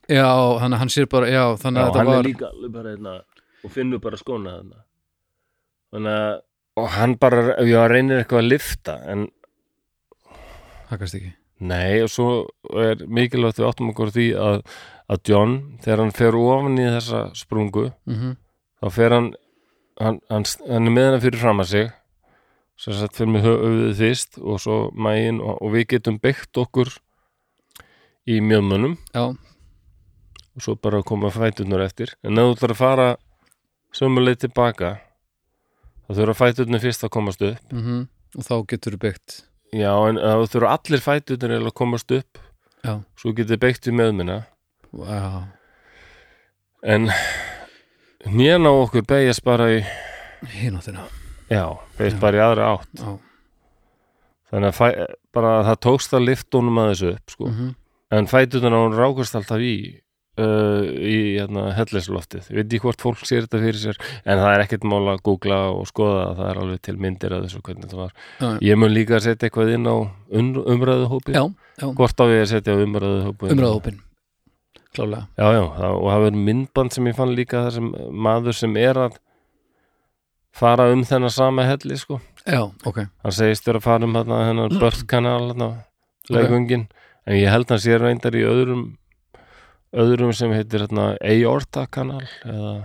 Já, 0.06 0.28
þannig 0.60 0.76
að 0.76 0.82
hann 0.84 0.92
sér 0.94 1.08
bara, 1.10 1.30
já, 1.32 1.44
þannig 1.62 1.82
að 1.82 1.86
hann 1.86 1.96
þetta 1.96 2.04
er 2.04 2.12
var 2.12 2.28
líka 2.28 2.50
alveg 2.52 2.74
bara 2.76 2.92
hérna 2.94 3.14
og 3.66 3.72
finnur 3.74 4.02
bara 4.02 4.20
skóna 4.20 4.58
þannig 5.90 6.12
að 6.12 6.36
og 6.76 6.88
hann 6.96 7.16
bara, 7.20 7.56
já, 7.64 7.80
reynir 7.88 8.20
eitthvað 8.20 8.42
að 8.42 8.50
lifta 8.52 8.96
en 9.08 9.26
hakast 10.90 11.18
ekki. 11.18 11.32
Nei, 11.66 12.02
og 12.04 12.10
svo 12.12 12.28
er 12.76 13.00
mikilvægt 13.08 13.62
við 13.62 13.68
áttum 13.70 13.92
okkur 13.94 14.12
því 14.12 14.26
að, 14.36 14.58
að 15.08 15.22
John, 15.30 15.54
þegar 15.84 16.02
hann 16.04 16.16
fer 16.18 16.36
ofan 16.36 16.76
í 16.82 16.90
þessa 16.98 17.28
sprungu 17.38 17.88
mm 18.08 18.36
þá 18.76 18.90
fer 18.92 19.14
hann 19.16 19.30
hann, 19.96 20.18
hann, 20.28 20.44
hann 20.68 20.90
er 20.90 20.92
með 20.92 21.10
hann 21.14 21.22
fyrir 21.24 21.40
fram 21.40 21.62
að 21.62 21.70
sig 21.72 21.86
sem 22.76 22.96
sagt 22.98 23.16
fyrir 23.16 23.32
með 23.32 23.46
höfuðið 23.46 24.00
fyrst 24.02 24.38
og 24.42 24.60
svo 24.60 24.76
mægin 24.92 25.40
og, 25.40 25.56
og 25.64 25.72
við 25.72 25.86
getum 25.94 26.18
byggt 26.20 26.60
okkur 26.60 26.92
í 28.28 28.36
mjöðmönnum 28.44 28.98
já, 29.14 29.24
og 29.32 30.64
svo 30.64 30.76
bara 30.76 31.00
koma 31.06 31.30
fæturnar 31.32 31.86
eftir. 31.86 32.12
En 32.20 32.36
ef 32.36 32.50
þú 32.50 32.56
ætlar 32.56 32.74
að 32.74 32.80
fara 32.82 33.08
sömuleið 33.96 34.42
tilbaka 34.44 34.92
þá 36.06 36.16
þurfa 36.20 36.38
fæturnar 36.40 36.82
fyrst 36.82 37.04
að 37.06 37.14
komast 37.18 37.42
upp. 37.46 37.72
Mm 37.72 38.06
og 38.36 38.44
þá 38.44 38.56
getur 38.68 38.96
þú 38.96 38.98
byggt. 39.00 39.34
Já 39.72 39.92
en 40.08 40.18
þá 40.20 40.50
þurfa 40.52 40.72
allir 40.76 41.02
eiginlega 41.06 41.70
að 41.70 41.78
komast 41.78 42.10
upp. 42.12 42.40
Já, 42.84 42.94
svo 43.18 43.32
getur 43.32 43.58
byggt 43.58 43.88
í 43.88 43.94
meðmina 43.96 44.42
já, 44.92 45.46
en 46.86 47.08
hnén 48.26 48.68
á 48.68 48.72
okkur 48.72 49.06
beigast 49.08 49.42
bara 49.46 49.70
í 49.72 49.80
hináttina 50.60 51.06
já, 51.50 51.64
beigast 51.98 52.20
bara 52.20 52.38
í 52.38 52.44
aðra 52.44 52.68
átt. 52.76 53.00
Já, 53.00 53.16
þannig 54.52 54.68
að 54.70 54.78
fæ, 54.78 54.86
bara 55.34 55.56
það 55.70 55.80
tókst 55.88 56.14
að 56.14 56.28
lifta 56.28 56.60
honum 56.60 56.78
að 56.82 56.92
þessu 56.92 57.12
upp 57.16 57.34
sko. 57.34 57.50
mm 57.50 57.74
en 58.10 58.28
fæturnar 58.30 58.70
á 58.70 58.78
hún 58.84 58.94
rákast 58.94 59.34
alltaf 59.34 59.58
í 59.58 59.72
uh, 60.40 60.86
í 60.86 61.16
hérna, 61.36 61.68
hellisloftið 61.76 62.50
ég 62.52 62.58
veit 62.58 62.66
ekki 62.66 62.82
hvort 62.84 63.04
fólk 63.04 63.22
sér 63.26 63.46
þetta 63.46 63.60
fyrir 63.62 63.80
sér 63.80 64.00
en 64.24 64.40
það 64.42 64.50
er 64.52 64.64
ekkert 64.64 64.88
mál 64.88 65.02
að 65.12 65.22
googla 65.26 65.60
og 65.74 65.86
skoða 65.90 66.26
það. 66.38 66.46
Er 66.46 66.62
alveg 66.62 66.82
til 66.86 66.96
myndir 67.02 67.36
að 67.36 67.46
þessu 67.46 67.62
hvernig 67.66 67.92
það 67.92 68.02
var. 68.02 68.16
Já, 68.40 68.48
ég 68.68 68.80
mun 68.80 68.94
líka 68.94 69.18
að 69.18 69.24
setja 69.28 69.48
eitthvað 69.48 69.74
inn 69.76 69.88
á 69.88 69.96
um, 69.96 70.50
umræðuhópi 70.76 71.36
já, 71.36 71.44
já. 71.80 71.86
hvort 71.98 72.22
á 72.22 72.24
ég 72.32 72.44
að 72.44 72.50
setja 72.54 72.76
á 72.76 72.82
umræðuhópi 72.84 73.52
umræðahópin 73.54 74.02
klálega. 74.96 75.26
Já, 75.36 75.46
já, 75.52 75.62
það, 75.76 75.94
og 75.94 76.10
það 76.10 76.24
verður 76.24 76.44
myndband 76.48 76.96
sem 76.96 77.08
ég 77.10 77.16
fann 77.16 77.34
líka 77.36 77.62
þar 77.66 77.74
sem 77.76 77.88
maður 78.26 78.56
sem 78.56 78.76
er 78.80 79.00
að 79.06 79.18
fara 80.56 80.88
um 80.92 81.02
þennan 81.04 81.32
sama 81.32 81.66
helli 81.68 81.98
sko. 82.00 82.20
Já, 82.46 82.62
ok, 82.64 83.02
hann 83.24 83.34
segist 83.34 83.66
þér 83.66 83.80
að 83.80 83.88
fara 83.88 84.08
um 84.08 84.14
þarna 84.16 84.42
þennan 84.50 84.78
börnkanal 84.82 85.40
þarna, 85.50 85.70
legungin 86.32 86.86
en 87.26 87.40
ég 87.40 87.52
held 87.52 87.72
hann 87.72 87.82
sé 87.82 87.98
reyndar 88.00 88.38
í 88.38 88.44
öðrum 88.46 88.86
öðrum 89.92 90.32
sem 90.34 90.52
heitir 90.52 90.86
hérna 90.86 91.14
Aorta 91.20 91.86
kanal 91.86 92.24
eða 92.44 92.76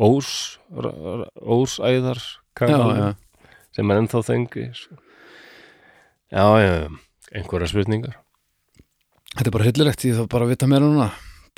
Ós 0.00 0.58
Ósæðar 0.70 2.18
já, 2.18 2.40
kanal 2.56 2.94
já 2.96 3.10
sem 3.76 3.90
er 3.90 4.00
ennþá 4.02 4.22
þengi 4.26 4.66
sko. 4.76 4.98
já, 6.30 6.44
já, 6.62 6.72
já, 6.82 6.88
einhverja 7.38 7.70
spurningar. 7.70 8.18
Þetta 9.30 9.46
er 9.46 9.54
bara 9.54 9.66
hryllilegt, 9.68 10.06
ég 10.08 10.18
þarf 10.18 10.30
bara 10.32 10.46
að 10.46 10.52
vita 10.54 10.68
meira 10.70 10.88
núna. 10.90 11.06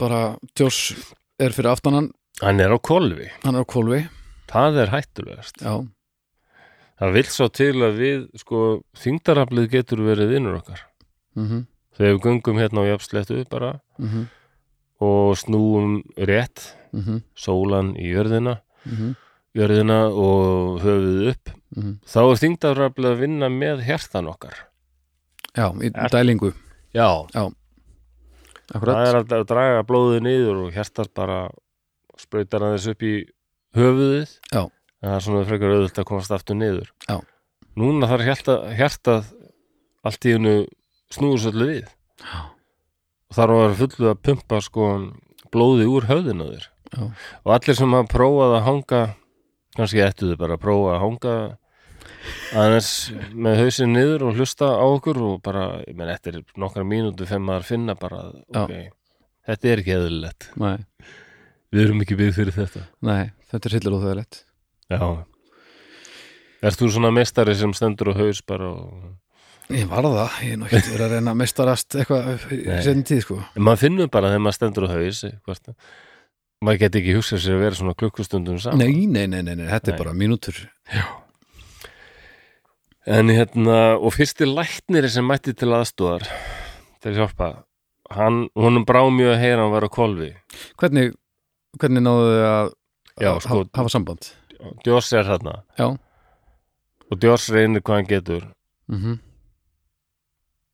Bara, 0.01 0.21
Josh 0.59 0.93
er 1.41 1.55
fyrir 1.57 1.73
aftanan 1.73 2.11
hann. 2.43 2.61
Er 2.61 2.75
á 2.75 2.79
kolvi, 2.81 3.31
hann 3.45 3.57
er 3.57 3.65
á 3.65 3.69
kólfi, 3.69 4.03
það 4.51 4.81
er 4.85 4.93
hættulegast. 4.93 5.65
Já, 5.65 5.81
það 7.01 7.17
vil 7.17 7.27
svo 7.33 7.49
til 7.53 7.75
að 7.81 8.01
við 8.01 8.23
sko, 8.43 8.63
þingdaraflið 9.01 9.71
getur 9.73 10.05
verið 10.05 10.37
vinnur 10.37 10.61
okkar. 10.61 10.85
Mhm. 11.39 11.67
Þegar 11.93 12.15
við 12.15 12.23
gungum 12.25 12.61
hérna 12.61 12.85
á 12.85 12.91
jafnsléttu 12.93 13.43
bara 13.53 13.75
mhm, 14.01 14.29
og 15.03 15.35
snúum 15.41 15.99
rétt 16.17 16.69
mhm, 16.95 17.23
sólan 17.39 17.95
í 17.99 18.13
jörðina. 18.13 18.59
Mhm. 18.87 19.15
Jörðina 19.57 19.99
og 20.09 20.79
höfuð 20.85 21.27
upp. 21.35 21.51
Mhm. 21.77 21.93
þá 22.05 22.21
er 22.23 22.41
þingdaraflið 22.43 23.09
að 23.11 23.21
vinna 23.21 23.49
með 23.53 23.83
hjertan 23.87 24.29
okkar. 24.29 24.55
Já, 25.57 25.67
í 25.81 25.91
Er- 25.93 26.13
dælingu. 26.13 26.53
Já, 26.93 27.09
akkurat, 28.73 28.97
það 28.97 29.09
er 29.09 29.19
að, 29.21 29.47
draga 29.49 29.83
blóðið 29.89 30.23
niður 30.27 30.67
og 30.67 30.73
hjartar 30.73 31.09
bara 31.15 31.39
sprautar 32.21 32.61
aðeins 32.61 32.89
upp 32.93 33.03
í 33.03 33.15
höfuðið. 33.77 34.39
Já. 34.53 34.69
en 35.03 35.09
það 35.11 35.17
er 35.17 35.25
svona 35.27 35.47
frekar 35.49 35.73
auðvöld 35.75 35.99
að 35.99 36.05
komast 36.05 36.31
aftur 36.31 36.55
niður. 36.57 36.91
Já. 37.09 37.19
núna 37.77 38.07
þarf 38.07 38.25
hjarta, 38.29 38.57
hjartað 38.77 39.25
allt 40.05 40.27
í 40.29 40.33
hennu 40.37 40.67
svolítið 41.11 41.69
við. 41.73 41.89
Já. 42.21 42.52
Og 43.33 43.57
að 43.57 43.65
vera 43.65 43.81
fullu 43.81 44.13
að 44.13 44.23
pumpa 44.29 44.61
sko 44.65 44.87
blóði 45.53 45.89
úr 45.89 46.09
höfðinu 46.11 46.51
þér. 46.53 46.69
Já. 46.93 47.03
og 47.45 47.51
allir 47.57 47.77
sem 47.79 47.95
hafa 47.97 48.09
prófað 48.13 48.55
að 48.59 48.65
hanga 48.67 49.03
kannski 49.79 50.03
ættu 50.05 50.29
þau 50.29 50.41
bara 50.43 50.57
að 50.59 50.65
prófa 50.67 50.91
að 50.93 51.05
hanga 51.07 51.37
aðeins 52.53 52.91
með 53.33 53.63
hausinn 53.63 53.95
niður 53.97 54.27
og 54.29 54.37
hlusta 54.37 54.69
á 54.77 54.85
okkur 54.85 55.21
og 55.25 55.39
bara, 55.45 55.63
ég 55.89 55.97
menn, 55.97 56.13
eftir 56.13 56.43
nokkra 56.61 56.85
mínútu 56.85 57.25
þegar 57.25 57.47
maður 57.47 57.71
finna 57.71 57.97
bara, 57.97 58.27
Já. 58.53 58.67
ok 58.67 58.75
þetta 59.49 59.71
er 59.71 59.83
ekki 59.83 59.95
eðlilegt, 59.97 60.49
nei, 60.61 60.77
við 61.73 61.85
erum 61.87 62.05
ekki 62.05 62.19
byggð 62.19 62.39
fyrir 62.39 62.57
þetta. 62.57 62.85
Nei, 63.09 63.33
þetta 63.51 63.69
er 63.69 63.77
hildur 63.77 63.97
óþægilegt. 63.99 64.41
Já. 64.93 65.01
Ert 66.63 66.79
þú 66.79 66.91
svona 66.95 67.11
meistari 67.15 67.57
sem 67.59 67.73
stendur 67.75 68.13
á 68.13 68.21
haus 68.21 68.43
bara 68.47 68.69
og 68.71 68.93
Ég 69.71 69.87
var 69.89 70.03
það, 70.05 70.39
ég 70.45 70.53
er 70.53 70.59
nú 70.61 70.67
ekki 70.69 70.91
verið 70.93 71.05
að 71.07 71.13
reyna 71.17 71.33
að 71.33 71.39
mestarast 71.41 71.95
eitthvað 71.97 72.31
í 72.53 72.59
setjum 72.83 73.05
tíð 73.09 73.21
sko. 73.25 73.37
Maður 73.57 73.81
finnur 73.87 74.09
bara 74.13 74.29
þegar 74.33 74.43
maður 74.45 74.57
stendur 74.59 74.87
á 74.89 74.91
haus 74.93 75.23
maður 76.63 76.79
geti 76.85 77.01
ekki 77.03 77.15
hugsað 77.17 77.41
sér 77.43 77.57
að 77.57 77.63
vera 77.65 77.75
svona 77.79 77.95
klukkustundum 77.99 78.59
saman. 78.63 78.79
Nei, 78.83 79.07
nei, 79.11 79.27
nei, 79.27 79.41
nei, 79.43 79.55
nei 79.59 79.67
þetta 79.71 79.91
Nei. 79.91 79.95
er 79.97 80.03
bara 80.05 80.13
mínútur. 80.15 80.59
En 83.07 83.33
hérna, 83.35 83.79
og 83.99 84.13
fyrsti 84.15 84.47
lækniri 84.47 85.09
sem 85.11 85.27
mætti 85.27 85.55
til 85.59 85.73
aðstóðar 85.75 86.23
til 87.03 87.17
hjálpa 87.17 87.49
hann, 88.15 88.45
honum 88.55 88.85
brá 88.87 89.01
mjög 89.11 89.33
að 89.35 89.41
heyra 89.43 89.65
hann 89.65 89.73
var 89.75 89.87
á 89.89 89.91
kolvi 89.91 90.29
Hvernig, 90.79 91.17
hvernig 91.83 92.05
náðu 92.05 92.29
þið 92.29 92.45
að, 92.53 92.71
Já, 93.25 93.33
sko. 93.43 93.59
hafa, 93.75 93.91
samband? 93.97 94.29
Djós 94.87 95.11
er 95.19 95.27
hérna 95.33 95.57
Já, 95.81 95.89
og 97.11 97.19
Djós 97.25 97.49
reynir 97.51 97.83
hvað 97.83 97.99
hann 97.99 98.11
getur. 98.13 98.47
Mhm, 98.93 99.19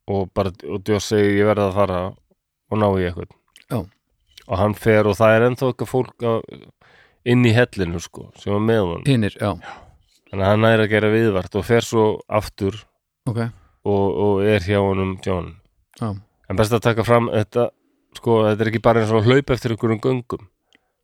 og, 0.08 0.30
bara, 0.36 0.52
og 0.68 0.82
Djós 0.86 1.10
segir 1.12 1.36
ég 1.42 1.48
verða 1.50 1.68
að 1.68 1.78
fara 1.78 2.00
og 2.68 2.80
ná 2.80 2.88
í 2.96 3.06
eitthvað 3.08 3.34
Já. 3.68 3.78
og 4.46 4.60
hann 4.62 4.76
fer 4.78 5.08
og 5.08 5.16
það 5.18 5.36
er 5.36 5.46
ennþá 5.48 5.70
eitthvað 5.70 5.92
fólk 5.92 6.26
á, 6.26 6.32
inn 7.28 7.44
í 7.44 7.54
hellinu 7.56 8.00
sko, 8.00 8.28
sem 8.40 8.54
var 8.54 8.64
með 8.64 8.82
honum. 8.84 9.06
Hinnir, 9.08 9.36
já, 9.36 9.52
þannig 10.30 10.44
að 10.44 10.52
hann 10.52 10.68
er 10.70 10.84
að 10.84 10.92
gera 10.94 11.12
viðvart 11.12 11.58
og 11.60 11.66
fer 11.68 11.84
svo 11.86 12.06
aftur 12.40 12.78
ok. 13.28 13.42
og, 13.88 14.06
og 14.08 14.46
er 14.48 14.64
hjá 14.64 14.80
honum 14.80 15.16
John 15.24 15.54
Já, 15.98 16.12
en 16.14 16.60
best 16.60 16.72
að 16.72 16.86
taka 16.86 17.04
fram 17.04 17.28
þetta 17.32 17.68
sko, 18.16 18.42
þetta 18.48 18.64
er 18.64 18.70
ekki 18.72 18.84
bara 18.84 19.02
eins 19.02 19.12
og 19.12 19.20
að 19.22 19.32
hlaupa 19.32 19.56
eftir 19.56 19.74
einhverjum 19.74 20.00
göngum. 20.04 20.46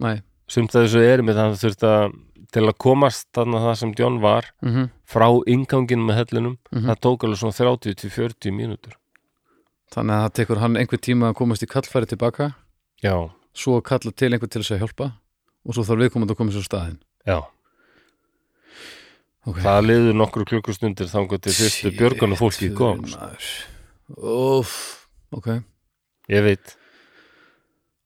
Nei, 0.02 0.16
sumt 0.50 0.74
að 0.74 0.86
þessu 0.86 1.02
er 1.04 1.22
með 1.26 1.40
þannig 1.40 1.60
þurft 1.60 1.84
að 1.88 2.14
til 2.52 2.62
að 2.68 2.76
komast 2.78 3.28
þannig 3.34 3.56
að 3.60 3.64
það 3.68 3.78
sem 3.80 3.94
John 3.98 4.18
var 4.20 4.44
mhm, 4.62 4.90
frá 5.08 5.26
ingangin 5.46 6.04
með 6.04 6.18
hellinum 6.22 6.58
Mhm. 6.72 6.86
það 6.90 7.00
tók 7.06 7.24
alveg 7.24 7.38
svona 7.38 7.56
30 7.56 7.94
til 8.02 8.10
40 8.10 8.52
mínútur. 8.52 8.94
Þannig 9.94 10.14
að 10.16 10.24
það 10.26 10.34
tekur 10.40 10.58
hann 10.60 10.76
einhver 10.76 10.98
tíma 11.00 11.30
að 11.30 11.34
komast 11.38 11.62
í 11.62 11.66
kallfæri 11.70 12.06
tilbaka. 12.10 12.54
Já, 13.02 13.30
svo 13.54 13.78
að 13.78 13.84
kalla 13.84 14.10
til 14.12 14.32
einhver 14.32 14.50
til 14.50 14.62
þess 14.62 14.74
að 14.74 14.80
hjálpa 14.82 15.12
og 15.66 15.74
svo 15.74 15.84
þarf 15.84 16.02
viðkomandi 16.02 16.34
að 16.34 16.36
koma 16.40 16.50
sér 16.52 16.64
á 16.64 16.70
staðinn. 16.70 16.98
Já, 17.26 17.38
Ok. 19.46 19.58
það 19.60 19.84
liður 19.84 20.14
nokkru 20.16 20.44
klukkustundir 20.48 21.08
þangar 21.10 21.40
til 21.44 21.52
fyrstu 21.52 21.90
björgun 21.98 22.32
og 22.32 22.38
fólki 22.40 22.70
kom 22.74 23.02
maður. 23.04 23.48
Úff, 24.16 25.06
ok. 25.36 25.48
Ég 26.32 26.42
veit, 26.46 26.76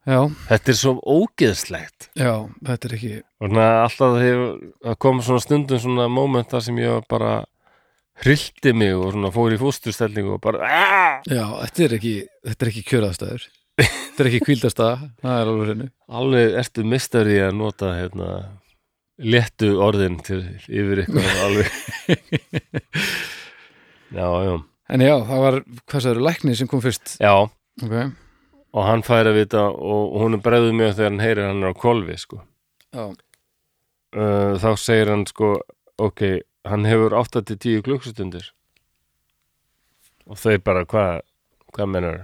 Já, 0.09 0.23
þetta 0.49 0.73
er 0.73 0.77
svo 0.79 0.95
ógeðslegt. 1.05 2.07
Já, 2.17 2.33
þetta 2.65 2.89
er 2.89 2.95
ekki 2.97 3.11
og 3.21 3.51
svona 3.51 3.67
alltaf 3.85 4.15
hefur 4.23 4.53
að 4.89 4.97
koma 5.05 5.25
svona 5.27 5.45
stundum 5.45 5.83
svona 5.85 6.07
mómenta 6.13 6.63
sem 6.65 6.79
ég 6.81 7.05
bara 7.13 7.33
hrildi 8.25 8.73
mig 8.75 8.95
og 8.97 9.13
svona 9.15 9.31
fór 9.35 9.55
í 9.55 9.59
fósturstellingu 9.61 10.39
og 10.39 10.41
bara 10.43 10.65
aah! 10.65 11.19
Já, 11.29 11.45
þetta 11.67 11.85
er 11.87 11.97
ekki, 11.99 12.15
þetta 12.49 12.65
er 12.67 12.71
ekki 12.73 12.85
kjöraðstæður 12.89 13.45
Þetta 13.79 14.25
er 14.25 14.29
ekki 14.33 14.41
kvíldastæða 14.49 14.97
Það 15.23 15.37
er 15.43 15.51
alveg 15.53 15.69
henni 15.71 15.91
alveg 16.19 16.57
ertu 16.65 16.87
mistar 16.95 17.29
í 17.31 17.37
að 17.45 17.53
nota 17.61 17.93
hérna 17.95 18.31
léttu 19.19 19.73
orðin 19.83 20.17
til 20.23 20.41
yfir 20.71 21.05
ykkur 21.05 21.31
alveg. 21.45 21.71
Já, 24.15 24.27
já. 24.47 24.55
En 24.89 25.03
já, 25.05 25.13
það 25.29 25.41
var, 25.43 25.57
hvað 25.91 26.03
sagður, 26.05 26.21
læknir 26.25 26.57
sem 26.57 26.69
kom 26.71 26.81
fyrst? 26.81 27.19
Já, 27.21 27.33
Ok, 27.85 27.97
og 28.75 28.85
hann 28.85 29.05
fær 29.07 29.31
að 29.31 29.39
vita 29.41 29.65
og 29.71 30.19
hún 30.21 30.37
er 30.37 30.43
bregðuð 30.45 30.77
mjög 30.77 30.95
þegar 30.99 31.11
hann 31.11 31.25
heyrir 31.25 31.49
hann 31.49 31.65
er 31.65 31.73
á 31.73 31.81
kolvi 31.81 32.17
sko. 32.21 32.43
já, 32.93 33.05
uh, 33.09 34.53
þá 34.61 34.71
segir 34.77 35.13
hann 35.13 35.25
sko 35.29 35.55
ok, 35.99 36.25
hann 36.69 36.85
hefur 36.89 37.17
8-10 37.17 37.83
klukkstundir 37.87 38.53
og 40.29 40.37
þau 40.37 40.59
bara 40.65 40.85
hvað 40.85 41.25
hvað 41.73 41.91
menur 41.95 42.21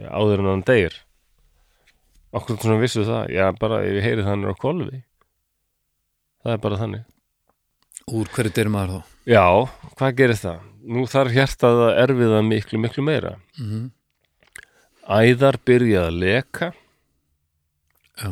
já, 0.00 0.08
áður 0.08 0.42
en 0.42 0.50
hann 0.54 0.66
deyr. 0.66 0.96
Okkur 2.30 2.60
svona 2.62 2.78
vissu 2.78 3.02
það. 3.02 3.32
Já, 3.34 3.48
bara 3.58 3.80
ef 3.82 3.96
ég 3.98 4.04
heyri 4.06 4.22
það 4.22 4.28
hann 4.30 4.44
er 4.44 4.54
á 4.54 4.62
kolvi 4.62 5.00
það 6.40 6.52
er 6.54 6.60
bara 6.62 6.80
þannig. 6.80 7.06
Úr 8.10 8.30
hverju 8.34 8.52
dyrir 8.56 8.72
maður 8.72 8.92
þá? 8.92 9.16
Já, 9.30 9.44
hvað 9.98 10.14
gerir 10.18 10.38
það? 10.40 10.60
Nú 10.90 11.02
þarf 11.10 11.34
hjartað 11.36 11.80
að 11.84 11.98
erfiða 12.04 12.38
miklu, 12.46 12.80
miklu 12.80 13.04
meira. 13.04 13.34
mm 13.58 13.88
Æðar 15.10 15.58
byrja 15.66 16.06
að 16.08 16.18
leka, 16.22 16.68
Já, 18.20 18.30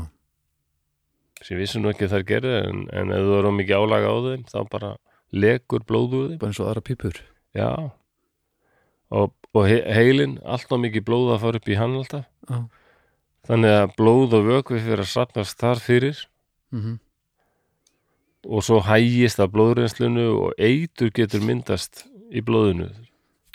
sem 1.43 1.59
vissi 1.59 1.81
nú 1.81 1.89
ekki 1.91 2.07
að 2.07 2.13
þær 2.17 2.25
gerði, 2.29 2.57
en, 2.69 2.83
en 2.93 3.13
ef 3.17 3.25
þú 3.25 3.37
eru 3.39 3.53
mikið 3.57 3.79
álaga 3.83 4.11
á 4.13 4.17
þeim, 4.27 4.43
þá 4.53 4.59
bara 4.71 4.91
lekur 5.33 5.85
blóð 5.89 6.15
úr 6.19 6.27
þeim. 6.29 6.39
bara 6.43 6.51
eins 6.53 6.61
og 6.61 6.69
aðra 6.71 6.83
pípur. 6.85 7.19
Já. 7.57 7.71
Og, 9.09 9.33
og 9.57 9.65
he 9.67 9.79
heilin, 9.97 10.37
allt 10.45 10.71
og 10.77 10.83
mikið 10.85 11.07
blóð 11.09 11.33
að 11.35 11.43
fara 11.47 11.61
upp 11.63 11.69
í 11.73 11.79
hann 11.81 11.97
alltaf. 11.99 12.27
Já, 12.51 12.59
Þannig 13.49 13.73
að 13.81 13.93
blóð 13.97 14.35
og 14.37 14.45
vökvi 14.51 14.79
fyrir 14.85 15.01
að 15.07 15.09
safnast 15.15 15.57
þar 15.63 15.81
fyrir. 15.81 16.19
Mhm, 16.75 16.99
og 18.49 18.63
svo 18.65 18.79
hægist 18.85 19.41
að 19.43 19.55
blóðreynslunu 19.57 20.27
og 20.37 20.61
eitur 20.63 21.11
getur 21.17 21.41
myndast 21.45 22.05
í 22.31 22.43
blóðinu. 22.45 22.91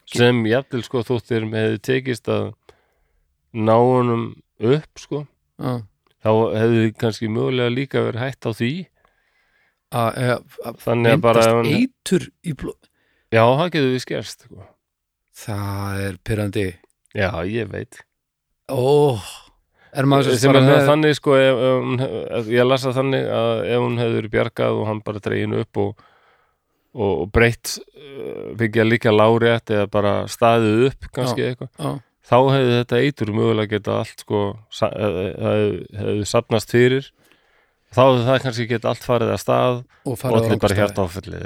Sem 0.10 0.42
jafnvel 0.50 0.82
sko 0.84 1.04
þóttir 1.06 1.46
hefði 1.54 1.80
tekist 1.86 2.28
að 2.30 2.50
ná 3.54 3.76
honum 3.78 4.24
upp 4.60 5.00
sko. 5.00 5.26
Já. 5.60 5.82
Þá 6.24 6.30
hefði 6.56 6.94
kannski 6.98 7.28
mögulega 7.30 7.74
líka 7.76 8.04
verið 8.06 8.22
hætt 8.24 8.48
á 8.48 8.52
því. 8.56 8.72
Að- 9.94 10.16
að- 10.18 10.60
að 10.66 10.78
þannig 10.82 11.14
að 11.14 11.22
bara 11.22 11.42
hann, 11.46 11.66
eitur 11.70 12.24
í 12.44 12.54
blóð 12.58 12.80
já, 13.34 13.44
það 13.46 13.68
getur 13.76 13.92
við 13.94 14.02
skerst 14.02 14.46
sko. 14.48 14.64
Það 15.38 16.00
er 16.08 16.16
pyrrandi 16.26 16.64
já, 17.14 17.30
ég 17.46 17.70
veit. 17.70 18.00
Ó, 18.74 19.20
maður 19.94 20.34
sem 20.40 20.50
er 20.50 20.58
bara 20.58 20.66
það 20.80 20.88
þannig 20.90 21.14
sko 21.20 21.36
ef, 21.38 21.62
ef, 21.68 22.00
hef- 22.02 22.32
ef, 22.40 22.50
ég 22.56 22.66
lasa 22.66 22.94
þannig 22.96 23.28
að 23.30 23.62
ef 23.70 23.84
hún 23.84 23.98
verið 24.02 24.32
bjargað 24.34 24.80
og 24.82 24.88
hann 24.90 25.02
bara 25.06 25.20
dreginu 25.28 25.60
upp 25.62 25.78
og, 25.78 25.94
og, 26.96 27.14
og 27.22 27.32
breytt 27.32 27.76
byggja 28.58 28.86
líka 28.88 29.14
lárétt 29.14 29.70
eða 29.78 29.86
bara 29.94 30.14
staðið 30.26 30.88
upp 30.90 31.12
kannski 31.14 31.46
eitthvað. 31.52 31.70
Já, 31.78 31.94
þá 32.24 32.38
hefði 32.54 32.78
þetta 32.80 33.02
eitur 33.04 33.34
mögulega 33.36 33.76
geta 33.76 33.98
allt 34.02 34.24
sko, 34.24 34.44
eh, 34.82 34.94
eh, 34.94 35.76
hefði, 36.00 36.28
safnast 36.30 36.74
fyrir. 36.74 37.10
Þá 37.94 38.02
hefði 38.04 38.28
það 38.28 38.40
kannski 38.46 38.68
geta 38.72 38.90
allt 38.90 39.06
farið 39.06 39.34
að 39.34 39.42
stað 39.44 39.82
og 40.10 40.24
allir 40.30 40.62
bara 40.64 40.78
hjarta 40.80 41.04
áfellið 41.06 41.44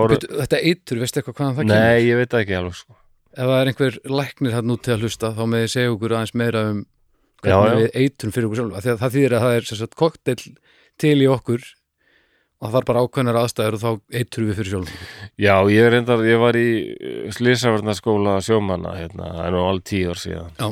voru, 0.00 0.18
Þetta 0.18 0.62
eitur, 0.62 1.02
veistu 1.04 1.20
eitthvað 1.20 1.36
hvaðan 1.38 1.58
það 1.58 1.68
nei, 1.70 1.98
ég 2.08 2.18
veit 2.18 2.38
ekki 2.40 2.56
alveg 2.58 2.78
sko. 2.80 2.96
Ef 3.38 3.44
það 3.46 3.60
er 3.60 3.70
einhver 3.70 3.98
læknir 4.10 4.56
hann 4.56 4.72
út 4.74 4.82
til 4.82 4.94
að 4.96 5.04
hlusta 5.04 5.30
þá 5.36 5.44
með 5.46 5.62
ég 5.62 5.74
segja 5.76 5.92
okkur 5.92 6.14
aðeins 6.16 6.34
meira 6.34 6.64
um 6.72 6.80
Já, 7.46 7.54
hvernig 7.54 7.68
já. 7.70 7.78
við 7.78 7.98
eitrum 8.02 8.32
fyrir 8.34 8.48
okkur 8.48 8.58
sjálf. 8.58 8.86
Það 8.98 9.14
þýðir 9.14 9.34
að 9.36 9.44
það 9.44 9.58
er 9.58 9.98
kokteil 10.00 10.40
til 10.98 11.14
í 11.22 11.28
okkur 11.30 11.66
það 12.58 12.74
var 12.74 12.86
bara 12.90 13.02
ákveðnar 13.06 13.40
aðstæður 13.42 13.78
og 13.78 13.82
þá 13.82 14.18
eitrum 14.20 14.48
við 14.48 14.60
fyrir 14.60 14.72
sjálf 14.74 14.92
Já, 15.38 15.54
ég 15.72 15.90
reyndar, 15.94 16.24
ég 16.26 16.42
var 16.42 16.58
í 16.58 16.68
slísavarnaskóla 17.36 18.38
sjómanna 18.44 18.96
hérna, 18.98 19.32
er 19.46 19.54
nú 19.54 19.64
alveg 19.66 19.86
tíu 19.92 20.12
ár 20.12 20.22
síðan. 20.22 20.54
Já. 20.58 20.68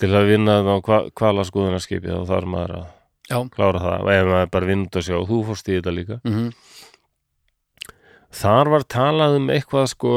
til 0.00 0.10
að 0.16 0.32
vinna 0.32 0.60
á 0.64 0.76
kvala 1.14 1.44
skoðunarskipi 1.44 2.10
þá 2.10 2.24
þarf 2.30 2.50
maður 2.50 2.76
að 2.80 2.88
Já, 3.30 3.38
klára 3.54 3.78
það 3.78 4.00
og 4.02 4.12
ef 4.16 4.28
maður 4.32 4.52
bara 4.56 4.66
vind 4.72 4.96
og 4.98 5.06
sjá, 5.06 5.16
þú 5.28 5.36
fórst 5.46 5.68
í 5.70 5.76
þetta 5.76 5.92
líka. 5.94 6.20
Mm 6.26 6.50
þar 8.30 8.70
var 8.70 8.86
talað 8.86 9.36
um 9.40 9.48
eitthvað 9.50 9.88
sko 9.90 10.14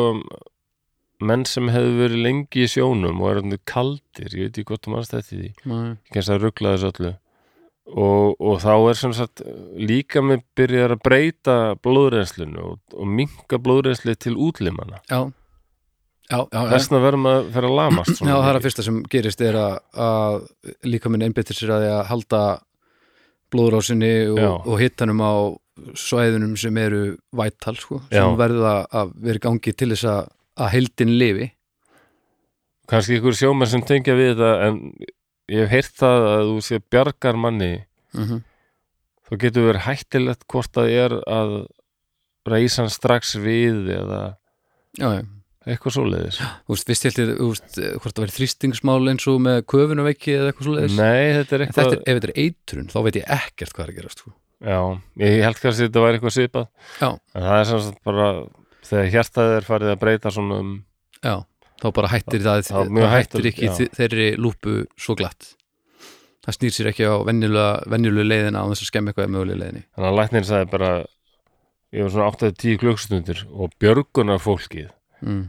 menn 1.23 1.45
sem 1.49 1.69
hefðu 1.71 1.93
verið 2.01 2.23
lengi 2.27 2.65
í 2.65 2.69
sjónum 2.69 3.21
og 3.23 3.31
er 3.31 3.59
kaldir, 3.65 4.29
ég 4.29 4.49
veit 4.49 4.57
ekki 4.59 4.67
hvort 4.69 4.85
þú 4.85 4.93
mannst 4.93 5.15
þetta 5.15 5.29
því. 5.29 5.53
-hmm. 5.65 5.97
kemst 6.13 6.29
að 6.29 6.41
ruggla 6.43 6.75
þessu 6.75 6.91
öllu 6.91 7.13
og, 7.91 8.35
og 8.39 8.59
þá 8.63 8.73
er 8.75 8.99
sem 8.99 9.13
sagt 9.15 9.43
líka 9.75 10.23
með 10.23 10.43
byrjar 10.57 10.95
að 10.95 11.01
breyta 11.03 11.55
blóðreynslinu 11.83 12.61
og, 12.63 12.75
og 12.95 13.09
minka 13.19 13.59
blóðreynsli 13.61 14.15
til 14.15 14.35
útlimana. 14.39 15.01
Já, 15.09 15.27
já, 16.29 16.37
já, 16.39 16.59
já. 16.59 16.69
þessna 16.75 17.01
verðum 17.03 17.31
að 17.31 17.57
að 17.59 17.73
lamast 17.79 18.21
Já, 18.21 18.33
það 18.33 18.51
er 18.51 18.59
að 18.59 18.67
fyrsta 18.67 18.85
sem 18.87 19.01
gerist 19.11 19.43
er 19.43 19.59
að, 19.59 19.73
að 20.07 20.37
líka 20.87 21.11
minn 21.11 21.25
einbyttir 21.27 21.59
sér 21.59 21.75
að 21.75 21.89
að 21.91 22.05
halda 22.11 22.43
blóðrásinni 23.53 24.13
og, 24.33 24.69
og 24.69 24.79
hittanum 24.81 25.19
á 25.21 25.33
svæðunum 25.97 26.53
sem 26.59 26.77
eru 26.77 27.03
vættal 27.35 27.75
sko, 27.77 27.99
sem 28.11 28.37
verða 28.37 28.83
að 28.93 29.11
vera 29.25 29.41
gangi 29.41 29.73
til 29.73 29.89
þess 29.93 30.07
að, 30.09 30.31
að 30.61 30.71
heildin 30.75 31.13
lifi. 31.19 31.49
Kannski 32.89 33.17
ykkur 33.17 33.37
sjómenn 33.37 33.69
sem 33.71 33.83
tengja 33.87 34.15
við 34.17 34.33
þetta 34.33 34.67
en 34.67 34.79
ég 35.51 35.63
hef 35.63 35.73
heyrt 35.73 35.95
það 35.99 36.27
að 36.31 36.43
þú 36.49 36.57
sé 36.67 36.79
bjargar 36.93 37.39
manni. 37.39 37.73
Mm 38.13 38.25
-hmm. 38.25 38.41
þá 39.27 39.31
getur 39.41 39.67
verið 39.69 39.85
hættilegt 39.87 40.47
hvort 40.47 40.71
það 40.73 40.89
er 40.89 41.11
að 41.27 41.53
reysa 42.45 42.83
hann 42.83 42.91
strax 42.91 43.35
við 43.39 43.89
eða 43.95 44.35
já, 44.99 45.07
já. 45.17 45.23
eitthvað 45.65 45.95
svoleiðis. 45.95 46.37
Þú 46.37 46.75
veist, 46.75 46.87
fyrst 46.87 47.03
heldur, 47.07 47.33
þú 47.39 47.47
veist, 47.49 47.79
hvort 48.03 48.15
það 48.15 48.23
verið 48.25 48.37
þrýstingsmál 48.37 49.09
eins 49.09 49.27
og 49.27 49.41
með 49.41 49.59
köfunarveiki 49.73 50.35
eða 50.35 50.51
eitthvað 50.51 50.67
svoleiðis. 50.67 50.97
Nei, 50.99 51.25
þetta 51.39 51.55
er 51.55 51.61
En 51.61 51.67
þetta 51.67 51.81
eitthvað 51.81 51.93
er, 51.93 52.03
ef 52.05 52.19
þetta 52.19 52.31
er 52.31 52.39
eitrun, 52.43 52.89
þá 52.91 52.99
veit 53.03 53.15
ég 53.15 53.29
ekkert 53.39 53.73
hvað 53.73 53.85
er 53.85 53.93
að 53.93 53.97
gerast 53.97 54.19
sko. 54.19 54.33
Já, 54.63 54.79
ég 55.19 55.43
held 55.43 55.59
kannski 55.59 55.83
að 55.83 55.87
þetta 55.87 56.03
væri 56.03 56.19
eitthvað 56.19 56.35
svipað. 56.37 56.67
Já, 57.01 57.09
en 57.09 57.47
það 57.47 57.59
er 57.59 57.65
sem 57.65 57.81
sagt 57.83 58.03
bara 58.03 58.27
þegar 58.83 59.09
hjartaðið 59.15 59.57
er 59.57 59.67
farið 59.67 59.93
að 59.93 60.01
breyta 60.03 60.31
svona 60.33 60.59
um 60.63 60.73
já, 61.23 61.35
þá 61.83 61.89
bara 61.97 62.11
hættir 62.13 62.45
það, 62.45 62.71
mjög 62.87 63.09
þá 63.09 63.15
hættir 63.17 63.49
ekki 63.51 63.67
já. 63.67 63.73
þe- 63.79 63.89
þeirri 63.97 64.29
lúpu 64.39 64.77
svo 64.95 65.17
glatt 65.19 65.53
Það 66.43 66.55
snýr 66.57 66.73
sér 66.75 66.87
ekki 66.89 67.05
á 67.07 67.15
venjulega 67.23 68.23
leiðina 68.27 68.63
á 68.63 68.67
þess 68.67 68.83
að 68.83 68.87
skemmi 68.89 69.11
eitthvað 69.11 69.29
mögulega 69.31 69.59
leiðinni 69.61 69.83
þannig 69.95 70.07
að 70.09 70.17
læknir 70.19 70.47
sagði 70.49 70.71
bara 70.73 70.89
ég 71.93 72.03
var 72.03 72.13
svona 72.15 72.31
8-10 72.33 72.79
klukkstundir 72.81 73.43
og 73.53 73.75
björgunar 73.79 74.41
fólkið 74.43 74.89
mm. 75.23 75.43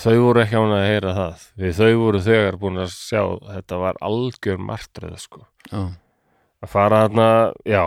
þau 0.00 0.14
voru 0.22 0.44
ekki 0.44 0.60
án 0.60 0.72
að 0.78 0.86
heyra 0.88 1.12
það 1.18 1.44
við 1.60 1.76
þau 1.80 1.90
voru 2.00 2.22
þegar 2.24 2.58
búin 2.62 2.80
að 2.84 2.94
sjá 2.94 3.22
þetta 3.50 3.80
var 3.82 4.00
algjör 4.08 4.62
martröð 4.70 5.18
sko. 5.20 5.44
Að 5.74 6.70
fara 6.72 7.02
þarna, 7.04 7.28
já 7.68 7.84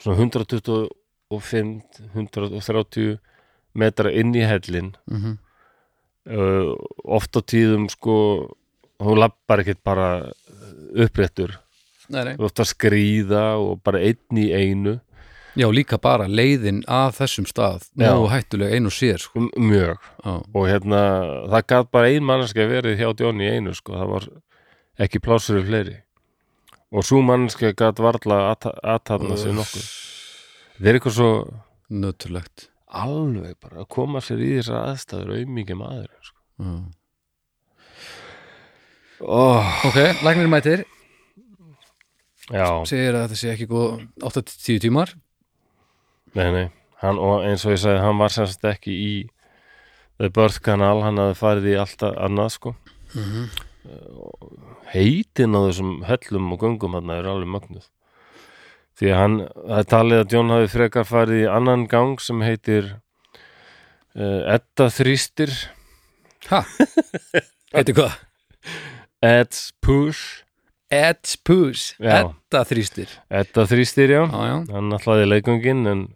svona 0.00 0.22
125 0.24 1.74
130 2.16 3.18
metra 3.78 4.14
inn 4.14 4.32
í 4.32 4.46
hellin 4.46 4.94
mm 5.04 5.36
uh, 6.28 6.72
oft 7.04 7.36
á 7.36 7.40
tíðum 7.40 7.88
sko 7.92 8.16
hún 9.02 9.20
lappar 9.20 9.62
ekkert 9.62 9.82
bara 9.86 10.08
uppréttur. 10.96 11.58
Nei, 12.08 12.22
nei. 12.24 12.34
Þú 12.38 12.48
ert 12.48 12.62
að 12.62 12.70
skrýða 12.72 13.44
og 13.60 13.82
bara 13.84 14.00
einn 14.00 14.40
í 14.40 14.48
einu. 14.52 14.96
Já, 15.58 15.66
líka 15.74 15.98
bara 16.00 16.28
leiðin 16.30 16.84
að 16.86 17.16
þessum 17.18 17.46
stað. 17.50 17.88
Nógu 17.98 18.28
hættulega 18.30 18.76
ein 18.76 18.88
og 18.88 18.94
sér 18.94 19.20
sko. 19.22 19.48
Mjög. 19.58 20.04
Já, 20.22 20.34
og 20.38 20.68
hérna 20.70 21.00
það 21.50 21.64
gat 21.72 21.90
bara 21.94 22.12
ein 22.12 22.26
mannskja 22.26 22.68
verið 22.70 23.00
hjá 23.00 23.08
í 23.10 23.50
einu 23.50 23.74
sko, 23.74 23.96
það 23.98 24.12
var 24.14 24.28
ekki 24.98 25.22
plásur 25.24 25.64
fleiri. 25.66 25.98
Og 26.94 27.04
svo 27.04 27.20
mannskja 27.20 27.74
gat 27.76 27.98
varla 28.00 28.54
aðtafna 28.54 29.36
sig 29.36 29.52
nokkuð. 29.56 29.88
Það 30.78 30.88
er 30.88 30.98
eitthvað 30.98 31.16
svo 31.18 31.30
nötulegt 31.88 32.68
alveg 32.88 33.56
bara 33.62 33.82
að 33.82 33.90
koma 33.92 34.22
sér 34.24 34.42
í 34.44 34.50
þessar 34.56 34.88
aðstæður 34.92 35.34
auðmikið 35.36 35.80
maður 35.80 36.08
sko. 36.24 36.38
Já. 36.58 36.72
oh, 39.20 39.70
Ok, 39.88 39.98
læknir 40.24 40.50
mætir. 40.50 40.84
Já, 42.48 42.68
segir 42.88 43.12
að 43.12 43.26
þetta 43.26 43.38
sé 43.42 43.52
ekki 43.52 43.68
góð 43.68 44.06
8-10 44.24 44.82
tímar. 44.86 45.12
Nei, 46.38 46.48
nei. 46.54 46.66
Hann, 47.02 47.20
og 47.20 47.44
eins 47.46 47.66
og 47.68 47.74
ég 47.76 47.82
sagði, 47.82 48.00
hann 48.02 48.18
var 48.18 48.32
semst 48.34 48.64
ekki 48.66 48.94
í 48.94 49.10
The 50.18 50.32
Birth 50.34 50.62
Canal 50.64 51.04
hann 51.04 51.20
hafði 51.20 51.36
farið 51.38 51.68
í 51.70 51.78
alltaf 51.78 52.16
annað 52.24 52.54
sko. 52.56 52.74
Mm 53.14 53.48
heitin 54.92 55.56
á 55.56 55.60
þessum 55.68 55.92
höllum 56.08 56.52
og 56.54 56.62
göngum 56.64 56.96
hann 56.98 57.12
er 57.12 57.28
alveg 57.28 57.50
mögnuð 57.52 57.88
því 58.98 59.12
að 59.12 59.20
hann, 59.22 59.36
það 59.54 59.82
er 59.82 59.88
talið 59.94 60.22
að 60.22 60.34
John 60.34 60.54
hafi 60.54 60.70
frekar 60.74 61.08
farið 61.08 61.44
í 61.44 61.50
annan 61.52 61.86
gang 61.90 62.18
sem 62.22 62.42
heitir 62.44 62.90
uh, 64.16 64.42
Edda 64.56 64.88
þrýstir. 64.94 65.54
Ha? 66.48 66.62
Heitir 67.76 67.98
hvað? 67.98 68.18
Ed's 69.24 69.68
Push 69.84 70.44
Ed's 70.88 71.36
Push. 71.36 71.98
Edda 72.00 72.62
þrýstir. 72.64 73.10
Edda 73.28 73.66
þrýstir, 73.68 74.08
já, 74.14 74.22
Já, 74.24 74.38
já, 74.48 74.54
hann 74.72 74.94
ætlaði 74.96 75.26
leikungin 75.28 75.82
en 75.90 76.06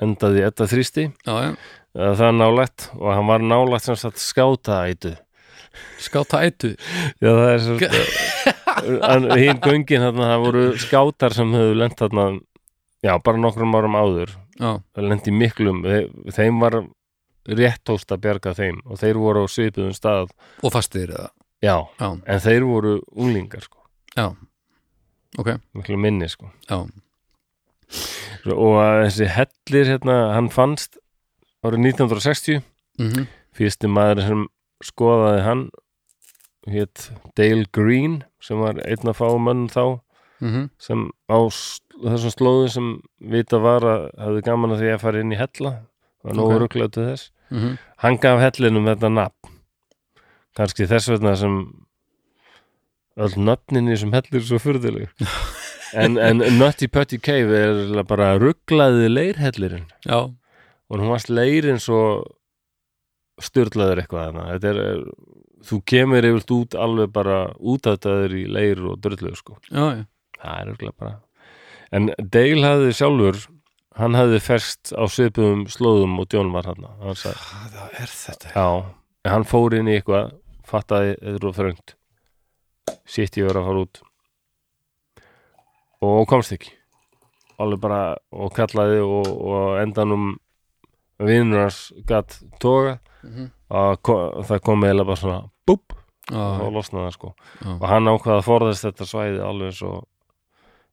endaði 0.00 0.46
Edda 0.46 0.64
þrýsti. 0.70 1.10
Já, 1.26 1.34
uh, 1.52 2.14
það 2.16 2.24
er 2.30 2.38
nálægt 2.38 2.86
og 2.96 3.10
hann 3.12 3.28
var 3.28 3.44
nálægt 3.44 3.90
sem 3.90 3.98
sagt 4.00 4.22
skáta 4.22 4.86
ætu 4.88 5.12
Skáta 6.00 6.40
ættu 6.44 6.72
já, 7.20 7.28
það 7.28 7.50
er 7.50 7.62
svo 7.64 7.76
en 8.82 9.28
hinn 9.38 9.60
göngin 9.62 10.04
þarna, 10.06 10.30
það 10.32 10.46
voru 10.46 10.64
skátar 10.80 11.36
sem 11.36 11.52
höfðu 11.54 11.76
lent 11.78 11.98
þarna 12.00 12.26
já, 13.04 13.12
bara 13.24 13.42
nokkrum 13.42 13.76
árum 13.78 13.98
áður. 13.98 14.34
Já, 14.58 14.70
það 14.94 15.08
lendi 15.08 15.34
miklum 15.34 15.82
þe- 15.84 16.32
þeim 16.36 16.60
var 16.62 16.78
réttóst 17.48 18.12
að 18.14 18.22
bjarga 18.26 18.54
þeim 18.54 18.80
og 18.86 19.00
þeir 19.00 19.18
voru 19.18 19.44
á 19.44 19.46
svipuðum 19.50 19.94
stað. 19.96 20.32
Og 20.62 20.74
fastir 20.74 21.10
eða? 21.10 21.30
Já, 21.62 21.76
Já, 22.00 22.08
en 22.26 22.42
þeir 22.42 22.66
voru 22.66 22.96
unglingar 23.14 23.62
sko, 23.62 23.78
já. 24.16 24.32
Ok, 25.38 25.54
miklu 25.74 25.96
minni 25.96 26.28
sko. 26.28 26.50
Já, 26.68 26.82
og 28.52 28.74
þessi 29.06 29.28
hellir 29.30 29.86
hérna, 29.94 30.16
hann 30.34 30.50
fannst 30.52 30.98
árið 31.62 31.92
1960 31.92 32.62
mhm. 32.98 33.28
Fyrsti 33.52 33.88
maður 33.90 34.22
sem 34.26 34.44
skoðaði 34.82 35.40
hann 35.44 35.62
hétt 36.72 37.10
Dale 37.36 37.66
Green 37.74 38.22
sem 38.42 38.60
var 38.62 38.80
einn 38.82 39.12
af 39.12 39.20
fámönnum 39.20 39.70
þá 39.72 39.84
mhm. 40.42 40.66
sem 40.82 41.06
á 41.30 41.38
þessum 42.02 42.34
slóðu 42.34 42.68
sem 42.74 42.90
vita 43.32 43.60
var 43.62 43.86
að 43.86 44.08
hafði 44.18 44.44
gaman 44.48 44.74
að 44.74 44.82
því 44.82 44.92
að 44.96 45.02
fara 45.04 45.22
inn 45.22 45.34
í 45.34 45.38
hella 45.38 45.72
var 46.22 46.38
nógu 46.38 46.58
Ok. 46.58 46.66
okay. 46.66 46.88
til 46.88 47.06
þess. 47.10 47.30
Mhm. 47.50 47.78
Hann 48.02 48.18
gaf 48.18 48.42
hellinum 48.42 48.90
þetta 48.90 49.12
nafn. 49.12 49.56
Kannski 50.56 50.86
þess 50.86 51.08
vegna 51.08 51.36
sem 51.36 51.56
öll 53.16 53.34
nöfnin 53.36 53.88
í 53.88 53.94
þessum 53.94 54.14
hellir 54.16 54.40
er 54.40 54.48
svo 54.48 54.62
furðuleg. 54.62 55.10
En, 55.92 56.16
en 56.16 56.38
Nutty 56.56 56.86
Putty 56.88 57.18
Cave 57.20 57.52
er 57.52 58.04
bara 58.08 58.30
rugglaði 58.40 59.10
leirhellirinn. 59.10 59.90
Já, 60.06 60.32
og 60.88 61.00
hún 61.00 61.10
varst 61.12 61.28
leirin 61.28 61.80
svo 61.80 62.22
styrlaður 63.42 64.00
eitthvað 64.00 64.38
þetta 64.38 64.72
er, 64.72 65.02
þú 65.62 65.78
kemur 65.86 66.24
yfirlt 66.26 66.50
út 66.56 66.74
alveg 66.74 67.12
bara 67.14 67.36
útættaður 67.58 68.34
í 68.40 68.44
leir 68.50 68.80
og 68.90 69.00
drullu 69.04 69.34
sko, 69.38 69.58
já, 69.70 69.84
já. 70.02 70.04
Það 70.42 70.60
er 70.60 70.66
ruggla 70.72 70.92
bara. 70.98 71.16
En 71.92 72.08
Dale 72.18 72.64
hafði 72.66 72.92
sjálfur 72.98 73.40
hann 74.00 74.14
hafði 74.16 74.40
ferst 74.42 74.92
á 74.96 75.04
svipuðum 75.06 75.66
slóðum 75.70 76.18
og 76.22 76.26
John 76.32 76.50
var 76.54 76.64
hann 76.70 76.86
Hvað 77.02 77.76
er 78.00 78.10
þetta? 78.10 78.52
Já, 78.56 78.66
en 79.24 79.30
hann 79.36 79.44
fór 79.46 79.74
inn 79.78 79.88
í 79.92 79.98
eitthvað 80.00 80.32
fattaði 80.66 81.14
eður 81.20 81.50
og 81.50 81.56
þröngt. 81.58 81.94
Sitt 83.06 83.36
ég 83.36 83.46
verið 83.46 83.60
að 83.62 83.68
fara 83.68 83.82
út. 83.84 84.00
Og 86.02 86.24
komst 86.30 86.54
ekki. 86.56 86.72
Alveg 87.62 87.80
bara 87.84 88.00
og 88.34 88.50
kallaði 88.56 89.02
og, 89.04 89.28
og 89.28 89.76
endanum 89.82 90.32
vinnur 91.22 91.66
hans 91.68 91.92
gatt 92.08 92.40
toga 92.60 92.98
Mhm. 93.22 93.50
að 93.70 94.02
ko- 94.02 94.42
það 94.42 94.60
kom 94.66 94.82
eiginlega 94.82 95.06
bara 95.06 95.16
svona 95.20 95.50
búp. 95.68 95.96
Og 96.32 96.68
losnaði 96.72 97.08
það 97.08 97.14
sko. 97.16 97.32
Já, 97.58 97.70
og 97.74 97.86
hann 97.90 98.08
ákvaða 98.08 98.38
að 98.38 98.46
forðast 98.46 98.86
þetta 98.86 99.08
svæði 99.10 99.42
alveg 99.42 99.72
eins 99.72 99.82
og 99.88 99.98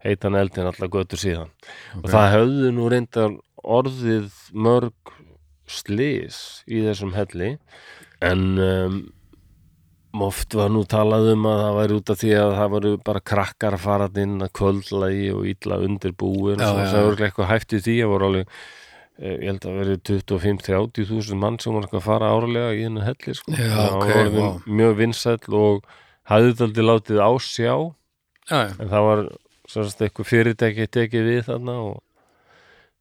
heitan 0.03 0.39
eldin 0.39 0.69
allar 0.71 0.91
götur 0.91 1.21
síðan. 1.21 1.53
Og 1.99 2.03
ok. 2.07 2.11
það 2.15 2.33
höfðu 2.35 2.73
nú 2.75 2.89
reyndar 2.91 3.37
orðið 3.59 4.35
mörg 4.55 5.15
slís 5.69 6.63
í 6.69 6.81
þessum 6.85 7.13
helli 7.13 7.53
en 8.25 8.43
um, 8.57 8.99
oft 10.25 10.55
var 10.57 10.71
nú 10.73 10.81
talað 10.89 11.33
um 11.35 11.45
að 11.49 11.61
það 11.61 11.77
væri 11.77 11.97
út 11.99 12.11
af 12.13 12.19
því 12.23 12.31
að 12.39 12.53
það 12.57 12.73
væri 12.75 12.93
bara 13.05 13.23
krakkar 13.31 13.77
að 13.77 13.83
fara 13.85 14.09
þarna 14.09 14.25
inn 14.25 14.45
að 14.47 14.53
kvöldlægi 14.59 15.27
og 15.35 15.47
illa 15.53 15.79
undir 15.85 16.15
búin 16.17 16.63
og 16.65 16.79
það 16.79 17.05
voru 17.05 17.27
eitthvað 17.27 17.51
hæft 17.51 17.75
í 17.77 17.81
því 17.85 17.97
að 18.03 18.13
voru 18.13 18.29
alveg 18.29 18.55
ég 19.19 19.45
held 19.49 19.65
að 19.67 19.77
veri 19.81 19.95
25-30 20.09 21.07
þúsund 21.09 21.41
mann 21.41 21.57
sem 21.59 21.75
eitthvað 21.79 21.99
að 22.01 22.05
fara 22.07 22.29
árlega 22.35 22.75
í 22.77 22.83
hennu 22.85 23.03
helli 23.03 23.33
sko. 23.35 23.51
Já, 23.51 23.71
Það 23.75 23.95
ok, 23.97 24.11
var 24.15 24.29
vá. 24.35 24.49
mjög 24.79 24.93
vinsæll 25.01 25.55
og 25.59 25.89
hafði 26.31 26.51
þetta 26.53 26.67
aldrei 26.69 26.85
látið 26.89 27.19
á 27.19 27.31
sjá 27.43 27.73
já, 27.73 28.59
já, 28.63 28.75
en 28.79 28.91
það 28.93 29.07
var 29.09 29.23
svona 29.69 30.05
eitthvað 30.07 30.29
fyrirtæki 30.31 30.87
tekið 30.97 31.27
við 31.29 31.41
þarna 31.49 31.75
og 31.89 31.97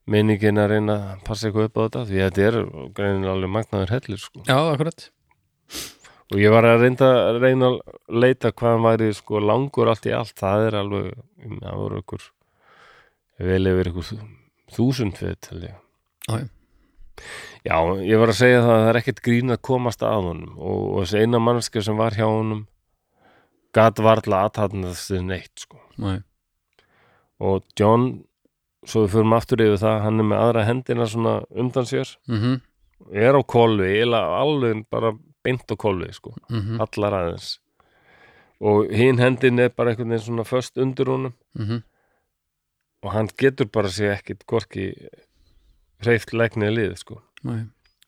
minningin 0.08 0.58
að 0.60 0.70
reyna 0.72 0.96
að 1.12 1.22
passa 1.28 1.48
eitthvað 1.48 1.68
upp 1.68 1.78
á 1.78 1.82
þetta 1.84 2.02
því 2.08 2.20
að 2.24 2.28
þetta 2.38 2.48
er 2.48 2.58
greinilega 2.96 3.34
alveg 3.36 3.52
magnaður 3.58 3.94
hellir 3.94 4.20
sko. 4.22 4.42
já, 4.48 4.56
akkurat 4.72 5.08
og 6.28 6.40
ég 6.42 6.52
var 6.52 6.66
að 6.68 6.82
reynda 6.84 7.08
að 7.28 7.38
reyna 7.44 7.70
að 7.72 7.78
leita 8.24 8.52
hvað 8.52 8.74
hann 8.74 8.86
væri 8.88 9.10
sko 9.16 9.40
langur 9.44 9.88
allt 9.92 10.08
í 10.08 10.14
allt 10.16 10.34
það 10.40 10.66
er 10.68 10.78
alveg, 10.82 11.10
það 11.62 11.78
voru 11.82 12.00
ykkur 12.02 12.26
vel 13.48 13.62
yfir 13.72 13.92
ykkur 13.92 14.10
þúsund 14.76 15.20
við 15.22 15.36
til 15.46 15.60
ég 16.36 16.48
Já, 17.66 17.76
ég 18.06 18.20
var 18.20 18.30
að 18.30 18.38
segja 18.38 18.60
það 18.62 18.70
að 18.72 18.80
það 18.80 18.88
er 18.88 18.98
ekkert 19.00 19.20
grín 19.26 19.50
að 19.52 19.62
komast 19.66 20.02
að 20.06 20.20
honum 20.28 20.52
og, 20.56 20.82
og 20.94 21.00
þessi 21.02 21.24
eina 21.24 21.40
mannskja 21.42 21.82
sem 21.84 21.96
var 21.98 22.14
hjá 22.16 22.24
honum 22.28 22.62
gat 23.74 23.98
varla 24.00 24.44
aðtatnast 24.46 25.10
þið 25.10 25.24
neitt 25.26 25.64
sko. 25.64 25.80
Nei. 25.98 26.20
og 27.42 27.66
John 27.78 28.24
svo 28.86 29.04
við 29.04 29.16
förum 29.16 29.34
aftur 29.36 29.62
yfir 29.62 29.80
það 29.82 30.00
hann 30.06 30.22
er 30.22 30.28
með 30.30 30.42
aðra 30.44 30.64
hendina 30.68 31.06
svona 31.10 31.34
undan 31.50 31.86
sér. 31.90 32.14
Mhm, 32.30 32.60
er 33.12 33.34
á 33.36 33.42
kolvi, 33.42 33.88
eiginlega 33.98 34.38
alveg 34.42 34.84
bara 34.90 35.12
beint 35.44 35.66
á 35.68 35.76
kolvi 35.76 36.12
sko, 36.14 36.34
mhm, 36.48 36.80
allar 36.82 37.18
aðeins. 37.20 37.58
Og 38.58 38.90
hinn 38.90 39.20
hendin 39.22 39.60
er 39.62 39.70
bara 39.70 39.92
einhvern 39.92 40.14
veginn 40.14 40.26
svona 40.26 40.46
föst 40.46 40.78
undir 40.80 41.06
honum. 41.06 41.34
Mhm. 41.54 41.82
Og 43.04 43.12
hann 43.12 43.28
getur 43.38 43.66
bara 43.70 43.88
sig 43.88 44.10
ekkit 44.10 44.46
hvorki 44.46 44.94
hreift 46.04 46.32
legnið 46.32 46.72
lið 46.76 46.96
sko. 47.00 47.20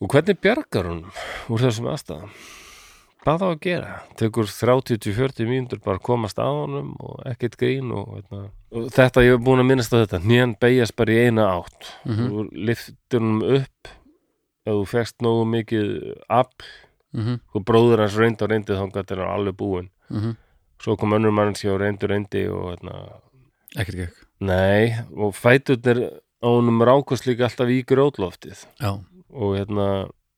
Og 0.01 0.09
hvernig 0.09 0.39
bjargar 0.41 0.87
hún 0.89 1.05
úr 1.51 1.61
þessum 1.61 1.91
aðstæðum 1.93 2.31
hvað 3.21 3.41
þá 3.43 3.47
að 3.51 3.59
gera 3.61 3.89
tekur 4.17 4.47
30-40 4.49 5.45
mínútur 5.45 5.81
bara 5.85 6.01
komast 6.01 6.39
að 6.41 6.55
honum 6.63 6.95
og 7.05 7.19
ekkert 7.29 7.59
grín 7.61 7.91
og, 7.93 8.15
veitna, 8.17 8.47
og 8.73 8.87
þetta, 8.97 9.21
ég 9.27 9.35
hef 9.37 9.43
búin 9.45 9.61
að 9.61 9.69
minnast 9.69 9.93
á 9.93 10.01
þetta 10.01 10.23
nýjan 10.25 10.55
beigast 10.63 10.97
bara 10.97 11.13
í 11.13 11.27
eina 11.29 11.45
átt 11.59 11.91
Mhm. 12.07 12.31
þú 12.31 12.47
liftur 12.71 13.21
honum 13.21 13.43
upp 13.61 13.89
ef 14.65 14.73
þú 14.73 14.87
fegst 14.89 15.17
nógu 15.21 15.45
mikið 15.53 15.91
afl 16.31 16.65
Mhm. 17.13 17.41
og 17.55 17.65
bróður 17.65 17.99
hans 18.01 18.17
reyndi 18.17 18.43
og 18.45 18.51
reyndi 18.51 18.73
þá 18.73 18.89
gæti 18.93 19.17
hann 19.19 19.35
alveg 19.37 19.57
búinn 19.57 19.91
Mhm. 20.11 20.37
svo 20.81 20.97
kom 20.97 21.11
önnur 21.13 21.33
mann 21.33 21.53
sér 21.55 21.75
og 21.75 21.81
reyndi 21.81 22.05
og 22.05 22.11
reyndi 22.11 22.49
og 22.49 22.71
veitna, 22.73 23.21
Ekkert 23.77 23.97
gekk 23.97 24.15
nei, 24.41 24.97
og 25.15 25.35
fæturnir 25.35 26.09
á 26.41 26.47
honum 26.49 26.81
rákust 26.87 27.27
líka 27.29 27.47
alltaf 27.49 27.71
í 27.73 27.83
grótloftið 27.85 28.65
Já, 28.81 28.93
og 29.31 29.57
hérna, 29.59 29.87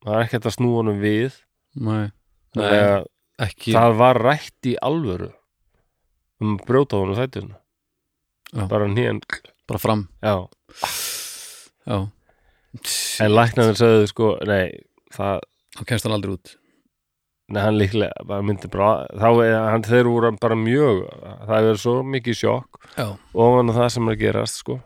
það 0.03 0.16
er 0.18 0.26
ekkert 0.26 0.48
að 0.50 0.57
snúa 0.57 0.80
honum 0.82 1.00
við. 1.03 1.36
Nei, 1.78 2.11
Nei, 2.59 3.05
ekki. 3.40 3.72
það 3.72 3.96
var 4.00 4.20
rætt 4.20 4.68
í 4.68 4.74
alvöru 4.82 5.30
um 6.42 6.57
að 6.59 6.66
brjóta 6.68 7.00
honum 7.00 7.55
Já. 8.53 8.66
bara 8.68 8.88
nýjan 8.90 9.22
bara 9.66 9.78
fram. 9.80 10.09
Já. 10.20 10.48
Já, 11.86 11.98
en 13.22 13.32
læknarnir 13.32 13.78
sögðu 13.78 14.11
sko 14.11 14.32
nei, 14.46 14.74
það, 15.14 15.40
þá 15.78 15.82
kemst 15.88 16.07
hann 16.07 16.14
aldrei 16.18 16.34
út. 16.36 16.53
Nei 17.53 17.61
hann 17.62 17.76
líklega 17.76 18.24
bara 18.28 18.44
myndi 18.46 18.68
bara, 18.72 19.07
þá 19.18 19.28
er 19.44 19.57
hann 19.72 19.84
þeir 19.84 20.09
voru 20.09 20.30
bara 20.40 20.57
mjög, 20.57 21.03
það 21.46 21.57
er 21.57 21.66
verið 21.68 21.80
svo 21.82 21.94
mikið 22.07 22.38
sjokk 22.38 22.78
Já, 22.96 23.07
ofan 23.34 23.72
á 23.72 23.76
það 23.80 23.88
sem 23.96 24.09
er 24.09 24.14
að 24.16 24.22
gerast 24.22 24.61
sko 24.62 24.78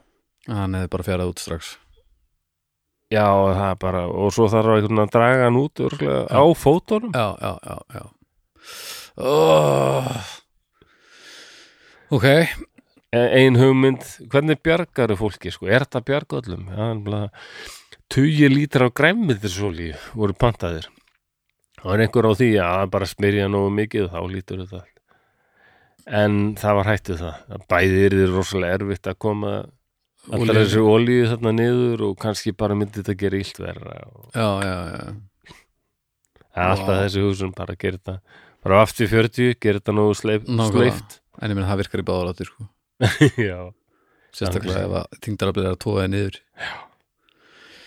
hann 0.51 0.77
hefði 0.77 0.93
bara 0.93 1.07
fjarað 1.07 1.33
út 1.33 1.43
strax. 1.43 1.75
Já, 3.13 3.27
það 3.27 3.69
er 3.69 3.77
bara, 3.83 4.01
og 4.11 4.33
svo 4.35 4.49
þarf 4.51 4.73
að 4.73 4.81
einhvern 4.81 4.97
veginn 4.97 5.05
að 5.05 5.13
draga 5.15 5.45
hann 5.47 5.59
út 5.61 5.83
örgulega, 5.87 6.23
á 6.27 6.43
fótunum. 6.59 7.13
Já, 7.15 7.27
já, 7.39 7.53
já, 7.63 7.77
já. 7.95 8.05
Oh. 9.17 10.09
Ok, 12.17 12.27
ein 13.15 13.59
hugmynd, 13.59 14.03
hvernig 14.33 14.61
bjargaru 14.63 15.17
fólki 15.19 15.55
sko, 15.55 15.71
er 15.71 15.87
þetta 15.87 16.03
bjarga 16.07 16.43
öllum 16.43 16.67
já, 16.71 16.83
en 16.91 17.05
bara 17.07 17.23
tugi 18.13 18.51
lítra 18.51 18.91
á 18.91 18.95
græmiðisólíu 18.95 19.95
voru 20.19 20.37
pantaðir. 20.39 20.91
Og 21.85 21.95
er 21.95 22.07
einhver 22.07 22.27
á 22.27 22.33
því 22.35 22.51
að 22.63 22.91
bara 22.91 23.09
smyrja 23.11 23.47
nógu 23.51 23.71
mikið 23.79 24.11
þá 24.11 24.21
lítur 24.27 24.63
þetta 24.67 24.85
en 26.07 26.55
það 26.59 26.79
var 26.79 26.91
hættið 26.93 27.23
það. 27.23 27.41
Að 27.51 27.65
bæði 27.71 28.03
er 28.07 28.17
rosalega 28.33 28.79
erfitt 28.79 29.11
að 29.11 29.19
koma 29.23 29.53
alltaf 30.33 30.59
þessu 30.59 30.83
olíu 30.91 31.29
þarna 31.31 31.53
niður 31.57 32.05
og 32.09 32.17
kannski 32.23 32.53
bara 32.57 32.77
myndi 32.79 33.01
þetta 33.03 33.17
gera 33.21 33.41
illt 33.43 33.61
verra 33.63 33.97
og 34.11 34.27
já, 34.35 34.49
já, 34.67 34.77
já 34.91 35.55
það 36.57 36.73
alltaf 36.73 36.91
Vá. 36.91 37.01
þessi 37.05 37.25
húsum 37.27 37.55
bara 37.57 37.77
gera 37.79 38.01
þetta 38.01 38.17
bara 38.67 38.83
aftur 38.83 39.11
40, 39.13 39.55
gera 39.63 39.79
þetta 39.81 39.95
Nákvæmlega. 39.95 40.73
sleift 40.73 41.21
En 41.37 41.53
ég 41.53 41.59
meina 41.59 41.69
það 41.69 41.81
virkar 41.83 42.01
í 42.01 42.05
báðaláttir 42.09 42.49
sko. 42.49 42.67
já, 43.51 43.59
Sérstaklega 44.33 44.85
ef 44.87 44.95
að 45.03 45.19
þingdaraflið 45.27 45.67
er 45.69 45.75
að 45.75 45.81
tóða 45.85 46.07
niður 46.09 46.39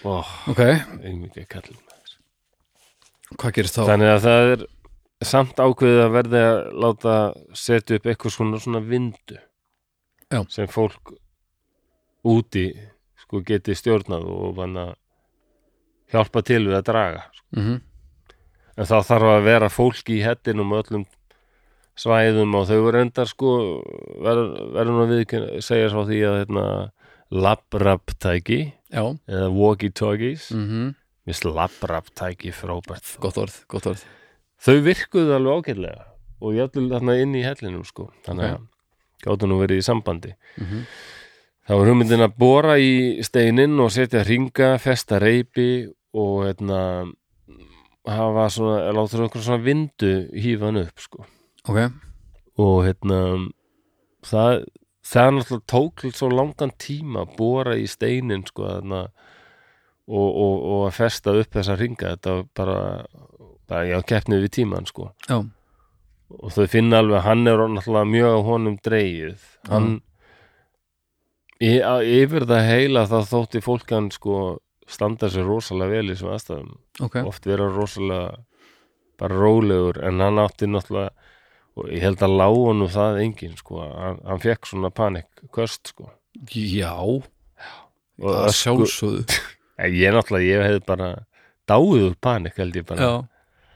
ó, 0.05 0.13
Ok, 0.53 0.61
einmikið 1.01 1.47
kallum 1.49 1.85
hvað 3.39 3.55
gerist 3.57 3.77
þá? 3.77 3.83
Þannig 3.89 4.11
að 4.13 4.23
það 4.25 4.51
er 4.53 4.65
samt 5.29 5.59
ákveðið 5.59 6.03
að 6.05 6.13
verði 6.15 6.43
að 6.45 6.59
láta 6.85 7.15
setja 7.57 7.97
upp 7.99 8.07
eitthvað 8.09 8.33
svona, 8.33 8.61
svona 8.63 8.81
vindu 8.85 9.37
Já. 10.29 10.39
sem 10.53 10.69
fólk 10.71 11.13
úti 12.27 12.65
sko 13.23 13.43
geti 13.45 13.75
stjórnað 13.77 14.25
og 14.25 14.57
vann 14.57 14.79
að 14.79 14.95
hjálpa 16.09 16.41
til 16.41 16.65
við 16.67 16.79
að 16.79 16.89
draga 16.91 17.27
Mm 17.55 17.79
en 18.79 18.87
þá 18.87 18.99
þarf 19.03 19.31
að 19.33 19.47
vera 19.47 19.71
fólk 19.71 20.11
í 20.13 20.21
hettinum 20.23 20.71
og 20.71 20.85
öllum 20.85 21.05
svæðum 21.99 22.55
og 22.55 22.69
þau 22.69 22.77
voru 22.85 23.01
endar 23.03 23.27
sko 23.27 23.55
verður 24.23 24.93
nú 24.93 25.01
að 25.03 25.13
við 25.13 25.35
segja 25.65 25.89
svo 25.91 26.05
því 26.07 26.21
að 26.29 26.37
hérna, 26.37 26.63
labraptæki 27.29 28.61
eða 28.89 29.51
walkie-talkies. 29.53 30.49
Mm. 30.55 30.71
mm 30.71 30.95
viðst 31.29 31.45
labraptæki 31.45 32.49
frábært. 32.55 33.05
Gott 33.21 33.35
orð, 33.37 33.57
gott 33.69 33.85
orð. 33.85 34.01
Þau 34.65 34.79
virkuðu 34.81 35.35
alveg 35.35 35.59
ágætlega 35.59 36.07
og 36.41 36.55
jafnvel 36.57 36.87
þarna 36.89 37.17
inn 37.21 37.35
í 37.37 37.43
hellinum 37.45 37.83
sko. 37.85 38.07
Þannig 38.25 38.55
að 38.55 38.63
gáttu 39.27 39.49
nú 39.51 39.59
verið 39.59 39.83
í 39.83 39.85
sambandi. 39.85 40.31
Mm 40.57 40.87
þá 41.69 41.75
var 41.77 41.89
hugmyndin 41.91 42.25
að 42.25 42.37
bora 42.41 42.75
í 42.81 43.21
steinin 43.21 43.77
og 43.77 43.91
setja 43.93 44.23
ringa, 44.25 44.71
festa 44.81 45.19
reypi 45.21 45.85
og 46.17 46.47
hérna 46.47 46.79
hafa 48.09 48.47
svona, 48.49 48.87
láta 48.97 49.19
okkur 49.27 49.43
svona 49.45 49.61
vindu 49.61 50.13
hífa 50.33 50.71
hann 50.71 50.81
upp 50.81 51.03
sko. 51.03 51.27
Ok, 51.69 51.77
og 52.57 52.79
hérna 52.87 53.19
það, 54.25 54.63
það 55.05 55.31
náttúrulega 55.37 55.69
tók 55.69 56.07
svo 56.09 56.31
langan 56.33 56.73
tíma 56.81 57.27
að 57.27 57.37
bora 57.37 57.77
í 57.77 57.85
steinin 57.91 58.47
sko 58.49 58.65
þarna 58.65 59.05
og, 60.09 60.25
og, 60.25 60.57
og 60.57 60.83
að 60.87 60.97
festa 60.97 61.37
upp 61.37 61.53
þessa 61.53 61.77
ringa 61.77 62.15
þetta 62.15 62.33
var 62.39 62.45
bara, 62.57 62.81
bara 63.69 63.85
já, 63.93 63.99
keppnið 64.09 64.47
við 64.47 64.55
tíman 64.57 64.89
sko. 64.89 65.11
Já, 65.29 65.43
og 66.33 66.53
þau 66.57 66.65
finna 66.71 67.03
alveg 67.03 67.27
hann 67.29 67.45
er 67.45 67.61
náttúrulega 67.61 68.15
mjög 68.17 68.45
honum 68.49 68.81
dreigið 68.81 69.49
hann 69.69 69.99
á, 70.01 70.08
yfir 71.59 72.45
það 72.47 72.67
heila 72.69 73.05
þá 73.09 73.17
þótti 73.27 73.61
fólk 73.63 73.91
hann 73.91 74.11
sko 74.15 74.35
standa 74.89 75.29
sér 75.29 75.47
rosalega 75.47 75.97
vel 75.99 76.07
í 76.07 76.13
þessum 76.13 76.31
aðstæðum. 76.33 76.69
Ok. 77.05 77.17
Oft 77.29 77.47
vera 77.49 77.67
rosalega 77.73 78.37
bara 79.19 79.35
rólegur 79.35 79.99
en 80.07 80.23
hann 80.23 80.39
átti 80.41 80.69
náttúrulega 80.69 81.11
og 81.79 81.89
ég 81.93 82.03
held 82.03 82.23
að 82.25 82.35
lá 82.39 82.47
honum 82.47 82.91
það 82.91 83.19
engin 83.23 83.57
sko, 83.59 83.81
hann, 83.83 84.19
hann 84.27 84.41
fekk 84.43 84.67
svona 84.67 84.91
panik 84.95 85.43
köst 85.55 85.91
sko. 85.93 86.09
Já, 86.51 86.95
og 86.99 87.23
að 88.19 88.49
ösku, 88.49 88.59
sjálfsögðu. 88.63 89.39
Ég 89.95 90.11
náttúrulega, 90.11 90.43
ég 90.43 90.65
hefði 90.67 90.79
bara 90.89 91.05
dáið 91.71 92.01
úr 92.09 92.15
panik 92.19 92.57
held 92.59 92.75
ég 92.75 92.83
bara. 92.89 93.05
Já, 93.05 93.69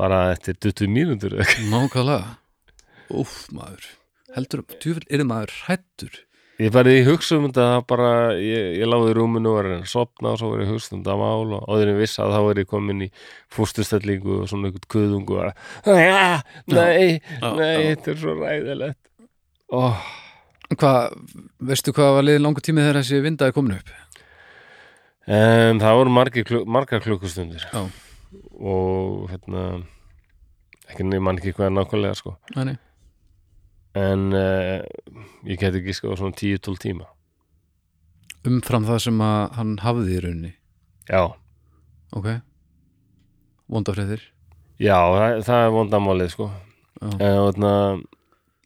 bara 0.00 0.16
eftir 0.32 0.56
20 0.58 0.90
mínútur. 0.90 1.36
Nákvæmlega. 1.70 2.32
Úf, 3.14 3.36
maður. 3.54 3.86
Heldur, 4.34 4.64
djúvel 4.82 5.06
er 5.06 5.22
maður 5.28 5.54
hrættur 5.60 6.18
Ég 6.62 6.70
bara 6.74 6.92
í 6.94 7.00
hugsa 7.06 7.36
um 7.40 7.46
þetta 7.48 7.66
bara, 7.90 8.08
ég, 8.38 8.76
ég 8.78 8.86
láði 8.86 9.10
í 9.10 9.14
rúminu 9.18 9.50
og 9.50 9.56
var 9.58 9.68
að 9.72 9.86
sopna 9.90 10.34
og 10.34 10.38
svo 10.38 10.50
var 10.52 10.60
ég 10.62 10.68
að 10.68 10.74
hugsa 10.76 10.92
um 10.94 11.00
þetta 11.02 11.16
mál 11.18 11.54
og 11.56 11.64
áður 11.66 11.88
en 11.88 11.92
ég 11.96 12.00
vissi 12.04 12.20
að 12.22 12.34
þá 12.36 12.40
var 12.46 12.60
ég 12.62 12.68
komin 12.70 13.00
í 13.06 13.08
fústustellingu 13.56 14.36
og 14.42 14.50
svona 14.52 14.68
einhvern 14.70 14.90
kuðungu 14.94 15.38
og 15.40 15.48
að, 15.48 15.64
nei, 16.70 17.08
Já, 17.32 17.48
nei, 17.56 17.72
já. 17.72 17.88
þetta 17.88 18.12
er 18.14 18.20
svo 18.22 18.36
ræðilegt 18.38 19.00
oh, 19.80 20.04
Hvað, 20.72 21.16
veistu 21.72 21.92
hvað 21.96 22.14
var 22.16 22.24
liðin 22.28 22.46
langur 22.46 22.64
tími 22.64 22.80
þegar 22.84 23.00
þessi 23.02 23.18
vindaði 23.26 23.56
komin 23.58 23.74
upp? 23.80 23.90
En 25.32 25.82
það 25.82 25.98
voru 25.98 26.14
margar 26.78 27.02
klukkustundir 27.04 27.66
og 28.62 29.26
hérna 29.32 29.66
ekki 30.92 31.04
nefn 31.08 31.26
mann 31.26 31.38
ekki 31.40 31.52
hvað 31.56 31.68
er 31.70 31.76
nákvæmlega 31.80 32.18
sko 32.18 32.36
Nei, 32.56 32.64
nei. 32.70 32.76
En 33.98 34.28
uh, 34.32 34.80
ég 35.48 35.60
geti 35.60 35.82
ekki 35.82 35.94
sko 35.96 36.14
svona 36.16 36.36
10-12 36.38 36.80
tíma. 36.86 37.08
Umfram 38.48 38.86
það 38.88 39.02
sem 39.04 39.20
að 39.22 39.42
hann 39.58 39.74
hafði 39.84 40.16
í 40.16 40.22
rauninni. 40.24 40.54
Já, 41.10 41.22
Ok. 42.12 42.26
Vondafréttir 43.72 44.20
já, 44.82 44.96
það, 45.00 45.38
það 45.46 45.62
er 45.64 45.70
vondamálið 45.72 46.32
sko. 46.34 46.48
Já. 47.00 47.08
en 47.12 47.38
hérna 47.38 47.70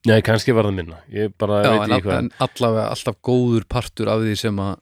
Nei, 0.07 0.20
kannski 0.22 0.55
var 0.55 0.66
það 0.68 0.74
minna. 0.79 0.99
Ég 1.11 1.33
bara 1.39 1.61
Já, 1.64 1.70
veit 1.74 1.93
ekki 1.97 2.07
hvað. 2.07 2.18
en 2.20 2.29
allavega 2.47 2.89
alltaf 2.95 3.16
góður 3.27 3.64
partur 3.70 4.11
af 4.12 4.20
því 4.22 4.35
sem 4.39 4.59
að 4.62 4.74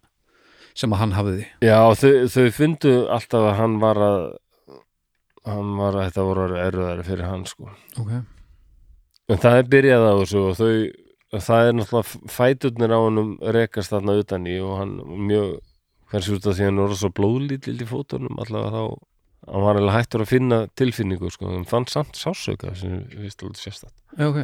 sem 0.74 0.92
að 0.92 1.01
hann 1.01 1.14
hafði. 1.16 1.45
Já, 1.64 1.78
þau, 1.97 2.11
þau 2.34 2.49
fundu 2.57 2.92
alltaf 3.14 3.47
að 3.51 3.57
hann 3.61 3.76
var 3.80 4.01
að 4.05 4.18
hann 5.49 5.70
var 5.78 5.97
að 5.97 6.07
þetta 6.09 6.26
voru 6.28 6.47
erfiðari 6.61 7.07
fyrir 7.09 7.28
hann 7.30 7.45
sko. 7.49 7.70
Ok 8.01 8.12
En 9.32 9.40
það 9.40 9.58
er 9.60 9.70
byrjað 9.72 10.04
á 10.04 10.12
þessu 10.20 10.42
og 10.44 10.58
þau 10.58 11.40
það 11.44 11.68
er 11.68 11.76
náttúrulega 11.78 12.30
fæturnir 12.30 12.94
á 12.94 12.98
honum 13.00 13.30
rekast 13.56 13.94
þarna 13.94 14.18
utan 14.20 14.46
í 14.46 14.58
og 14.62 14.76
hann 14.78 14.94
mjög, 15.30 15.56
kannski 16.12 16.36
út 16.36 16.46
af 16.46 16.54
því 16.58 16.62
að 16.66 16.70
hann 16.70 16.80
voru 16.82 16.98
svo 17.00 17.10
blóðlítill 17.16 17.76
í 17.80 17.88
fótunum 17.88 18.38
allavega 18.44 18.70
þá 18.74 18.82
hann 19.50 19.64
var 19.66 19.80
alveg 19.80 19.96
hættur 19.96 20.24
að 20.24 20.30
finna 20.30 20.58
tilfinningu 20.78 21.32
sko, 21.32 21.50
hann 21.50 21.66
fann 21.68 21.88
samt 21.90 22.16
sásauka 22.20 22.74
sem 22.78 23.02
við 23.12 23.32
stóðum 23.34 23.58
sérstætt 23.58 23.94
Já, 24.14 24.28
ok. 24.28 24.40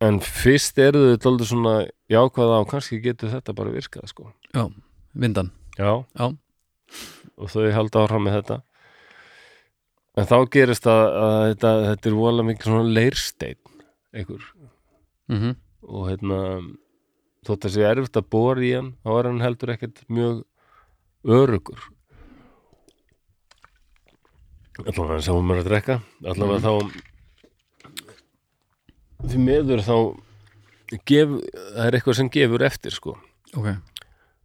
En 0.00 0.20
fyrst 0.24 0.78
eru 0.80 1.10
þau 1.10 1.22
tóldu 1.24 1.46
svona 1.48 1.74
jákvæða 2.12 2.60
og 2.62 2.68
kannski 2.70 3.00
getur 3.04 3.32
þetta 3.34 3.52
bara 3.56 3.72
virkað 3.74 4.06
sko. 4.08 4.30
Já, 4.56 4.64
vindan. 5.12 5.50
Já, 5.76 6.04
Já, 6.16 6.26
og 7.36 7.50
þau 7.52 7.66
halda 7.76 8.04
áfram 8.04 8.24
með 8.26 8.38
þetta 8.40 8.56
en 10.18 10.28
þá 10.30 10.36
gerist 10.56 10.88
að, 10.90 11.02
að 11.22 11.40
þetta, 11.52 11.72
þetta 11.88 12.10
er 12.10 12.18
vola 12.18 12.46
mikið 12.46 12.70
svona 12.70 12.94
leirsteinn 12.98 13.80
einhver. 14.14 14.46
Mm 15.30 15.58
og 15.90 16.10
hérna 16.10 16.38
þótt 17.48 17.64
að 17.64 17.72
sé 17.72 17.86
erfitt 17.88 18.18
að 18.20 18.26
bora 18.30 18.60
í 18.62 18.74
hann 18.76 18.90
þá 19.00 19.10
er 19.14 19.26
hann 19.30 19.40
heldur 19.40 19.72
ekkert 19.72 20.02
mjög 20.12 20.42
örugur 21.24 21.80
allavega 24.86 25.14
hann 25.14 25.24
sáum 25.24 25.46
mér 25.48 25.62
að 25.62 25.70
drekka. 25.70 25.96
Allavega 26.24 26.60
þá 26.64 26.72
því 29.30 29.40
meður 29.44 29.82
þá 29.84 29.96
gef, 31.06 31.34
það 31.74 31.86
er 31.86 31.96
eitthvað 31.98 32.18
sem 32.18 32.30
gefur 32.32 32.64
eftir 32.66 32.94
sko. 32.94 33.16
Ok, 33.52 33.68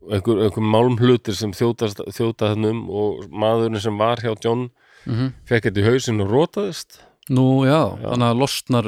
einhver, 0.09 0.41
einhver 0.47 0.65
málum 0.65 0.97
hlutir 0.99 1.37
sem 1.37 1.53
þjóta 1.55 2.51
hann 2.51 2.69
um 2.71 2.81
og 2.89 3.27
maðurinn 3.31 3.81
sem 3.81 4.01
var 4.01 4.23
hjá 4.23 4.33
John 4.43 4.67
mm 5.05 5.33
fekk 5.49 5.67
þetta 5.69 5.81
í 5.81 5.85
hausinn 5.89 6.21
og 6.23 6.31
rótaðist 6.33 6.99
nú 7.29 7.65
já, 7.65 7.79
þannig 8.01 8.29
að 8.31 8.39
losnar 8.41 8.87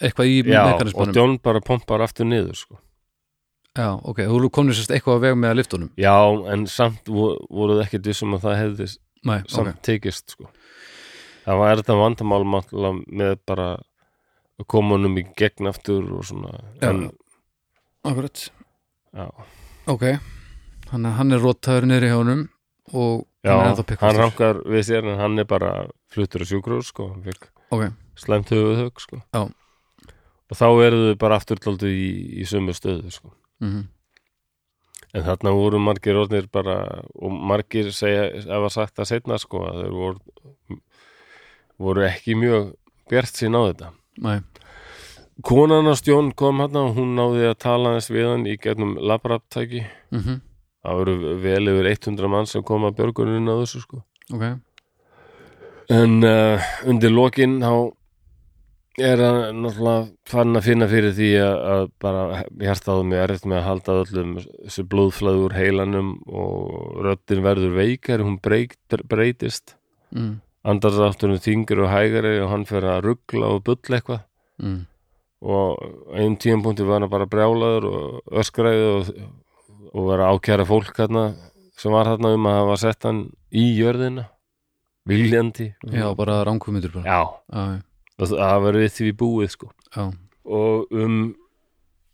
eitthvað 0.00 0.30
í 0.32 0.36
Já, 0.48 0.62
og 0.94 1.10
John 1.16 1.38
bara 1.42 1.60
pompar 1.60 2.00
aftur 2.04 2.24
niður 2.28 2.56
sko. 2.56 2.78
já, 3.76 3.88
ok, 4.02 4.22
þú 4.26 4.50
komnir 4.50 4.74
sérst 4.76 4.90
eitthvað 4.96 5.18
að 5.18 5.24
vega 5.26 5.36
með 5.42 5.50
að 5.52 5.58
liftunum 5.60 5.90
Já, 6.00 6.14
en 6.52 6.66
samt 6.66 7.04
vo- 7.08 7.36
voruð 7.50 7.82
ekkert 7.84 8.06
vissum 8.10 8.34
að 8.36 8.46
það 8.48 8.58
hefði 8.62 8.88
Nei, 9.28 9.38
samt 9.48 9.68
ok, 9.74 9.82
tekist 9.84 10.32
sko. 10.36 10.48
það 11.44 11.58
var 11.60 11.76
þetta 11.82 11.96
vandamál 12.00 12.44
máttúrulega 12.48 13.04
með 13.20 13.36
bara 13.46 13.68
að 14.60 14.66
koma 14.68 14.96
honum 14.96 15.18
í 15.20 15.24
gegn 15.36 15.68
aftur 15.68 16.04
og 16.16 16.24
svona 16.28 16.50
Já. 16.80 16.88
en, 16.90 17.10
akkurat. 18.04 18.50
Já, 19.16 19.26
ok, 19.90 20.04
þannig 20.90 21.10
að 21.10 21.16
hann 21.20 21.32
er 21.36 21.44
róttaður 21.44 21.86
niður 21.90 22.06
í 22.06 22.10
hjánum 22.14 22.42
og 22.92 23.26
já, 23.46 23.54
hann 24.02 24.18
rankar 24.18 24.60
við 24.66 24.84
sér 24.90 25.06
en 25.06 25.20
hann 25.20 25.38
er 25.38 25.48
bara 25.48 25.72
fluttur 26.12 26.44
á 26.44 26.46
sjúkrús 26.48 26.90
sko, 26.92 27.12
hann 27.14 27.24
fikk 27.24 27.48
ok, 27.70 27.88
slæmt 28.18 28.52
höfuðhög 28.52 29.00
sko. 29.00 29.22
Já. 29.32 29.46
og 30.50 30.58
þá 30.58 30.66
eru 30.86 31.00
þau 31.06 31.16
bara 31.22 31.40
aftur 31.40 31.62
dálítið 31.62 31.94
í, 31.94 32.10
í 32.42 32.48
sömu 32.48 32.76
stöðu 32.76 33.14
sko. 33.14 33.34
mm 33.64 33.88
en 35.10 35.26
þarna 35.26 35.52
voru 35.56 35.80
margir 35.82 36.18
orðnir 36.20 36.46
bara 36.52 36.76
og 37.18 37.32
margir 37.34 37.90
segja, 37.94 38.28
ef 38.44 38.66
að 38.66 38.74
sagt 38.74 38.98
það 38.98 39.08
setna 39.10 39.38
sko, 39.42 39.64
að 39.66 39.80
þeir 39.82 39.96
voru 39.96 40.78
voru 41.80 42.04
ekki 42.06 42.36
mjög 42.38 42.74
bjart 43.10 43.40
sín 43.40 43.56
á 43.56 43.60
þetta. 43.64 43.90
Nei, 44.20 44.38
konan 45.46 45.88
á 45.88 45.94
stjón 45.98 46.30
kom 46.36 46.60
hann 46.62 46.76
og 46.76 46.94
hún 46.98 47.16
náði 47.18 47.48
að 47.48 47.58
tala 47.64 47.96
þess 47.96 48.12
við 48.12 48.28
hann 48.28 48.46
í 48.46 48.56
gegnum 48.60 48.96
labraptæki 49.00 49.86
mm 50.12 50.40
það 50.84 50.98
voru 51.00 51.36
vel 51.44 51.72
yfir 51.74 51.88
100 51.92 52.32
mann 52.32 52.50
sem 52.50 52.64
kom 52.66 52.86
að 52.88 52.98
björgunin 53.00 53.50
á 53.50 53.54
þessu 53.60 53.84
sko 53.84 54.02
ok 54.34 54.44
en 55.90 56.20
uh, 56.22 56.68
undir 56.86 57.10
lokin 57.12 57.58
þá 57.62 57.72
er 59.00 59.22
hann 59.22 59.62
náttúrulega 59.64 60.08
fann 60.28 60.58
að 60.58 60.66
finna 60.66 60.86
fyrir 60.90 61.14
því 61.16 61.28
að, 61.40 61.56
að 61.72 61.84
bara 62.04 62.22
hjartaðu 62.60 63.04
mig 63.08 63.20
erfitt 63.22 63.46
með 63.48 63.58
að 63.60 63.68
halda 63.68 63.98
öllum 64.02 64.32
þessu 64.42 64.84
blóðflæðu 64.92 65.44
úr 65.46 65.56
heilanum 65.56 66.10
og 66.28 66.98
röddin 67.06 67.44
verður 67.46 67.76
veikar 67.78 68.24
hún 68.26 68.36
breyt, 68.42 68.76
breytist 69.08 69.76
mm. 70.12 70.34
andarsátturinn 70.68 71.40
þingur 71.40 71.86
og 71.86 71.94
hægari 71.94 72.34
og 72.44 72.50
hann 72.52 72.66
fer 72.68 72.84
að 72.92 73.06
ruggla 73.08 73.54
og 73.54 73.64
bull 73.68 73.80
eitthvað 73.80 74.26
Mm. 74.60 74.82
og 75.40 76.16
einn 76.20 76.34
tímapunkti 76.36 76.84
var 76.84 77.00
hann 77.00 77.08
bara 77.08 77.24
brjálaður 77.24 77.86
og 77.88 78.34
öskræði 78.42 78.82
og, 78.90 79.06
og 79.90 80.10
var 80.10 80.22
að 80.24 80.36
ákjæra 80.36 80.66
fólk 80.68 80.92
hérna 80.98 81.24
sem 81.80 81.94
var 81.94 82.10
hérna 82.12 82.34
um 82.36 82.48
að 82.50 82.58
hafa 82.60 82.78
sett 82.84 83.06
hann 83.08 83.24
í 83.50 83.66
jörðina 83.78 84.28
viljandi. 85.08 85.70
Já, 85.90 86.06
bara 86.14 86.40
bara. 86.94 87.04
Já, 87.06 87.20
og 88.20 88.32
það 88.32 88.64
var 88.66 88.80
við 88.82 88.90
því 88.96 89.12
búið 89.22 89.54
sko. 89.56 89.70
Já, 89.96 90.04
og 90.44 90.92
um 90.94 91.20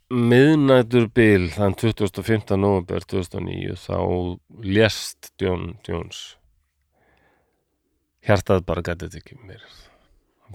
miðnætur 0.07 1.09
bil 1.11 1.49
þann 1.51 1.75
25. 1.75 2.55
november 2.61 3.03
2009 3.11 3.75
þá 3.83 3.99
lést 4.63 5.33
John 5.43 5.75
Jones. 5.87 6.37
Hjartað 8.27 8.65
bara 8.67 8.85
gæti 8.87 9.07
þetta 9.07 9.21
ekki 9.23 9.39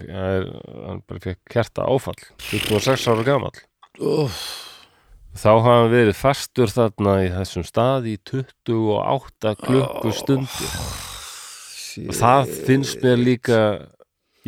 er, 0.08 0.48
hann 0.88 1.02
bara 1.08 1.20
fekk 1.20 1.52
hjarta 1.52 1.84
áfall 1.84 2.16
26 2.48 3.08
ára 3.12 3.24
gamall. 3.26 3.60
Oh, 4.00 4.40
þá 5.36 5.48
hafa 5.50 5.78
hann 5.78 5.90
verið 5.92 6.18
fastur 6.18 6.72
þarna 6.72 7.16
í 7.24 7.32
þessum 7.32 7.66
stað 7.66 8.10
í 8.12 8.18
28 8.28 9.56
klukkustundir. 9.62 10.76
Og 12.08 12.14
það 12.16 12.54
finnst 12.68 13.02
mér 13.04 13.18
líka 13.20 13.58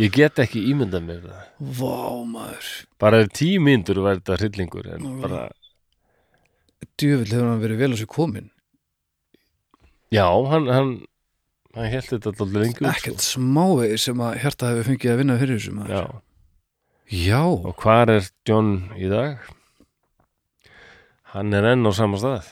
ég 0.00 0.14
get 0.14 0.40
ekki 0.40 0.62
ímyndað 0.70 1.04
mér 1.08 1.26
það. 1.26 1.50
Vá 1.80 1.98
maður. 2.24 2.70
Bara 3.00 3.20
ef 3.24 3.34
tíu 3.36 3.60
myndur 3.64 4.00
væri 4.04 4.22
þetta 4.22 4.40
hryllingur 4.40 4.88
en 4.94 5.04
Nú, 5.04 5.18
bara, 5.22 5.44
djöfull 7.00 7.32
hefur 7.32 7.48
hann 7.50 7.62
verið 7.62 7.82
vel 7.82 7.94
á 7.94 7.96
sér 7.98 8.10
komin 8.10 8.50
já, 10.14 10.26
hann 10.50 10.68
hann, 10.70 10.92
hann 11.74 11.90
held 11.90 12.10
þetta 12.12 12.32
alltaf 12.32 12.54
lengi 12.54 12.78
út 12.78 12.90
ekkert 12.92 13.24
smávegi 13.24 13.98
sem 14.06 14.22
að 14.22 14.38
hjarta 14.44 14.70
hefur 14.70 14.88
fengið 14.92 15.12
að 15.14 15.20
vinna 15.22 15.38
fyrir 15.40 15.58
þessu 15.58 15.72
sko. 15.72 15.76
maður. 15.80 15.94
Já. 15.94 16.04
já, 17.24 17.42
og 17.42 17.82
hvar 17.82 18.14
er 18.14 18.30
John 18.48 18.72
í 18.98 19.10
dag? 19.10 19.50
Hann 21.34 21.56
er 21.58 21.66
enn 21.72 21.86
á 21.86 21.92
sama 21.94 22.20
stað. 22.22 22.48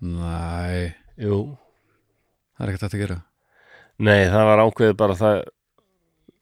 Næ 0.00 0.94
jú, 1.20 1.38
það 2.56 2.64
er 2.64 2.72
ekkert 2.72 2.88
að 2.94 3.02
gera. 3.02 3.18
Nei, 4.00 4.20
það 4.32 4.48
var 4.48 4.62
ákveðið 4.64 4.98
bara 5.02 5.16
það 5.18 5.40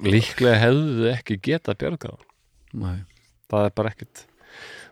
líklega 0.07 0.59
hefðu 0.63 1.09
ekki 1.11 1.39
geta 1.43 1.75
bjargað 1.79 2.15
honum. 2.15 2.35
næ, 2.79 2.93
það 3.51 3.69
er 3.69 3.77
bara 3.81 3.95
ekkert. 3.95 4.25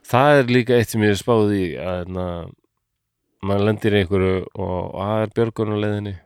Það 0.07 0.41
er 0.41 0.53
líka 0.55 0.77
eitt 0.79 0.93
sem 0.93 1.03
ég 1.03 1.15
er 1.15 1.21
spáð 1.21 1.53
í 1.55 1.65
að 1.83 2.11
na, 2.15 2.27
maður 3.47 3.69
lendir 3.69 3.95
í 3.95 4.03
einhverju 4.03 4.35
og 4.55 4.97
það 4.97 5.23
er 5.23 5.33
björgunuleiðinni 5.39 6.17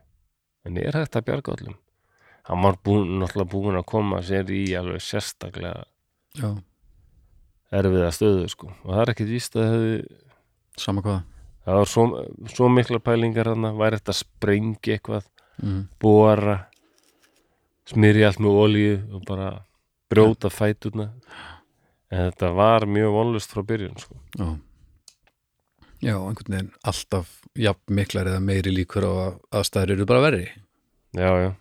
en 0.65 0.81
er 0.81 0.97
hægt 0.97 1.17
að 1.17 1.27
bjarga 1.29 1.55
öllum? 1.55 1.77
Hann 2.49 2.65
var 2.65 2.77
búin, 2.85 3.19
náttúrulega 3.21 3.51
búin 3.51 3.77
að 3.79 3.87
koma 3.89 4.21
sér 4.25 4.49
í 4.53 4.63
alveg 4.77 5.01
sérstaklega 5.05 5.85
já, 6.37 6.49
erfiða 7.73 8.11
stöðu 8.15 8.49
sko. 8.49 8.71
Og 8.85 8.93
það 8.93 9.03
er 9.03 9.13
ekkert 9.13 9.33
víst 9.33 9.57
að 9.57 9.61
það 9.61 9.75
hefði 9.75 9.95
sama 10.79 11.03
hvað. 11.05 11.21
Það 11.65 11.77
var 11.77 11.89
svo, 11.91 12.05
svo 12.49 12.69
mikla 12.73 12.99
pælingar 13.03 13.51
hann 13.51 13.67
væri 13.77 13.99
þetta 13.99 14.15
að 14.15 14.21
sprengi 14.23 14.95
eitthvað? 14.95 15.27
Mm. 15.61 15.81
bóra 16.01 16.55
smyrja 17.91 18.31
allt 18.31 18.41
með 18.41 18.59
olíu 18.63 18.93
og 19.13 19.25
bara 19.27 19.49
brjóta 20.09 20.49
fæturna 20.49 21.11
en 22.11 22.31
þetta 22.31 22.49
var 22.57 22.87
mjög 22.89 23.13
vonlust 23.13 23.53
frá 23.53 23.63
byrjun 23.67 23.97
sko. 24.01 24.17
já. 24.39 24.57
Já, 26.01 26.15
einhvern 26.17 26.55
veginn 26.55 26.71
alltaf 26.81 27.27
jafn 27.53 27.93
miklar 27.93 28.25
eða 28.31 28.41
meiri 28.41 28.71
líkur 28.73 29.05
á 29.05 29.11
að 29.11 29.35
aðstæður 29.59 29.91
eru 29.93 30.05
bara 30.09 30.23
verri. 30.23 30.47
Já, 31.13 31.29
já. 31.43 31.51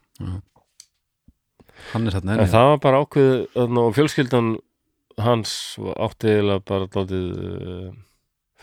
Hann 1.90 2.06
er 2.08 2.14
þarna 2.16 2.38
En 2.38 2.40
enn 2.46 2.52
það 2.54 2.68
var 2.70 2.80
bara 2.86 3.02
ákveð 3.04 3.34
þarna, 3.52 3.82
og 3.84 3.96
fjölskyldan 3.98 4.48
hans 5.20 5.52
átti 5.76 6.32
eiginlega 6.32 6.64
bara 6.72 6.88
dálítið 6.88 7.26
uh, 7.36 7.92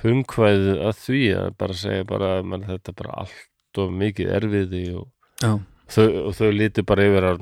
frumkvæðið 0.01 0.81
að 0.87 0.99
því 1.03 1.21
að 1.41 1.47
bara 1.61 1.77
segja 1.83 2.07
bara 2.07 2.33
að 2.37 2.49
man, 2.51 2.65
þetta 2.67 2.93
er 2.93 2.99
bara 3.01 3.21
allt 3.23 3.81
of 3.81 3.93
mikið 3.93 4.33
erfiði 4.39 4.83
og 4.97 5.07
þau, 5.89 6.05
og 6.27 6.35
þau 6.37 6.49
líti 6.53 6.83
bara 6.87 7.07
yfir 7.07 7.27
að 7.31 7.41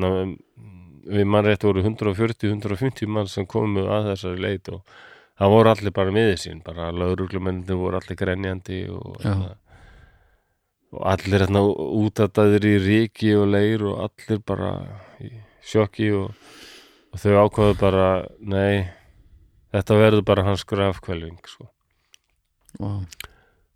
við 1.06 1.28
mann 1.30 1.46
rétt 1.46 1.66
voru 1.68 1.84
140-150 1.84 3.12
mann 3.12 3.30
sem 3.30 3.46
komu 3.46 3.86
að 3.92 4.10
þessari 4.14 4.42
leit 4.42 4.72
og 4.74 4.82
það 5.40 5.54
voru 5.54 5.72
allir 5.72 5.96
bara 5.96 6.16
miðið 6.16 6.40
sín 6.42 6.64
bara 6.66 6.90
lauruglumennir 6.96 7.80
voru 7.80 8.00
allir 8.00 8.20
grenjandi 8.20 8.82
og, 8.94 9.20
Já. 9.24 9.36
og 10.96 11.06
allir 11.12 11.46
hérna 11.46 11.64
útataðir 11.66 12.68
í 12.72 12.76
ríki 12.88 13.36
og 13.38 13.52
leir 13.52 13.86
og 13.86 14.08
allir 14.08 14.42
bara 14.48 14.74
í 15.22 15.32
sjokki 15.66 16.12
og, 16.16 16.32
og 17.12 17.22
þau 17.22 17.46
ákvaðu 17.46 17.78
bara 17.82 18.10
nei, 18.40 18.88
þetta 19.76 20.02
verður 20.02 20.28
bara 20.28 20.48
hans 20.50 20.66
grafkvelving 20.68 21.40
sko. 21.46 21.70
Já, 22.80 22.92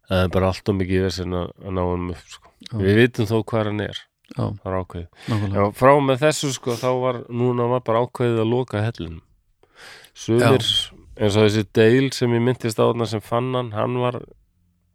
það 0.09 0.23
er 0.23 0.31
bara 0.35 0.51
allt 0.51 0.71
og 0.71 0.77
mikið 0.79 1.05
vesinn 1.07 1.35
að, 1.39 1.49
ná 1.69 1.81
hann 1.85 2.13
upp 2.13 2.31
sko. 2.35 2.53
Við 2.79 2.99
vitum 2.99 3.29
þó 3.29 3.35
hvað 3.49 3.69
hann 3.69 3.83
er. 3.85 4.01
Já, 4.29 4.43
það 4.45 4.69
er 4.69 4.77
ákveðið. 4.83 5.45
Já, 5.55 5.63
frá 5.79 5.91
með 6.05 6.23
þessu 6.23 6.51
sko 6.53 6.75
þá 6.77 6.89
var 7.01 7.21
núna 7.33 7.69
var 7.71 7.85
bara 7.87 8.03
ákveðið 8.05 8.43
að 8.43 8.51
loka 8.51 8.83
hellunum 8.83 9.23
Sumir, 10.19 10.65
eins 11.15 11.37
og 11.39 11.45
þessi 11.47 11.63
Dale 11.73 12.11
sem 12.13 12.33
ég 12.35 12.43
myndist 12.43 12.77
á 12.77 12.83
þarna 12.83 13.07
sem 13.09 13.23
fann 13.23 13.53
hann 13.55 13.71
hann 13.73 13.95
var 14.01 14.19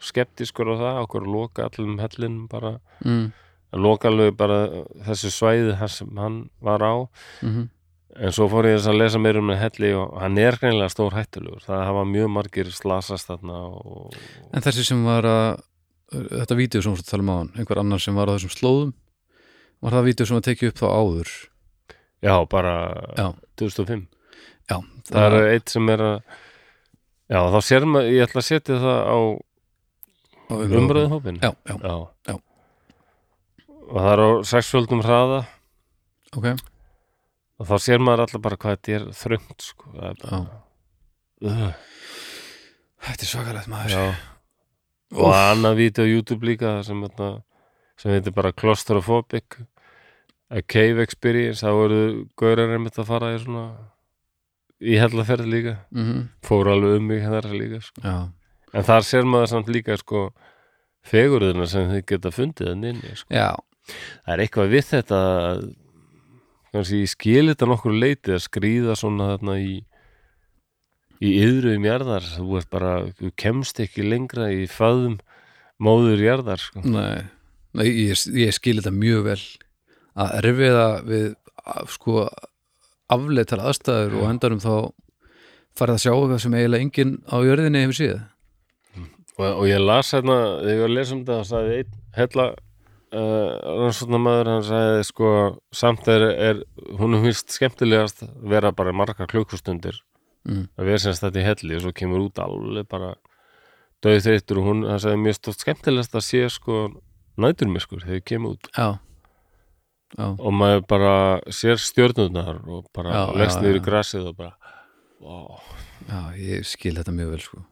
skeptiskur 0.05 0.68
á 0.70 0.74
það 0.76 1.00
okkur 1.07 1.24
að 1.24 1.32
loka 1.32 1.66
allum 1.66 1.96
hellunum 2.02 2.44
bara. 2.50 2.76
Mm. 3.02 3.32
að 3.74 3.82
loka 3.82 4.11
alveg 4.11 4.36
bara 4.38 4.59
þessu 5.09 5.32
svæði 5.34 5.88
sem 5.90 6.20
hann 6.20 6.44
var 6.62 6.84
á. 6.84 6.94
Mm 7.42 7.70
en 8.14 8.34
svo 8.34 8.46
fór 8.52 8.68
ég 8.70 8.82
að 8.86 8.98
lesa 9.00 9.20
meira 9.20 9.40
um 9.42 9.48
með 9.50 9.60
helli 9.62 9.92
og 9.98 10.16
hann 10.22 10.38
er 10.38 10.58
greinilega 10.60 10.92
stór 10.92 11.14
hættulegur. 11.16 11.64
Það 11.66 11.86
hafa 11.88 12.04
mjög 12.08 12.32
margir 12.34 12.70
slasast 12.74 13.30
þarna 13.30 13.60
og 13.74 14.18
en 14.54 14.64
þessi 14.64 14.86
sem 14.86 15.00
var 15.06 15.26
að 15.28 15.62
þetta 16.14 16.58
vídeo 16.58 16.82
sem 16.84 16.94
við 16.94 17.08
talum 17.08 17.32
á 17.32 17.36
hann 17.40 17.52
einhver 17.58 17.80
annar 17.82 18.02
sem 18.02 18.16
var 18.16 18.30
á 18.30 18.34
þessum 18.36 18.54
slóðum 18.54 18.92
var 19.84 19.96
það 19.96 20.08
vídeo 20.08 20.28
sem 20.28 20.38
var 20.38 20.46
tekið 20.46 20.70
upp 20.70 20.80
þá 20.80 20.86
áður? 20.88 21.32
Já, 22.24 22.34
bara 22.48 22.74
já, 23.18 23.26
2005 23.60 24.04
já 24.70 24.76
það 25.10 25.26
er 25.26 25.48
eitt 25.52 25.72
sem 25.74 25.90
er 25.92 26.04
að 26.04 26.14
já, 27.28 27.40
þá 27.52 27.58
sér 27.66 27.88
maður, 27.88 28.12
ég 28.14 28.28
ætla 28.28 28.40
að 28.40 28.48
setja 28.48 28.78
það 28.84 29.00
á 29.04 29.18
á 30.44 30.54
umröðuhópin 30.78 31.40
já, 31.42 31.50
já, 31.66 31.74
já. 31.74 31.96
Já. 32.30 32.36
og 33.88 33.98
það 33.98 34.12
er 34.14 34.24
á 34.24 34.30
sexfjöldum 34.48 35.04
hraða. 35.04 35.42
Ok, 36.34 36.48
og 37.61 37.68
þá 37.68 37.74
sér 37.84 38.02
maður 38.02 38.24
alltaf 38.26 38.42
bara 38.44 38.57
hvað 38.61 38.76
þetta 38.76 38.94
er 38.98 39.05
þröngt 39.22 39.66
sko. 39.68 39.90
það 39.94 41.74
þetta 43.05 43.26
er 43.26 43.30
svakalegt 43.30 43.68
maður. 43.70 43.94
Já. 43.94 44.05
og 45.14 45.34
annað 45.36 45.76
vídeo 45.78 46.05
á 46.07 46.11
YouTube 46.11 46.46
líka 46.48 46.76
sem, 46.86 47.02
sem 48.00 48.14
heitir 48.14 48.34
bara 48.34 48.52
Claustrophobic. 48.52 49.61
A 50.55 50.61
Cave 50.62 51.02
Experience. 51.02 51.64
Þá 51.64 51.70
voru 51.74 52.00
gaurar 52.38 52.74
einmitt 52.76 52.98
að 53.00 53.09
fara 53.09 53.32
í 53.34 53.40
svona 53.42 53.64
í 54.84 54.96
hellaferð 55.00 55.46
líka. 55.48 55.76
Mm 55.94 56.28
fóru 56.44 56.74
alveg 56.74 56.98
um 57.00 57.07
mig 57.09 57.22
þar 57.24 57.48
líka 57.55 57.80
sko. 57.82 58.02
en 58.74 58.82
þar 58.84 59.02
sér 59.07 59.24
maður 59.24 59.46
samt 59.52 59.68
líka 59.72 59.96
sko, 59.96 60.32
fegurðina 61.07 61.66
sem 61.70 61.88
þið 61.90 62.05
geta 62.07 62.30
fundið 62.34 62.68
þannig 62.72 62.94
inni 62.94 63.16
sko. 63.16 63.28
það 64.26 64.34
er 64.34 64.42
eitthvað 64.44 64.70
við 64.74 64.84
þetta 64.90 65.18
að- 65.20 65.64
kannski 66.74 67.04
ég 67.04 67.12
skil 67.14 67.48
þetta 67.52 67.70
nokkur 67.70 67.94
leiti 67.94 68.34
að 68.34 68.44
skrýða 68.44 68.96
svona 68.98 69.34
þarna 69.34 69.58
í 69.62 69.74
í 71.22 71.34
yðruðum 71.42 71.86
jarðar. 71.88 72.26
Þú 72.36 72.58
ert 72.60 72.70
bara, 72.72 72.94
þú 73.18 73.30
kemst 73.40 73.80
ekki 73.84 74.06
lengra 74.06 74.50
í 74.52 74.66
föðum 74.70 75.18
móður 75.82 76.24
jarðar 76.24 76.62
sko. 76.62 76.82
nei, 76.84 77.24
nei 77.76 77.86
ég, 77.88 78.26
ég 78.38 78.54
skil 78.56 78.78
þetta 78.80 78.94
mjög 78.94 79.24
vel. 79.30 79.40
Að 80.14 80.36
erfiða 80.42 80.88
við 81.06 81.30
að, 81.64 81.88
sko 81.94 82.28
afleitar 83.14 83.62
aðstæður 83.62 84.20
og 84.20 84.28
endarum 84.30 84.62
þá 84.62 84.74
farið 85.74 85.96
að 85.96 86.04
sjá 86.04 86.12
eitthvað 86.12 86.44
sem 86.44 86.54
eiginlega 86.54 86.86
enginn 86.86 87.16
á 87.26 87.36
jörðinni 87.44 87.82
hefur 87.84 87.98
séð. 87.98 88.20
Og, 89.34 89.48
og 89.48 89.64
ég 89.66 89.82
las 89.82 90.12
hérna, 90.14 90.36
þegar 90.62 90.74
ég 90.74 90.84
var 90.84 90.92
að 90.92 90.96
lesa 90.98 91.14
um 91.14 91.24
þetta 91.24 91.38
þá 91.40 91.50
sagði 91.50 91.78
einn 91.80 91.96
hella 92.14 92.46
uh, 93.14 93.78
rannsóknarmaður, 93.82 94.50
hann 94.52 94.66
sagði 94.66 95.04
sko 95.08 95.30
samt 95.74 96.08
er, 96.12 96.26
er 96.32 96.62
hún 96.98 97.16
er 97.16 97.24
finnst 97.28 97.54
skemmtilegast 97.54 98.24
vera 98.42 98.72
bara 98.76 98.94
margar 98.96 99.30
klukkustundir 99.30 100.00
mm. 100.48 100.66
að 100.78 100.90
vera 100.90 101.02
semst 101.06 101.24
þetta 101.24 101.42
í 101.42 101.46
helli 101.48 101.78
og 101.78 101.84
svo 101.84 101.94
kemur 101.96 102.26
út 102.26 102.42
alveg 102.42 102.88
bara 102.90 103.14
döið 104.04 104.22
þreyttur 104.26 104.60
og 104.60 104.68
hún, 104.68 104.84
hann 104.88 105.02
sagði 105.02 105.22
mjög 105.24 105.38
stótt 105.40 105.64
skemmtilegast 105.64 106.18
að 106.18 106.26
sé 106.28 106.44
sko 106.52 106.80
næturmiskur 107.40 108.04
þegar 108.04 108.24
kemur 108.30 108.56
út 108.56 108.70
já, 108.74 108.88
já, 110.14 110.26
og 110.28 110.50
maður 110.54 110.84
bara 110.90 111.14
sér 111.54 111.80
stjörnurnar 111.80 112.62
og 112.68 112.88
bara 112.96 113.28
leggst 113.34 113.62
niður 113.62 113.80
í 113.80 113.82
já. 113.82 113.86
grasið 113.88 114.32
og 114.32 114.40
bara 114.42 114.74
wow. 115.24 115.62
já, 116.08 116.20
ég 116.40 116.68
skil 116.68 116.96
þetta 116.98 117.16
mjög 117.16 117.36
vel 117.36 117.46
sko 117.46 117.64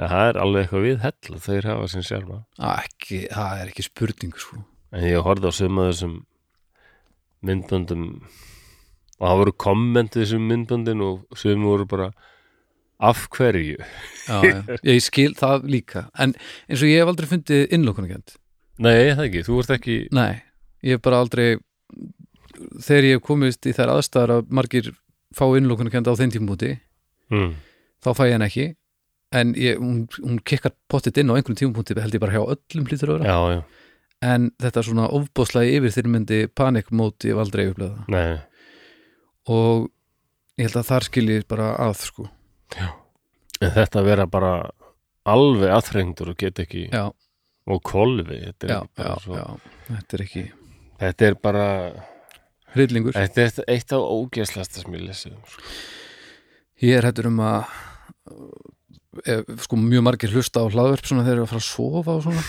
en 0.00 0.10
það 0.12 0.26
er 0.30 0.40
alveg 0.42 0.64
eitthvað 0.64 0.86
við 0.86 0.98
hell 1.04 1.40
þeir 1.46 1.70
hafa 1.70 1.90
sinn 1.92 2.06
sjálfa. 2.08 2.40
Það 2.56 3.62
er 3.62 3.72
ekki 3.72 3.86
spurning 3.86 4.34
sko. 4.40 4.62
En 4.96 5.06
ég 5.06 5.26
horfði 5.26 5.52
á 5.52 5.58
suma 5.60 5.86
þessum 5.90 6.16
myndböndum 7.46 8.08
og 9.20 9.24
það 9.28 9.40
voru 9.44 9.56
kommentið 9.68 10.24
þessum 10.24 10.50
myndböndin 10.50 11.04
og 11.04 11.38
sum 11.38 11.64
voru 11.68 11.86
bara 11.88 12.10
af 13.00 13.28
hverju? 13.32 13.78
Já, 14.26 14.38
já. 14.44 14.58
ég 14.84 15.00
skil 15.04 15.32
það 15.38 15.70
líka. 15.72 16.08
En 16.18 16.34
eins 16.68 16.82
og 16.82 16.90
ég 16.90 17.00
hef 17.00 17.12
aldrei 17.12 17.30
fundið 17.30 17.68
innlókunarkend 17.76 18.40
nei 18.80 19.12
það 19.12 19.26
ekki, 19.26 19.42
þú 19.46 19.58
ert 19.62 19.74
ekki 19.76 19.96
nei, 20.16 20.40
ég 20.86 20.96
hef 20.96 21.04
bara 21.04 21.20
aldrei 21.22 21.48
þegar 22.80 23.08
ég 23.08 23.18
hef 23.18 23.24
komist 23.26 23.68
í 23.68 23.74
þær 23.76 23.94
aðstæðar 23.96 24.34
að 24.38 24.52
margir 24.56 24.92
fá 25.36 25.44
innlókunarkend 25.56 26.08
á 26.08 26.18
þeim 26.18 26.32
tímúti 26.34 26.72
mm. 27.32 27.52
þá 28.04 28.10
fæ 28.16 28.24
ég 28.28 28.36
hann 28.36 28.46
ekki 28.48 28.66
en 29.32 29.52
ég, 29.58 29.78
hún, 29.78 30.06
hún 30.18 30.40
kikkar 30.46 30.74
pottit 30.90 31.20
inn 31.20 31.30
á 31.30 31.36
einhverjum 31.36 31.58
tímúti 31.74 31.94
held 31.98 32.16
ég 32.16 32.22
bara 32.22 32.34
hjá 32.34 32.42
öllum 32.42 32.88
hlýtur 32.88 33.12
að 33.14 33.20
vera. 33.20 33.30
Já, 33.30 33.38
já, 33.54 33.60
en 34.30 34.50
þetta 34.60 34.84
svona 34.86 35.06
ofbóðslega 35.16 35.78
yfir 35.78 35.94
þyrmyndi 35.96 36.40
panikmót 36.58 37.26
ég 37.28 37.34
hef 37.36 37.42
aldrei 37.44 37.64
upplegað 37.70 38.10
nei. 38.12 38.40
Og 39.50 39.88
ég 40.60 40.68
held 40.68 40.80
að 40.82 40.90
þar 40.90 41.08
skilji 41.08 41.40
bara 41.48 41.70
að 41.86 41.96
sko. 42.02 42.26
En 43.60 43.74
þetta 43.76 44.04
vera 44.06 44.26
bara 44.30 44.54
alveg 45.30 45.72
aðþrengdur 45.76 46.32
og 46.32 46.40
get 46.40 46.60
ekki 46.62 46.86
já, 46.88 47.06
og 47.70 47.82
kolvi 47.86 48.40
þetta 48.40 48.66
er, 48.66 48.72
já, 48.74 48.80
já, 49.04 49.12
svo, 49.24 49.36
já. 49.38 49.46
Þetta 49.90 50.16
er 50.18 50.24
ekki 50.26 50.44
þetta 51.00 51.28
er 51.30 51.38
bara 51.48 51.66
hryllingur. 52.74 53.16
Þetta 53.16 53.46
er 53.46 53.72
eitt 53.74 53.94
af 53.96 54.04
ógeðslasta 54.14 54.84
sem 54.84 54.98
ég 54.98 55.06
lesið 55.08 55.34
um, 55.34 55.46
sko. 55.48 55.64
Ég 56.80 56.96
er 56.96 57.08
hættur 57.08 57.28
um 57.28 57.40
að 57.44 57.72
sko 59.64 59.78
mjög 59.80 60.04
margir 60.06 60.30
hlusta 60.34 60.62
á 60.62 60.66
hlaðverp 60.70 61.06
svona 61.08 61.24
þegar 61.26 61.30
þeir 61.30 61.38
eru 61.40 61.46
að 61.46 61.52
fara 61.52 61.62
að 61.62 61.68
sofa 61.70 62.14
og 62.14 62.22
svona 62.26 62.42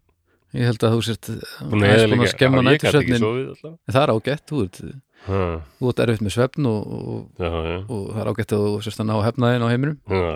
ég 0.58 0.66
held 0.66 0.82
að 0.82 0.96
þú 0.96 1.04
sért 1.06 1.30
Búin 1.70 1.86
að 1.86 2.26
skemma 2.32 2.64
alltaf. 2.64 3.76
það 3.86 4.02
er 4.02 4.12
ágætt, 4.16 4.44
þú 4.50 4.64
ert, 4.66 4.80
þú 5.28 5.92
ert 5.92 6.02
erfitt 6.04 6.24
með 6.26 6.34
svefn 6.34 6.66
og, 6.70 6.80
og, 6.90 7.22
já, 7.38 7.50
já, 7.70 7.78
og 7.86 8.02
það 8.10 8.20
er 8.24 8.32
ágætt 8.32 8.54
að 8.56 8.66
þú 8.66 8.74
sérst 8.86 9.04
að 9.04 9.10
ná 9.12 9.16
hefnaðin 9.28 9.66
á 9.66 9.68
heiminum 9.70 9.96
já, 10.10 10.30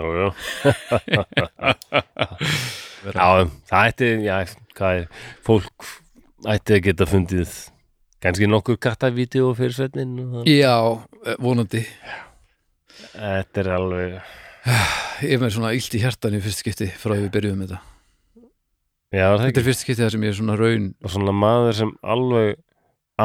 já. 3.19 3.27
það 3.67 3.81
ætti, 3.83 4.11
já, 4.23 4.35
hvað 4.79 5.01
er, 5.01 5.07
fólk 5.45 5.89
ætti 6.55 6.77
að 6.77 6.85
geta 6.87 7.09
fundið 7.09 7.57
kannski 8.25 8.47
nokkur 8.49 8.79
kattavídeó 8.81 9.51
fyrir 9.57 9.75
svefnin. 9.75 10.15
Já, 10.49 11.03
eh, 11.27 11.35
vonandi 11.41 11.83
Þetta 13.15 13.61
er 13.61 13.69
alveg, 13.75 14.15
ég 15.25 15.35
er 15.35 15.41
með 15.43 15.53
svona 15.57 15.73
illt 15.77 15.93
í 15.97 16.01
hjartan 16.01 16.35
í 16.37 16.41
fyrst 16.43 16.63
skipti 16.63 16.87
frá 16.97 17.13
því 17.15 17.25
við 17.27 17.31
byrjuðum 17.37 17.63
þetta 17.65 17.79
já, 19.15 19.25
það 19.25 19.37
Þetta 19.37 19.47
ekki 19.51 19.61
er 19.61 19.67
fyrst 19.69 19.83
skipti 19.85 20.01
það 20.03 20.13
sem 20.15 20.25
ég 20.25 20.33
er 20.33 20.37
svona 20.39 20.57
raun 20.59 20.87
og 21.05 21.13
svona 21.13 21.35
maður 21.35 21.77
sem 21.79 21.91
alveg 22.15 22.55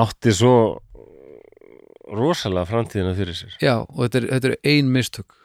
átti 0.00 0.34
svo 0.36 0.54
rosalega 2.10 2.66
framtíðina 2.66 3.12
fyrir 3.14 3.36
sér. 3.38 3.52
Já, 3.62 3.76
og 3.86 4.00
þetta 4.04 4.18
er, 4.20 4.26
þetta 4.34 4.50
er 4.50 4.56
ein 4.72 4.88
mistök 4.94 5.36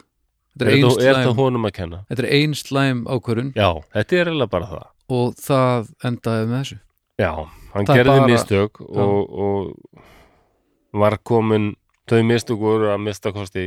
Þetta 0.56 0.66
Er 0.66 0.72
er 0.72 0.76
ein 0.78 0.86
það, 0.86 1.00
er 1.06 1.18
það 1.18 1.26
slæm 1.26 1.40
honum 1.44 1.68
að 1.68 1.74
kenna? 1.76 1.98
Þetta 2.10 2.24
er 2.24 2.30
ein 2.38 2.54
slæm 2.56 3.02
ákvörun 3.12 3.50
Já, 3.58 3.68
þetta 3.96 4.16
er 4.22 4.30
eiginlega 4.32 4.52
bara 4.56 4.70
það. 4.72 4.86
og 5.16 5.34
það 5.46 5.90
endaði 6.10 6.46
með 6.52 6.62
þessu 6.62 6.78
Já, 7.22 7.32
hann 7.74 7.88
Það 7.90 7.92
er 7.96 8.00
gerði 8.02 8.16
bara- 8.20 8.30
mistök 8.32 8.80
og, 8.86 9.36
og 9.46 11.02
var 11.06 11.18
komin 11.28 11.68
þau 12.10 12.22
mistök 12.30 12.60
voru 12.62 12.90
að 12.94 13.04
mista 13.04 13.32
kosti 13.36 13.66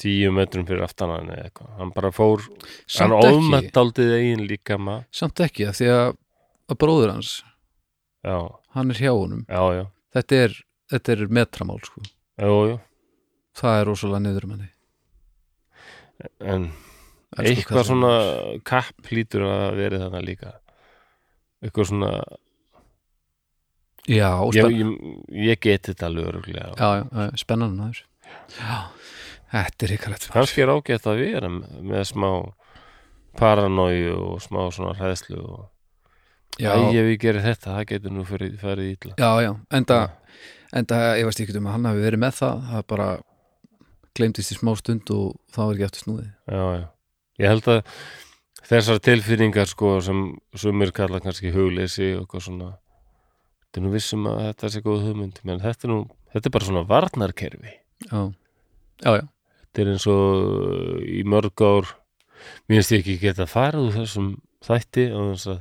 tíu 0.00 0.30
metrum 0.36 0.66
fyrir 0.68 0.82
aftan 0.84 1.10
hann 1.14 1.30
eða 1.32 1.46
eitthvað. 1.48 1.70
Hann 1.80 1.92
bara 1.96 2.10
fór, 2.12 2.42
hann 2.46 2.70
Samt 2.86 3.16
ekki, 3.18 3.36
ofmettaldið 3.38 4.10
eigin 4.18 4.46
líka 4.50 4.76
maður. 4.78 5.06
samt 5.16 5.40
ekki 5.46 5.68
því 5.72 5.88
að, 5.94 6.16
að 6.72 6.78
bróður 6.84 7.12
hans 7.16 7.34
Já, 8.26 8.36
hann 8.74 8.90
er 8.90 8.98
hjá 9.00 9.12
honum 9.14 9.44
já, 9.48 9.62
já, 9.78 9.84
þetta 10.16 10.40
er, 10.46 10.56
þetta 10.92 11.12
er 11.16 11.26
metramál 11.40 11.78
sko. 11.86 12.02
það 13.56 13.78
er 13.80 13.86
rosalega 13.88 14.24
niður 14.26 14.44
um 14.48 14.56
henni 14.56 14.72
En 16.40 16.66
Elsku 17.36 17.50
eitthvað 17.50 17.76
kallinn. 17.76 17.88
svona 17.90 18.60
kapp 18.64 19.08
hlýtur 19.10 19.42
að 19.44 19.74
verið 19.76 20.02
þarna 20.06 20.20
líka. 20.24 20.52
Eitthvað 21.64 21.88
svona, 21.90 22.10
Já, 24.06 24.28
ég, 24.54 24.68
ég, 24.70 24.90
ég 25.50 25.58
geti 25.60 25.90
þetta 25.92 26.06
alveg 26.06 26.28
öruglega. 26.30 26.74
já, 26.78 26.88
já, 27.02 27.26
já, 27.26 27.36
spennan 27.42 27.74
aður 27.82 27.98
Já, 28.54 28.76
þetta 29.52 29.86
er 29.86 29.94
ykkarlegt 29.96 30.28
Kannski 30.34 30.64
er 30.64 30.72
ágætt 30.74 31.08
að 31.10 31.22
vera 31.22 31.50
með, 31.52 32.02
smá 32.10 32.30
paranóju 33.36 34.14
og 34.16 34.36
smá 34.44 34.60
svona 34.72 34.96
hræðslu 34.98 35.40
og 35.44 35.64
Æ, 36.56 36.72
ef 36.72 37.10
ég 37.10 37.18
gerir 37.20 37.44
þetta, 37.44 37.74
það 37.76 37.88
getur 37.90 38.14
nú 38.16 38.22
farið 38.24 38.86
ítla. 38.88 39.14
já, 39.20 39.30
já, 39.44 39.50
enda 39.76 39.98
enda, 40.72 41.00
ég 41.18 41.28
veist 41.28 41.42
ekki 41.42 41.56
um 41.60 41.68
að 41.68 41.76
hann 41.76 41.88
hafi 41.90 42.04
verið 42.06 42.22
með 42.22 42.38
það 42.38 42.62
það 42.70 42.86
bara 42.92 43.08
gleymdist 44.16 44.54
í 44.54 44.56
smá 44.56 44.72
stund 44.80 45.12
og 45.12 45.34
það 45.52 45.68
var 45.68 45.76
ekki 45.76 45.86
aftur 45.86 46.04
snúið. 46.06 46.30
Já, 46.48 46.62
já. 46.78 46.86
Ég 47.36 47.52
held 47.52 47.68
að 47.68 48.00
þessar 48.70 49.02
tilfinningar 49.04 49.68
sko 49.68 49.92
sem 50.00 50.22
sumir 50.56 50.92
kalla 50.96 51.20
kannski 51.20 51.52
hugleysi 51.52 52.14
og 52.16 52.24
eitthvað 52.24 52.46
svona 52.48 52.70
þetta 53.60 53.82
er 53.82 53.84
nú 53.84 53.92
vissum 53.92 54.26
að 54.30 54.40
þetta 54.46 54.72
sé 54.72 54.82
góð 54.86 55.04
hugmynd 55.10 55.40
menn 55.44 55.60
þetta 55.60 55.86
er 55.86 55.92
nú, 55.92 55.98
þetta 56.32 56.48
er 56.48 56.56
bara 56.56 56.68
svona 56.70 56.86
varnarkerfi. 56.88 57.74
Já, 58.08 58.20
já, 59.04 59.10
já 59.20 59.24
þetta 59.76 59.84
er 59.84 59.92
eins 59.92 60.06
og 60.08 61.00
í 61.04 61.22
mörg 61.28 61.60
ár. 61.60 61.88
Mér 62.64 62.80
finnst 62.80 62.92
ég 62.94 63.02
ekki 63.02 63.16
geta 63.20 63.44
farið 63.48 63.88
úr 63.90 63.96
þessum 63.98 64.28
þætti 64.64 65.04
á 65.12 65.20
þess 65.20 65.48
að 65.52 65.58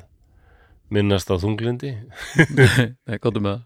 minnast 0.96 1.32
á 1.34 1.36
þunglindi 1.42 1.92
Nei, 3.10 3.18
gottum 3.20 3.44
með 3.44 3.58
það. 3.58 3.64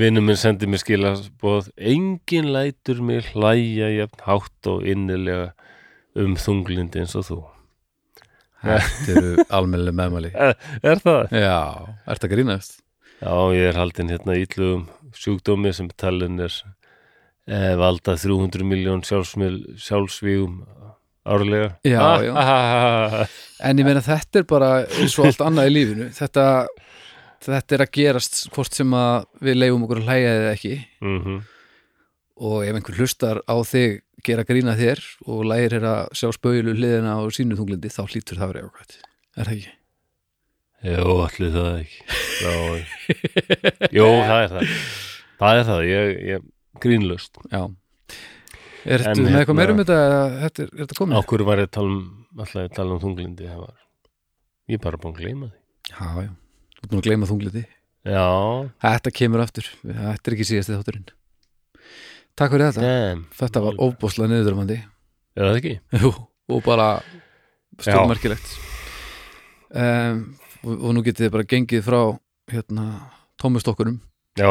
Vinnum 0.00 0.24
minn 0.24 0.38
sendi 0.40 0.68
mér 0.70 0.80
skilaboð. 0.80 1.68
Engin 1.76 2.48
lætur 2.54 3.02
mig 3.04 3.34
hlæja 3.34 3.90
jafn 3.92 4.22
hátt 4.24 4.70
og 4.72 4.86
innilega 4.88 5.50
um 6.16 6.38
þunglindi 6.40 7.02
eins 7.02 7.16
og 7.20 7.26
þú. 7.28 7.40
Þetta 8.64 9.18
eru 9.18 9.44
almennileg 9.52 9.98
meðmæli. 9.98 10.30
Er, 10.46 10.56
er 10.80 11.04
það? 11.04 11.36
Já, 11.36 11.58
ertu 12.14 12.30
að 12.30 12.32
grínast? 12.32 12.78
Já, 13.20 13.34
ég 13.52 13.68
er 13.74 13.76
haldin 13.76 14.14
hérna 14.14 14.38
ítlugum 14.40 14.88
sjúkdómi 15.20 15.74
sem 15.76 15.92
talin 16.00 16.40
er 16.40 16.56
valda 17.80 18.16
300 18.16 18.64
miljón 18.64 19.02
sjálfsvígum 19.04 20.62
árlega. 21.24 21.78
Já, 21.84 22.22
já. 22.24 22.32
já. 22.32 23.26
En 23.64 23.80
ég 23.80 23.86
meina 23.86 24.04
þetta 24.04 24.40
er 24.42 24.46
bara 24.48 24.70
svo 25.08 25.24
allt 25.28 25.40
annað 25.44 25.70
í 25.70 25.74
lífinu 25.78 26.08
þetta, 26.12 26.44
þetta 27.44 27.76
er 27.76 27.84
að 27.86 27.92
gerast 27.96 28.38
hvort 28.54 28.76
sem 28.76 28.96
að 28.96 29.26
við 29.44 29.60
leifum 29.60 29.86
okkur 29.86 30.02
að 30.02 30.08
hlæja 30.10 30.36
eða 30.38 30.54
ekki 30.54 30.76
mm 31.00 31.42
og 32.34 32.64
ef 32.66 32.74
einhver 32.74 32.96
hlustar 32.98 33.38
á 33.46 33.56
þig 33.62 34.00
gera 34.26 34.42
grína 34.46 34.74
þér 34.78 35.00
og 35.30 35.44
lægir 35.46 35.76
er 35.78 35.84
að 35.86 36.16
sjá 36.18 36.32
spauðlu 36.34 36.74
hliðina 36.74 37.14
á 37.14 37.22
sínu 37.30 37.58
þunglindi 37.58 37.92
þá 37.94 38.02
hlýtur 38.08 38.40
það 38.40 38.46
að 38.46 38.50
vera 38.50 38.64
eitthvað 38.64 38.96
er 39.38 39.44
það 39.44 39.54
ekki? 39.54 39.74
Jó, 40.84 41.04
allir 41.24 41.52
það 41.54 41.70
ekki 41.78 41.98
Jó, 43.94 44.08
það 44.26 44.40
er 44.40 44.50
það 44.56 44.64
Það 45.34 45.58
er 45.58 45.64
það, 45.68 45.80
ég, 45.90 46.10
ég 46.32 46.50
grínlust 46.82 47.38
Já. 47.50 47.62
Er 48.84 49.00
þetta 49.00 49.14
með 49.16 49.30
eitthvað 49.30 49.38
hérna- 49.40 49.56
meira 49.60 49.72
um 49.74 49.80
þetta 49.80 49.98
eða 50.04 50.22
þetta 50.42 50.62
er, 50.64 50.70
er 50.74 50.80
þetta 50.84 50.98
komið? 51.00 51.18
Ákveður 51.20 51.46
var 51.48 51.62
ég 51.62 51.68
að 51.68 51.74
tala 51.78 51.94
um 51.94 52.04
alltaf 52.34 52.60
að 52.60 52.74
tala 52.76 52.94
um 52.96 53.02
þunglindi 53.04 53.48
það 53.48 53.60
var, 53.62 53.76
Ég 54.64 54.78
er 54.78 54.82
bara 54.84 54.96
búin 55.00 55.12
að 55.14 55.20
gleyma 55.20 55.48
því. 55.50 55.58
Já, 55.92 56.06
já, 56.24 56.30
þú 56.74 56.84
ert 56.84 56.92
nú 56.94 56.98
að 56.98 57.06
gleyma 57.08 57.28
þunglindi. 57.28 57.62
Já, 58.04 58.24
Þetta 58.84 59.12
kemur 59.18 59.42
aftur, 59.44 59.68
þetta 59.84 60.30
er 60.30 60.36
ekki 60.36 60.46
síðasti 60.48 60.76
þátturinn. 60.76 61.06
Takk 62.34 62.54
fyrir 62.54 62.70
þetta. 62.72 62.84
Damn. 62.84 63.26
Þetta 63.38 63.62
var 63.64 63.76
óbúslega 63.84 64.30
niðurdrömmandi 64.32 64.78
Er 65.34 65.48
það 65.48 65.58
ekki? 65.60 65.74
Jú, 66.02 66.10
og 66.54 66.62
bara 66.66 66.88
stórmerkilegt. 67.82 68.50
Um, 69.74 70.20
og, 70.62 70.74
og 70.74 70.94
nú 70.94 71.02
getið 71.06 71.26
þið 71.26 71.32
bara 71.34 71.48
gengið 71.50 71.84
frá 71.86 72.00
hérna, 72.52 72.84
já, 74.38 74.48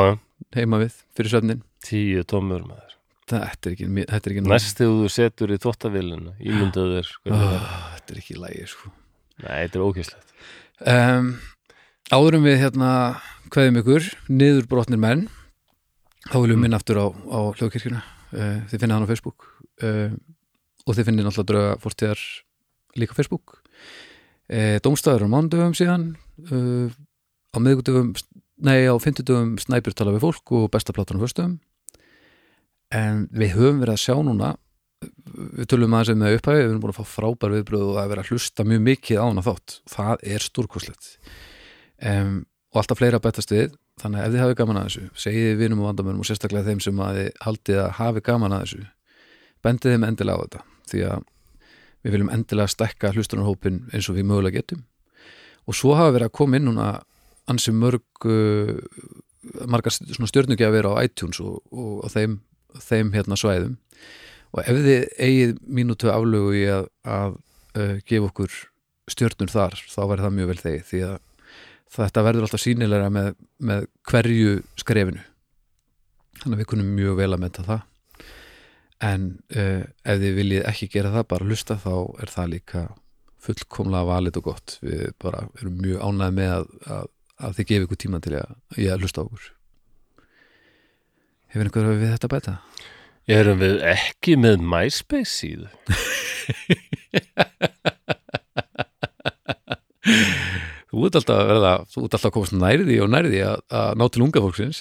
heima 0.56 0.80
við 0.82 0.98
fyrir 1.16 1.32
söfnin 1.32 1.62
tíu 1.86 2.24
tómur 2.28 2.66
maður. 2.68 2.98
Þetta 3.24 3.70
er 3.70 3.76
ekki, 3.76 3.88
þetta 4.02 4.20
er 4.20 4.34
ekki 4.34 4.44
Næst 4.46 4.80
þegar 4.80 4.98
þú 5.00 5.12
setur 5.14 5.54
í 5.54 5.58
þvóttavélina 5.64 6.34
Ímyndaðu 6.44 6.98
þér 6.98 7.12
hvernig 7.24 7.44
það 7.44 7.54
er. 7.56 7.64
oh, 7.64 7.86
þetta 7.94 8.14
er 8.14 8.20
ekki 8.20 8.36
lægi 8.42 8.66
sko. 8.74 8.92
Nei, 9.44 9.56
þetta 9.64 9.80
er 9.80 9.86
ókvæslegt 9.88 10.34
um, 10.84 11.30
áðurum 12.14 12.48
við 12.48 12.60
hérna 12.62 12.90
kveðum 13.54 13.80
ykkur, 13.84 14.10
niður 14.34 14.68
brotnir 14.70 15.02
menn 15.02 15.26
þá 16.30 16.38
viljum 16.40 16.58
við 16.58 16.64
minna 16.66 16.80
aftur 16.80 17.00
á, 17.00 17.08
á 17.12 17.40
hljóðkirkjuna. 17.60 18.04
Uh, 18.34 18.60
þið 18.72 18.84
finna 18.84 18.98
hann 18.98 19.06
á 19.06 19.12
Facebook. 19.12 19.48
Uh, 19.84 20.16
og 20.88 20.98
þið 20.98 21.10
finnir 21.10 21.28
náttúrulega 21.28 21.50
drauga 21.52 21.82
fórstíðar 21.84 22.22
líka 23.00 23.18
Facebook. 23.18 23.58
Uh, 24.48 24.80
Dómstæður 24.84 25.28
á 25.28 25.34
mándöfum 25.34 25.76
síðan. 25.78 26.08
Uh, 26.48 26.90
á 27.54 27.58
miðgudöfum 27.62 28.14
nei 28.64 28.88
á 28.88 28.96
fimmtudöfum 29.02 29.58
snæpir 29.62 29.96
tala 29.98 30.16
við 30.16 30.24
fólk 30.24 30.56
og 30.56 30.72
besta 30.74 30.96
platan 30.96 31.20
á 31.20 31.24
föstum 31.26 31.60
en 32.94 33.26
við 33.34 33.56
höfum 33.58 33.82
verið 33.84 33.96
að 33.96 34.04
sjá 34.04 34.16
núna 34.24 34.54
við 35.04 35.68
tölum 35.72 35.96
aðeins 35.98 36.14
um 36.14 36.24
það 36.24 36.38
upphæfi 36.38 36.60
við 36.62 36.70
erum 36.70 36.82
búin 36.84 36.94
að 36.94 37.00
fá 37.00 37.14
frábær 37.14 37.54
viðbröð 37.58 37.86
og 37.90 38.00
að 38.00 38.12
vera 38.14 38.24
að 38.24 38.32
hlusta 38.32 38.66
mjög 38.68 38.84
mikið 38.88 39.20
á 39.20 39.26
hana 39.26 39.44
þátt. 39.44 39.78
Það 39.92 40.26
er 40.36 40.46
stórkoslegt 40.46 41.10
um, 42.00 42.36
og 42.74 42.82
alltaf 42.82 43.00
fleira 43.02 43.22
betast 43.24 43.54
við 43.54 43.74
þannig 44.02 44.22
að 44.22 44.28
ef 44.28 44.34
þið 44.34 44.44
hafið 44.44 44.60
gaman 44.62 44.80
að 44.80 44.88
þessu 44.88 45.24
segið 45.26 45.50
þið 45.50 45.60
vinum 45.62 45.82
og 45.84 45.90
vandamönnum 45.90 46.24
og 46.24 46.30
sérstaklega 46.30 46.70
þeim 46.70 46.82
sem 46.84 47.02
að 47.04 47.20
þið 47.20 47.30
haldið 47.48 47.82
að 47.84 47.92
hafi 48.00 48.24
gaman 48.30 48.56
að 48.56 48.64
þessu 48.66 48.86
bendið 49.64 49.96
þeim 49.96 50.08
endilega 50.08 50.40
á 50.40 50.44
þetta. 50.44 50.64
Því 50.92 51.04
að 51.10 51.28
við 52.04 52.16
viljum 52.16 52.32
endilega 52.34 52.74
stekka 52.74 53.14
hlustunarhópin 53.14 53.84
eins 53.94 54.10
og 54.12 54.18
við 54.18 54.28
mögulega 54.30 54.60
getum. 54.60 54.82
Og 55.70 55.78
svo 55.78 55.94
hafa 55.96 56.16
verið 56.18 56.32
að 56.32 56.38
koma 56.40 56.60
inn 56.60 56.68
núna 56.68 56.88
ansi 57.52 57.72
mörg 57.76 58.28
uh, 58.28 58.80
margar 59.68 59.94
stjörnugjafir 59.94 60.88
á 60.88 60.94
iTunes 61.04 61.40
og, 61.44 61.62
og, 61.72 62.04
og 62.04 62.12
þeim, 62.12 62.40
þeim 62.82 63.12
hérna 63.14 63.38
svæðum. 63.40 63.78
Og 64.54 64.62
ef 64.62 64.80
þið 64.86 65.06
eigið 65.18 65.54
mínútu 65.66 66.12
aflögu 66.14 66.54
í 66.58 66.64
að, 66.70 66.88
að 67.10 67.38
uh, 67.80 67.96
gefa 68.06 68.30
okkur 68.30 68.58
stjörnur 69.12 69.52
þar 69.52 69.78
þá 69.82 70.02
verður 70.02 70.26
það 70.28 70.36
mjög 70.38 70.52
vel 70.52 70.60
þegi 70.62 70.84
því 70.90 71.02
að 71.10 71.16
þetta 71.94 72.26
verður 72.26 72.48
alltaf 72.48 72.62
sínilega 72.64 73.10
með, 73.14 73.32
með 73.62 73.88
hverju 74.10 74.54
skrefinu. 74.82 75.24
Þannig 76.42 76.56
að 76.56 76.62
við 76.62 76.70
kunum 76.72 76.94
mjög 76.98 77.18
vel 77.20 77.30
að 77.32 77.42
menta 77.44 77.66
það. 77.68 77.82
En 79.04 79.26
uh, 79.58 79.82
ef 79.84 80.22
þið 80.22 80.38
viljið 80.40 80.70
ekki 80.70 80.92
gera 80.94 81.14
það 81.14 81.28
bara 81.34 81.50
hlusta 81.50 81.80
þá 81.82 81.96
er 82.24 82.34
það 82.34 82.54
líka 82.54 82.86
fullkomlega 83.44 84.10
valið 84.10 84.40
og 84.40 84.48
gott. 84.52 84.78
Við 84.86 85.10
bara 85.22 85.44
erum 85.60 85.82
mjög 85.82 86.06
ánægð 86.06 86.40
með 86.40 86.56
að, 86.60 86.72
að, 86.98 87.12
að 87.42 87.60
þið 87.60 87.70
gefi 87.74 87.90
ykkur 87.90 88.02
tíma 88.06 88.24
til 88.24 88.38
að, 88.40 88.56
að 88.78 89.04
hlusta 89.04 89.26
á 89.26 89.28
okkur 89.28 89.52
Hefur 91.54 91.68
einhver 91.70 91.90
við 92.02 92.12
þetta 92.16 92.30
bæta? 92.34 92.54
Erum 93.30 93.60
við 93.62 93.76
ekki 93.94 94.34
með 94.42 94.64
MySpace 94.66 95.30
síðu? 95.32 95.68
Þú 100.94 101.06
ert 101.08 101.16
alltaf 101.18 101.38
að 101.40 101.48
verða, 101.50 101.74
þú 101.90 102.02
ert 102.04 102.16
alltaf 102.18 102.28
að 102.30 102.34
komast 102.36 102.56
nærði 102.58 102.98
og 103.02 103.10
nærði 103.14 103.40
að, 103.48 103.62
að 103.74 103.92
ná 104.02 104.04
til 104.14 104.24
unga 104.26 104.44
fólksins 104.44 104.80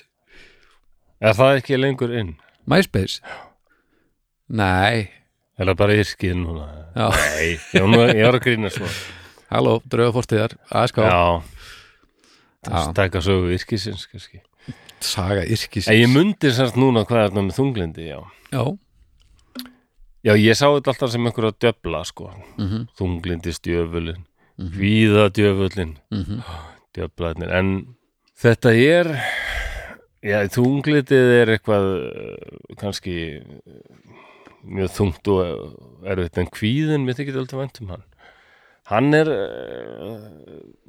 Er 1.22 1.36
það 1.38 1.58
ekki 1.60 1.78
lengur 1.78 2.12
inn? 2.18 2.32
MySpace? 2.68 3.22
Nei, 4.52 5.08
Er 5.56 5.68
það 5.70 5.78
bara 5.78 5.96
yrkið 6.02 6.34
núna? 6.40 6.66
Já. 6.96 7.06
Nei, 7.14 7.48
ég, 7.76 8.24
var 8.26 8.36
að 8.36 8.44
grínast 8.44 8.80
svona 8.80 8.94
halló, 9.52 9.74
drauga 9.92 10.14
fórstíðar 10.16 10.56
ASK, 10.72 10.96
Já, 11.04 11.44
Já. 12.64 12.78
stækka 12.88 13.20
sögu 13.24 13.52
yrkisins 13.52 14.06
kannski 14.08 14.40
saga 15.06 15.44
yrkis 15.44 15.88
En 15.88 15.94
ég 15.98 16.08
mundi 16.12 16.50
semst 16.54 16.76
núna 16.80 17.04
hvað 17.08 17.18
er 17.24 17.30
þetta 17.30 17.44
með 17.48 17.58
þunglindi, 17.60 18.08
já. 18.12 18.20
Já, 18.52 18.64
Já, 20.22 20.36
ég 20.38 20.54
sá 20.54 20.68
þetta 20.70 20.92
alltaf 20.92 21.10
sem 21.10 21.24
einhverja 21.26 21.54
djöfla, 21.64 22.04
sko. 22.06 22.28
Mhm, 22.58 22.84
Þunglindi 22.98 23.52
stjöfulin, 23.56 24.20
Mhm. 24.58 24.68
hvíða 24.76 25.24
djöfulin 25.34 25.96
mhm 26.12 26.42
djöflaðnir, 26.94 27.50
en 27.56 27.86
þetta 28.36 28.70
er 28.76 29.08
já, 30.22 30.42
þunglitið 30.52 31.30
er 31.40 31.52
eitthvað 31.56 31.86
eh, 32.04 32.76
kannski 32.78 33.14
eh, 33.40 34.22
mjög 34.62 34.90
þungt 34.92 35.30
og 35.32 36.06
erfitt 36.06 36.38
en 36.38 36.46
kvíðin, 36.52 37.06
mér 37.06 37.16
þykir 37.18 37.38
alltaf 37.40 37.58
vænt 37.62 37.80
um 37.80 37.88
hann 37.94 38.04
hann 38.90 39.14
er 39.14 39.28
uh, 39.30 40.16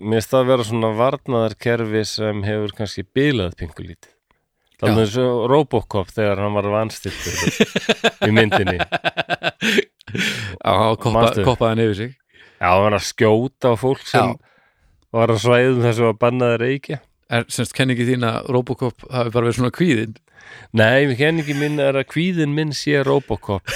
mér 0.02 0.22
finnst 0.22 0.34
það 0.34 0.40
að 0.42 0.50
vera 0.52 0.66
svona 0.68 0.92
varnaðarkerfi 0.98 2.04
sem 2.10 2.42
hefur 2.48 2.74
kannski 2.80 3.06
bilað 3.06 3.56
pingulítið 3.60 4.10
Já. 4.10 4.80
þannig 4.82 5.04
eins 5.06 5.18
og 5.22 5.44
Robocop 5.52 6.10
þegar 6.12 6.42
hann 6.44 6.58
var 6.58 6.70
vanstiltur 6.74 7.36
í 8.28 8.34
myndinni. 8.36 8.80
Já, 10.14 10.74
koppa, 11.00 11.30
koppaði 11.46 11.70
hann 11.70 11.84
yfir 11.86 11.98
sig. 12.02 12.12
Já, 12.58 12.68
hann 12.68 12.84
var 12.84 12.98
að 12.98 13.06
skjóta 13.08 13.72
á 13.72 13.76
fólk 13.80 14.04
sem 14.10 14.34
var 15.14 15.32
að 15.32 15.44
svæðum 15.46 15.86
þessu 15.86 16.10
að 16.10 16.20
bannaði 16.26 16.60
reykja 16.66 17.00
Er 17.34 17.48
semst 17.52 17.76
kenningi 17.78 18.06
þín 18.08 18.28
að 18.28 18.52
Robocop 18.54 19.06
hafi 19.10 19.34
bara 19.34 19.48
verið 19.48 19.60
svona 19.60 19.74
kvíðin 19.76 20.18
Nei, 20.76 21.16
kenningi 21.18 21.56
minn 21.58 21.80
er 21.82 21.98
að 21.98 22.10
kvíðin 22.12 22.54
minn 22.54 22.74
sé 22.76 23.00
Robocop 23.08 23.72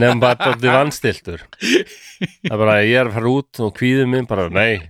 nefn 0.00 0.22
bara 0.22 0.38
þetta 0.40 0.78
vanstiltur 0.78 1.44
það 1.60 2.54
er 2.54 2.56
bara 2.56 2.78
að 2.78 2.88
ég 2.88 2.96
er 3.02 3.10
að 3.10 3.18
fara 3.18 3.34
út 3.36 3.60
og 3.66 3.76
kvíðin 3.76 4.10
minn 4.10 4.26
bara, 4.30 4.48
nei 4.48 4.88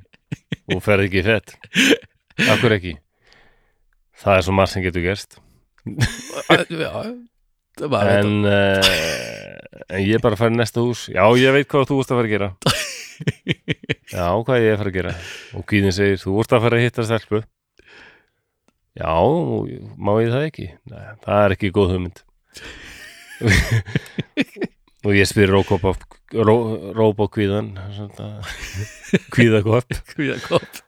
þú 0.70 0.78
ferð 0.84 1.08
ekki 1.08 1.26
fett 1.26 1.56
Akkur 2.48 2.72
ekki? 2.76 2.94
Það 4.20 4.36
er 4.36 4.46
svo 4.46 4.54
margt 4.56 4.74
sem 4.74 4.84
getur 4.84 5.04
gerst. 5.04 5.38
Já, 6.84 6.92
það 7.80 7.92
var 7.92 8.10
en, 8.18 8.34
uh, 8.44 8.90
en 9.88 10.02
ég 10.04 10.18
er 10.18 10.24
bara 10.24 10.36
að 10.36 10.42
fara 10.42 10.54
í 10.54 10.58
næsta 10.58 10.84
hús. 10.84 11.06
Já, 11.12 11.22
ég 11.40 11.56
veit 11.56 11.68
hvað 11.70 11.88
þú 11.90 12.00
ert 12.02 12.12
að 12.12 12.20
fara 12.20 12.28
að 12.28 12.34
gera. 12.34 12.50
Já, 14.14 14.26
hvað 14.44 14.60
ég 14.60 14.68
er 14.68 14.74
að 14.74 14.82
fara 14.82 14.92
að 14.92 14.98
gera. 14.98 15.14
Og 15.56 15.66
kvíðin 15.72 15.96
segir, 15.96 16.20
þú 16.20 16.36
ert 16.42 16.56
að 16.56 16.66
fara 16.66 16.80
að 16.80 16.86
hitta 16.86 17.06
stelpu 17.08 17.42
Já, 18.98 19.14
má 19.94 20.12
ég 20.18 20.32
það 20.34 20.46
ekki? 20.48 20.66
Nei, 20.90 21.04
það 21.24 21.44
er 21.44 21.54
ekki 21.56 21.70
góð 21.74 21.92
hugmynd. 21.94 22.22
Og 25.00 25.14
ég 25.16 25.24
spyr 25.24 25.48
Rókop 25.54 25.86
Róbokvíðan 26.30 27.70
Kvíðakopp 29.32 29.94
Kvíðakopp 30.12 30.82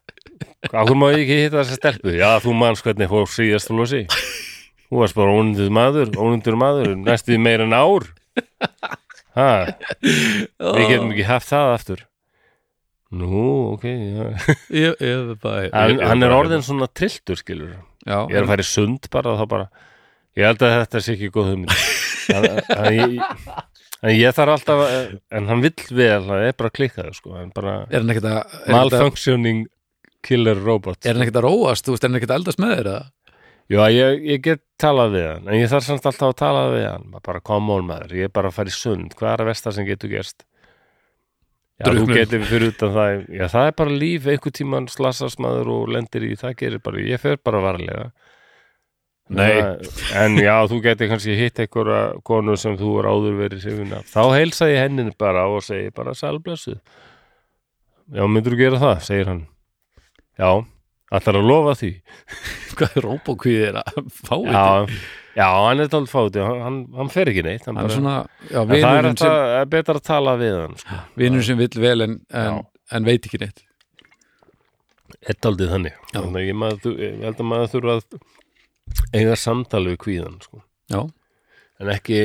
Hvað 0.68 0.92
má 0.98 1.06
ég 1.14 1.22
ekki 1.22 1.38
hitta 1.46 1.62
þessa 1.62 1.78
stelpu? 1.78 2.12
Já, 2.18 2.36
þú 2.44 2.52
manns 2.60 2.84
hvernig 2.84 3.08
fór 3.10 3.30
síðast 3.30 3.70
þú 3.70 3.78
losi 3.80 4.02
Þú 4.92 5.00
varst 5.00 5.16
bara 5.16 5.32
ónundur 5.32 5.72
maður 5.72 6.12
ónundur 6.20 6.58
maður, 6.60 6.92
næstuði 7.00 7.38
meira 7.40 7.64
en 7.64 7.72
ár. 7.72 8.04
Ha, 9.32 9.46
við 10.04 10.82
getum 10.90 11.14
ekki 11.14 11.24
haft 11.24 11.48
það 11.48 11.70
aftur. 11.78 12.02
Nú, 13.16 13.46
ok 13.72 13.86
hann 15.72 16.26
er 16.28 16.34
orðin 16.36 16.64
svona 16.64 16.90
trilltur 16.92 17.40
skilur 17.40 17.72
Já, 18.02 18.18
Ég 18.28 18.36
er 18.36 18.44
að 18.44 18.52
fara 18.52 18.64
í 18.64 18.68
sund 18.68 19.08
bara 19.12 19.32
og 19.32 19.40
þá 19.42 19.48
bara 19.52 19.68
Ég 20.38 20.48
held 20.48 20.62
að 20.64 20.74
þetta 20.80 21.02
sé 21.04 21.14
ekki 21.16 21.28
góð 21.32 21.50
hugmynd. 21.52 21.74
En, 22.32 22.46
en, 22.78 24.12
ég, 24.14 24.28
þarf 24.32 24.54
alltaf 24.56 24.82
En 25.34 25.48
hann 25.50 25.64
vill 25.64 25.74
vel, 25.90 26.22
það 26.28 26.44
er 26.46 26.54
bara 26.58 26.72
klikkað 26.74 27.10
sko, 27.18 27.34
en 27.40 27.50
bara 27.54 27.82
Er 27.90 28.04
er 28.06 28.72
malfunctioning 28.72 29.66
killer 30.22 30.60
robot 30.62 31.04
Er 31.04 31.16
hann 31.16 31.26
ekkert 31.26 31.40
að 31.42 31.48
róast, 31.48 31.84
þú 31.86 31.96
veist, 31.96 32.06
er 32.06 32.12
hann 32.12 32.20
ekkert 32.20 32.34
að 32.34 32.40
eldast 32.40 32.62
með 32.62 32.74
þér? 32.78 32.92
Já, 33.72 33.82
ég, 33.94 34.22
ég 34.28 34.40
get 34.44 34.62
talað 34.80 35.14
við 35.16 35.26
hann 35.30 35.50
en 35.50 35.60
ég 35.60 35.70
þarf 35.70 35.86
samt 35.86 36.06
alltaf 36.08 36.32
að 36.32 36.38
tala 36.40 36.62
við 36.74 36.86
hann. 36.88 37.06
Bara 37.24 37.42
come 37.44 37.76
on 37.76 37.86
maður, 37.88 38.16
ég 38.18 38.28
er 38.28 38.34
bara 38.34 38.50
að 38.50 38.58
fara 38.58 38.72
í 38.72 38.74
sund 38.76 39.14
hvað 39.18 39.34
er 39.34 39.44
að 39.44 39.50
versta 39.52 39.74
sem 39.74 39.86
getur 39.88 40.12
gerst 40.12 40.42
Já, 41.82 41.92
þú 41.98 42.06
getur 42.14 42.44
fyrir 42.46 42.72
utan 42.72 42.92
það 42.94 43.22
Já, 43.34 43.46
það 43.50 43.68
er 43.68 43.78
bara 43.82 43.96
líf, 44.02 44.26
einhver 44.30 44.54
tíman 44.54 44.88
slasast 44.92 45.40
maður 45.42 45.72
og 45.74 45.88
lendir 45.96 46.26
í, 46.28 46.34
það 46.38 46.58
gerir 46.60 46.82
bara 46.84 47.06
Ég 47.06 47.22
fer 47.22 47.40
bara 47.42 47.62
varlega. 47.64 48.10
Nei. 49.32 49.54
En 50.18 50.36
já, 50.40 50.54
þú 50.68 50.80
getur 50.84 51.08
kannski 51.12 51.36
hitt 51.38 51.60
einhverja 51.62 52.02
konu 52.26 52.56
sem 52.60 52.76
þú 52.78 52.98
er 53.00 53.08
áður 53.08 53.38
verið 53.38 53.64
hrifin 53.66 53.94
af. 53.96 54.10
Þá 54.12 54.22
heilsa 54.36 54.68
ég 54.68 54.82
hennin 54.84 55.12
bara 55.18 55.46
og 55.48 55.64
segi 55.64 55.92
bara 55.94 56.14
sælblessuð 56.18 56.78
Já, 58.12 58.26
myndur 58.28 58.56
þú 58.56 58.60
gera 58.60 58.80
það, 58.82 58.94
segir 59.06 59.30
hann. 59.30 59.42
Já, 60.40 60.50
ætlar 61.16 61.38
að 61.38 61.48
lofa 61.48 61.74
því? 61.80 61.90
Hvað 62.76 62.96
er 62.98 63.06
róbókvíð 63.06 63.66
er 63.70 63.78
að 63.80 64.00
fá 64.12 64.34
þetta? 64.36 64.52
Já, 64.52 65.21
já, 65.36 65.46
hann 65.48 65.82
er 65.82 65.90
talt 65.92 66.10
fáti 66.12 66.42
hann, 66.44 66.60
hann, 66.66 66.78
hann 66.98 67.10
fer 67.12 67.30
ekki 67.32 67.44
neitt 67.46 67.66
hann 67.68 67.78
Hann 67.80 67.86
er 67.86 67.88
bara, 67.88 67.98
svona, 67.98 68.14
já, 68.48 68.60
Það 68.62 68.98
er, 68.98 69.08
þetta, 69.08 69.26
sem, 69.26 69.56
er 69.60 69.68
betra 69.74 69.98
að 69.98 70.06
tala 70.08 70.36
við 70.40 70.56
hann 70.58 70.78
sko. 70.80 71.00
vinurinn 71.22 71.48
sem 71.48 71.60
vill 71.62 71.82
vel 71.86 72.06
en, 72.06 72.16
en, 72.42 72.62
en 72.92 73.08
veit 73.08 73.28
ekki 73.28 73.40
neitt 73.42 73.64
er 75.22 75.38
daldið 75.44 75.70
þannig 75.76 75.98
þannig 76.12 76.40
að 76.40 76.48
ég, 76.48 76.56
maður, 76.58 76.96
ég 76.98 77.20
held 77.22 77.42
að 77.44 77.48
maður 77.52 77.72
þurfa 77.76 77.96
að 77.98 78.18
eiga 79.14 79.36
samtal 79.38 79.84
við 79.86 79.98
kvíðan 80.02 80.40
sko. 80.42 80.62
Já, 80.92 81.00
en 81.80 81.92
ekki 81.92 82.18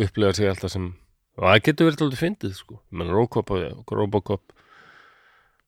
upplega 0.00 0.36
sig 0.36 0.50
alltaf 0.50 0.72
sem 0.72 0.92
og 1.36 1.44
það 1.44 1.64
getur 1.66 1.88
verið 1.90 2.00
daldið 2.02 2.22
fyndið 2.22 2.54
sko. 2.56 2.78
Robocop, 3.96 4.54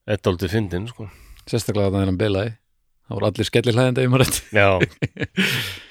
er 0.09 0.23
daldið 0.25 0.55
fyndin 0.55 0.89
sko. 0.89 1.09
sérstaklega 1.49 1.93
að 1.93 2.07
hann 2.07 2.21
beilaði 2.21 2.55
Það 3.09 3.17
voru 3.17 3.29
allir 3.31 3.47
skellir 3.49 3.77
hlæðandi 3.77 4.03
ef 4.05 4.11
maður 4.13 4.23
rétt 4.27 4.39
já, 4.53 4.67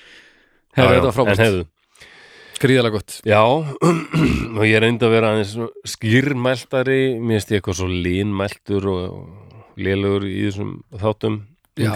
Já, 0.78 0.86
þetta 0.94 1.12
frábært, 1.16 1.74
gríðalega 2.62 2.98
gott. 2.98 3.20
Já, 3.28 3.42
og 4.58 4.64
ég 4.66 4.80
reyndi 4.82 5.06
að 5.06 5.14
vera 5.14 5.34
aðeins 5.34 5.54
svona 5.54 5.92
skýrmæltari 5.92 7.02
mér 7.22 7.42
ég 7.42 7.60
eitthvað 7.60 7.80
svo 7.82 7.90
línmæltur 7.92 8.90
og, 8.94 9.06
lélugur 9.78 10.26
í 10.26 10.40
þessum 10.48 10.74
þáttum 10.98 11.42
Já, 11.78 11.94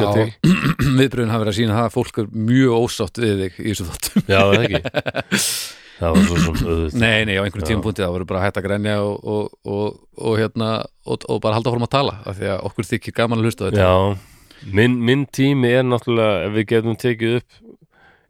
viðbröðin 1.00 1.32
hafa 1.34 1.42
verið 1.42 1.52
að 1.52 1.58
sína 1.58 1.78
að 1.82 1.94
fólk 1.96 2.20
er 2.22 2.28
mjög 2.30 2.84
ósátt 2.86 3.22
við 3.22 3.40
þig 3.40 3.56
í 3.58 3.72
þessu 3.72 3.88
þáttum. 3.88 4.26
Já, 4.28 4.42
það 4.42 4.66
ekki? 4.68 4.82
Það 6.02 6.16
var 6.16 6.24
svo 6.26 6.36
sem 6.42 6.56
auðvitað 6.66 6.96
Nei, 6.98 7.26
nei, 7.30 7.36
á 7.38 7.42
einhverjum 7.46 7.62
Já. 7.62 7.70
tímapunkti 7.70 8.02
það 8.02 8.14
voru 8.16 8.26
bara 8.32 8.40
hægt 8.42 8.56
að 8.58 8.64
grenja 8.66 8.94
og, 9.06 9.18
og, 9.22 9.52
og, 9.70 9.98
og 10.18 10.38
hérna 10.40 10.70
og, 10.82 11.26
og 11.30 11.42
bara 11.44 11.60
halda 11.60 11.74
fórum 11.74 11.86
að 11.86 11.92
tala 11.94 12.16
af 12.26 12.40
því 12.40 12.48
að 12.50 12.64
okkur 12.70 12.88
þykir 12.90 13.16
gaman 13.20 13.42
að 13.42 13.46
hlusta 13.46 13.68
þetta. 13.68 13.86
Já, 13.86 14.64
minn, 14.80 14.96
minn 15.06 15.28
tími 15.30 15.70
er 15.78 15.86
náttúrulega 15.86 16.48
ef 16.48 16.56
við 16.56 16.68
getum 16.74 16.98
tekið 17.06 17.36
upp 17.42 17.60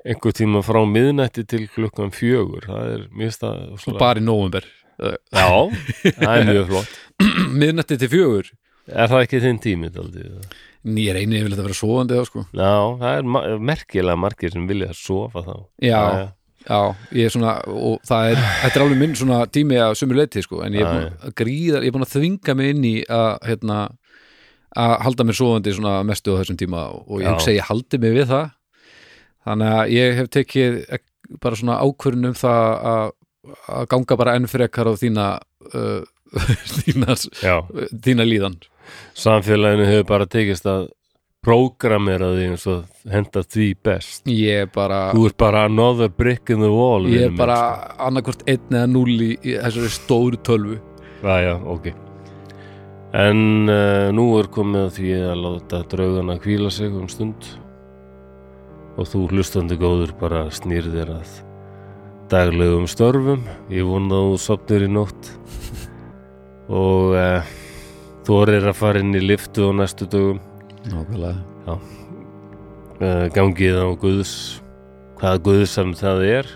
einhver 0.02 0.34
tíma 0.34 0.64
frá 0.66 0.82
miðnætti 0.90 1.46
til 1.46 1.66
klukkan 1.72 2.14
fjögur, 2.16 2.66
það 2.70 2.94
er 2.96 3.08
mjög 3.14 3.36
stað 3.38 3.76
og 3.76 4.00
bara 4.02 4.22
í 4.22 4.26
nóvumber 4.26 4.66
Já, 5.02 5.48
það 6.04 6.34
er 6.34 6.50
mjög 6.50 6.68
flott. 6.70 6.98
Miðnætti 7.62 7.98
til 8.02 8.10
fjögur. 8.12 8.52
Er 8.92 9.10
það 9.10 9.24
ekki 9.26 9.40
þinn 9.42 9.62
tími 9.62 9.90
daldið? 9.94 10.36
Ég 10.98 11.16
reyni 11.16 11.40
yfirleitt 11.40 11.62
að 11.62 11.68
vera 11.68 11.78
svoandi 11.78 12.18
þá 12.18 12.28
sko. 12.30 12.44
Já, 12.58 12.74
það 13.02 13.18
er 13.18 13.66
merkilega 13.72 14.20
margir 14.20 14.54
sem 14.54 14.68
vilja 14.70 14.92
sofa 14.98 15.44
þá. 15.46 15.56
Já, 15.86 16.02
já, 16.66 16.80
ég 17.18 17.30
er 17.30 17.34
svona 17.34 17.56
og 17.70 18.06
það 18.10 18.32
er, 18.32 18.44
þetta 18.64 18.80
er 18.80 18.86
alveg 18.86 19.02
minn 19.02 19.18
svona 19.18 19.42
tími 19.54 19.82
að 19.82 19.96
sumur 20.02 20.22
leiti 20.22 20.46
sko, 20.46 20.62
en 20.66 20.78
ég 20.78 20.86
er 20.86 20.92
búin 20.92 21.28
að 21.30 21.36
gríða 21.42 21.82
ég 21.82 21.90
er 21.90 21.98
búin 21.98 22.08
að 22.08 22.16
þvinga 22.16 22.58
mig 22.58 22.74
inn 22.76 22.88
í 22.90 22.96
að 23.06 23.30
hérna, 23.50 23.78
að 24.82 24.96
halda 25.06 25.28
mér 25.30 25.38
svoandi 25.42 25.76
svona 25.78 26.00
mestu 26.08 26.38
á 26.38 26.40
þessum 26.42 26.62
tíma 26.62 26.88
og 27.02 27.22
ég 27.22 27.30
hugsa 27.30 27.54
að 27.54 27.58
ég 27.60 27.70
haldi 27.70 28.02
mig 28.02 28.18
við 28.18 28.30
það 28.34 28.50
þannig 29.48 29.74
að 29.78 29.92
ég 29.96 30.16
hef 30.20 30.30
tekið 30.38 30.80
ek- 30.98 31.38
bara 31.42 31.56
svona 31.60 31.80
ákvörun 31.82 32.28
um 32.32 32.34
það 32.38 32.72
að, 32.94 33.12
að 33.72 33.86
ganga 33.94 34.18
bara 34.20 34.34
enn 34.40 34.48
frekar 34.52 34.90
á 34.92 34.94
þína 35.00 35.28
uh, 35.74 36.02
þína, 36.82 37.16
þína 38.06 38.26
líðan. 38.28 38.58
Samfélaginu 39.18 39.86
hefur 39.88 40.08
bara 40.10 40.28
tekist 40.32 40.66
að 40.68 40.90
prógramera 41.42 42.28
því 42.36 42.44
eins 42.52 42.68
og 42.70 42.84
henda 43.10 43.42
því 43.42 43.68
best. 43.84 44.28
Ég 44.30 44.66
er 44.66 44.70
bara 44.70 45.08
Þú 45.16 45.24
ert 45.32 45.38
bara 45.42 45.64
another 45.66 46.12
brick 46.14 46.52
in 46.54 46.62
the 46.62 46.70
wall 46.70 47.08
ég 47.10 47.32
er 47.32 47.34
bara 47.38 47.56
sko. 47.58 47.96
annarkvort 48.08 48.44
einn 48.52 48.78
eða 48.78 48.90
núl 48.92 49.10
í, 49.16 49.32
í 49.42 49.56
þessari 49.58 49.90
stóru 49.96 50.38
tölvu. 50.46 50.78
Já, 51.26 51.56
ok. 51.58 51.90
En 53.18 53.42
uh, 53.68 54.08
nú 54.16 54.28
er 54.40 54.48
komið 54.54 54.86
að 54.86 54.94
því 55.00 55.10
að 55.32 55.42
láta 55.46 55.82
draugana 55.92 56.38
hvíla 56.46 56.70
sig 56.72 56.94
um 56.96 57.10
stund 57.12 57.50
og 58.98 59.08
þú 59.08 59.24
hlustandi 59.32 59.78
góður 59.80 60.14
bara 60.20 60.46
snýr 60.54 60.90
þér 60.92 61.14
að 61.16 61.34
daglegum 62.32 62.88
störfum 62.88 63.44
ég 63.72 63.88
vona 63.88 64.20
að 64.22 64.30
þú 64.32 64.40
sopnir 64.46 64.88
í 64.88 64.92
nótt. 64.92 65.32
Og 66.82 67.18
uh, 67.20 67.52
þú 68.24 68.38
er 68.46 68.70
að 68.70 68.78
fara 68.80 69.02
inn 69.04 69.16
í 69.18 69.24
liftu 69.24 69.68
á 69.68 69.72
næstu 69.76 70.08
dögum. 70.08 70.40
Nákvæmlega. 70.88 71.76
Uh, 73.02 73.28
gangið 73.36 73.82
á 73.82 73.88
Guðs 74.00 74.34
hvaða 75.20 75.44
Guðs 75.46 75.76
sem 75.76 75.94
það 75.98 76.26
er 76.30 76.52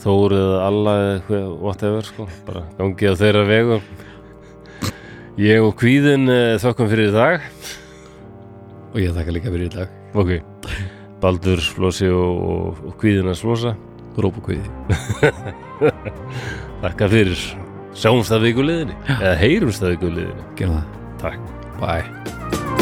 Þór 0.00 0.32
eða 0.32 0.60
Allah 0.64 1.00
eða 1.18 1.40
whatever 1.60 2.06
sko, 2.08 2.24
bara 2.46 2.62
gangið 2.78 3.12
á 3.12 3.20
þeirra 3.20 3.42
vegum. 3.50 3.82
Ég 5.40 5.60
og 5.60 5.74
kvíðin 5.76 6.24
uh, 6.32 6.56
þökkum 6.62 6.88
fyrir 6.88 7.10
í 7.10 7.16
dag. 7.18 7.44
Og 8.94 8.96
ég 9.02 9.12
þakka 9.12 9.34
líka 9.36 9.52
fyrir 9.52 9.68
í 9.68 9.74
dag. 9.74 9.92
Ok, 10.16 10.32
Baldur 11.20 11.60
Flósi 11.60 12.08
og, 12.10 12.42
og, 12.50 12.82
kvíðinas 13.00 13.42
Flósa 13.44 13.74
Róbukviði 14.20 14.66
þakka 16.82 17.10
fyrir. 17.12 17.46
Sjáumst 17.96 18.34
að 18.34 18.48
vikuleðinni 18.48 18.98
eða 19.18 19.34
heyrumst 19.40 19.84
að 19.84 19.96
vikuleðinni 19.96 20.52
Gerum 20.58 20.78
það. 20.80 21.00
Takk. 21.24 21.56
Bye 21.80 22.79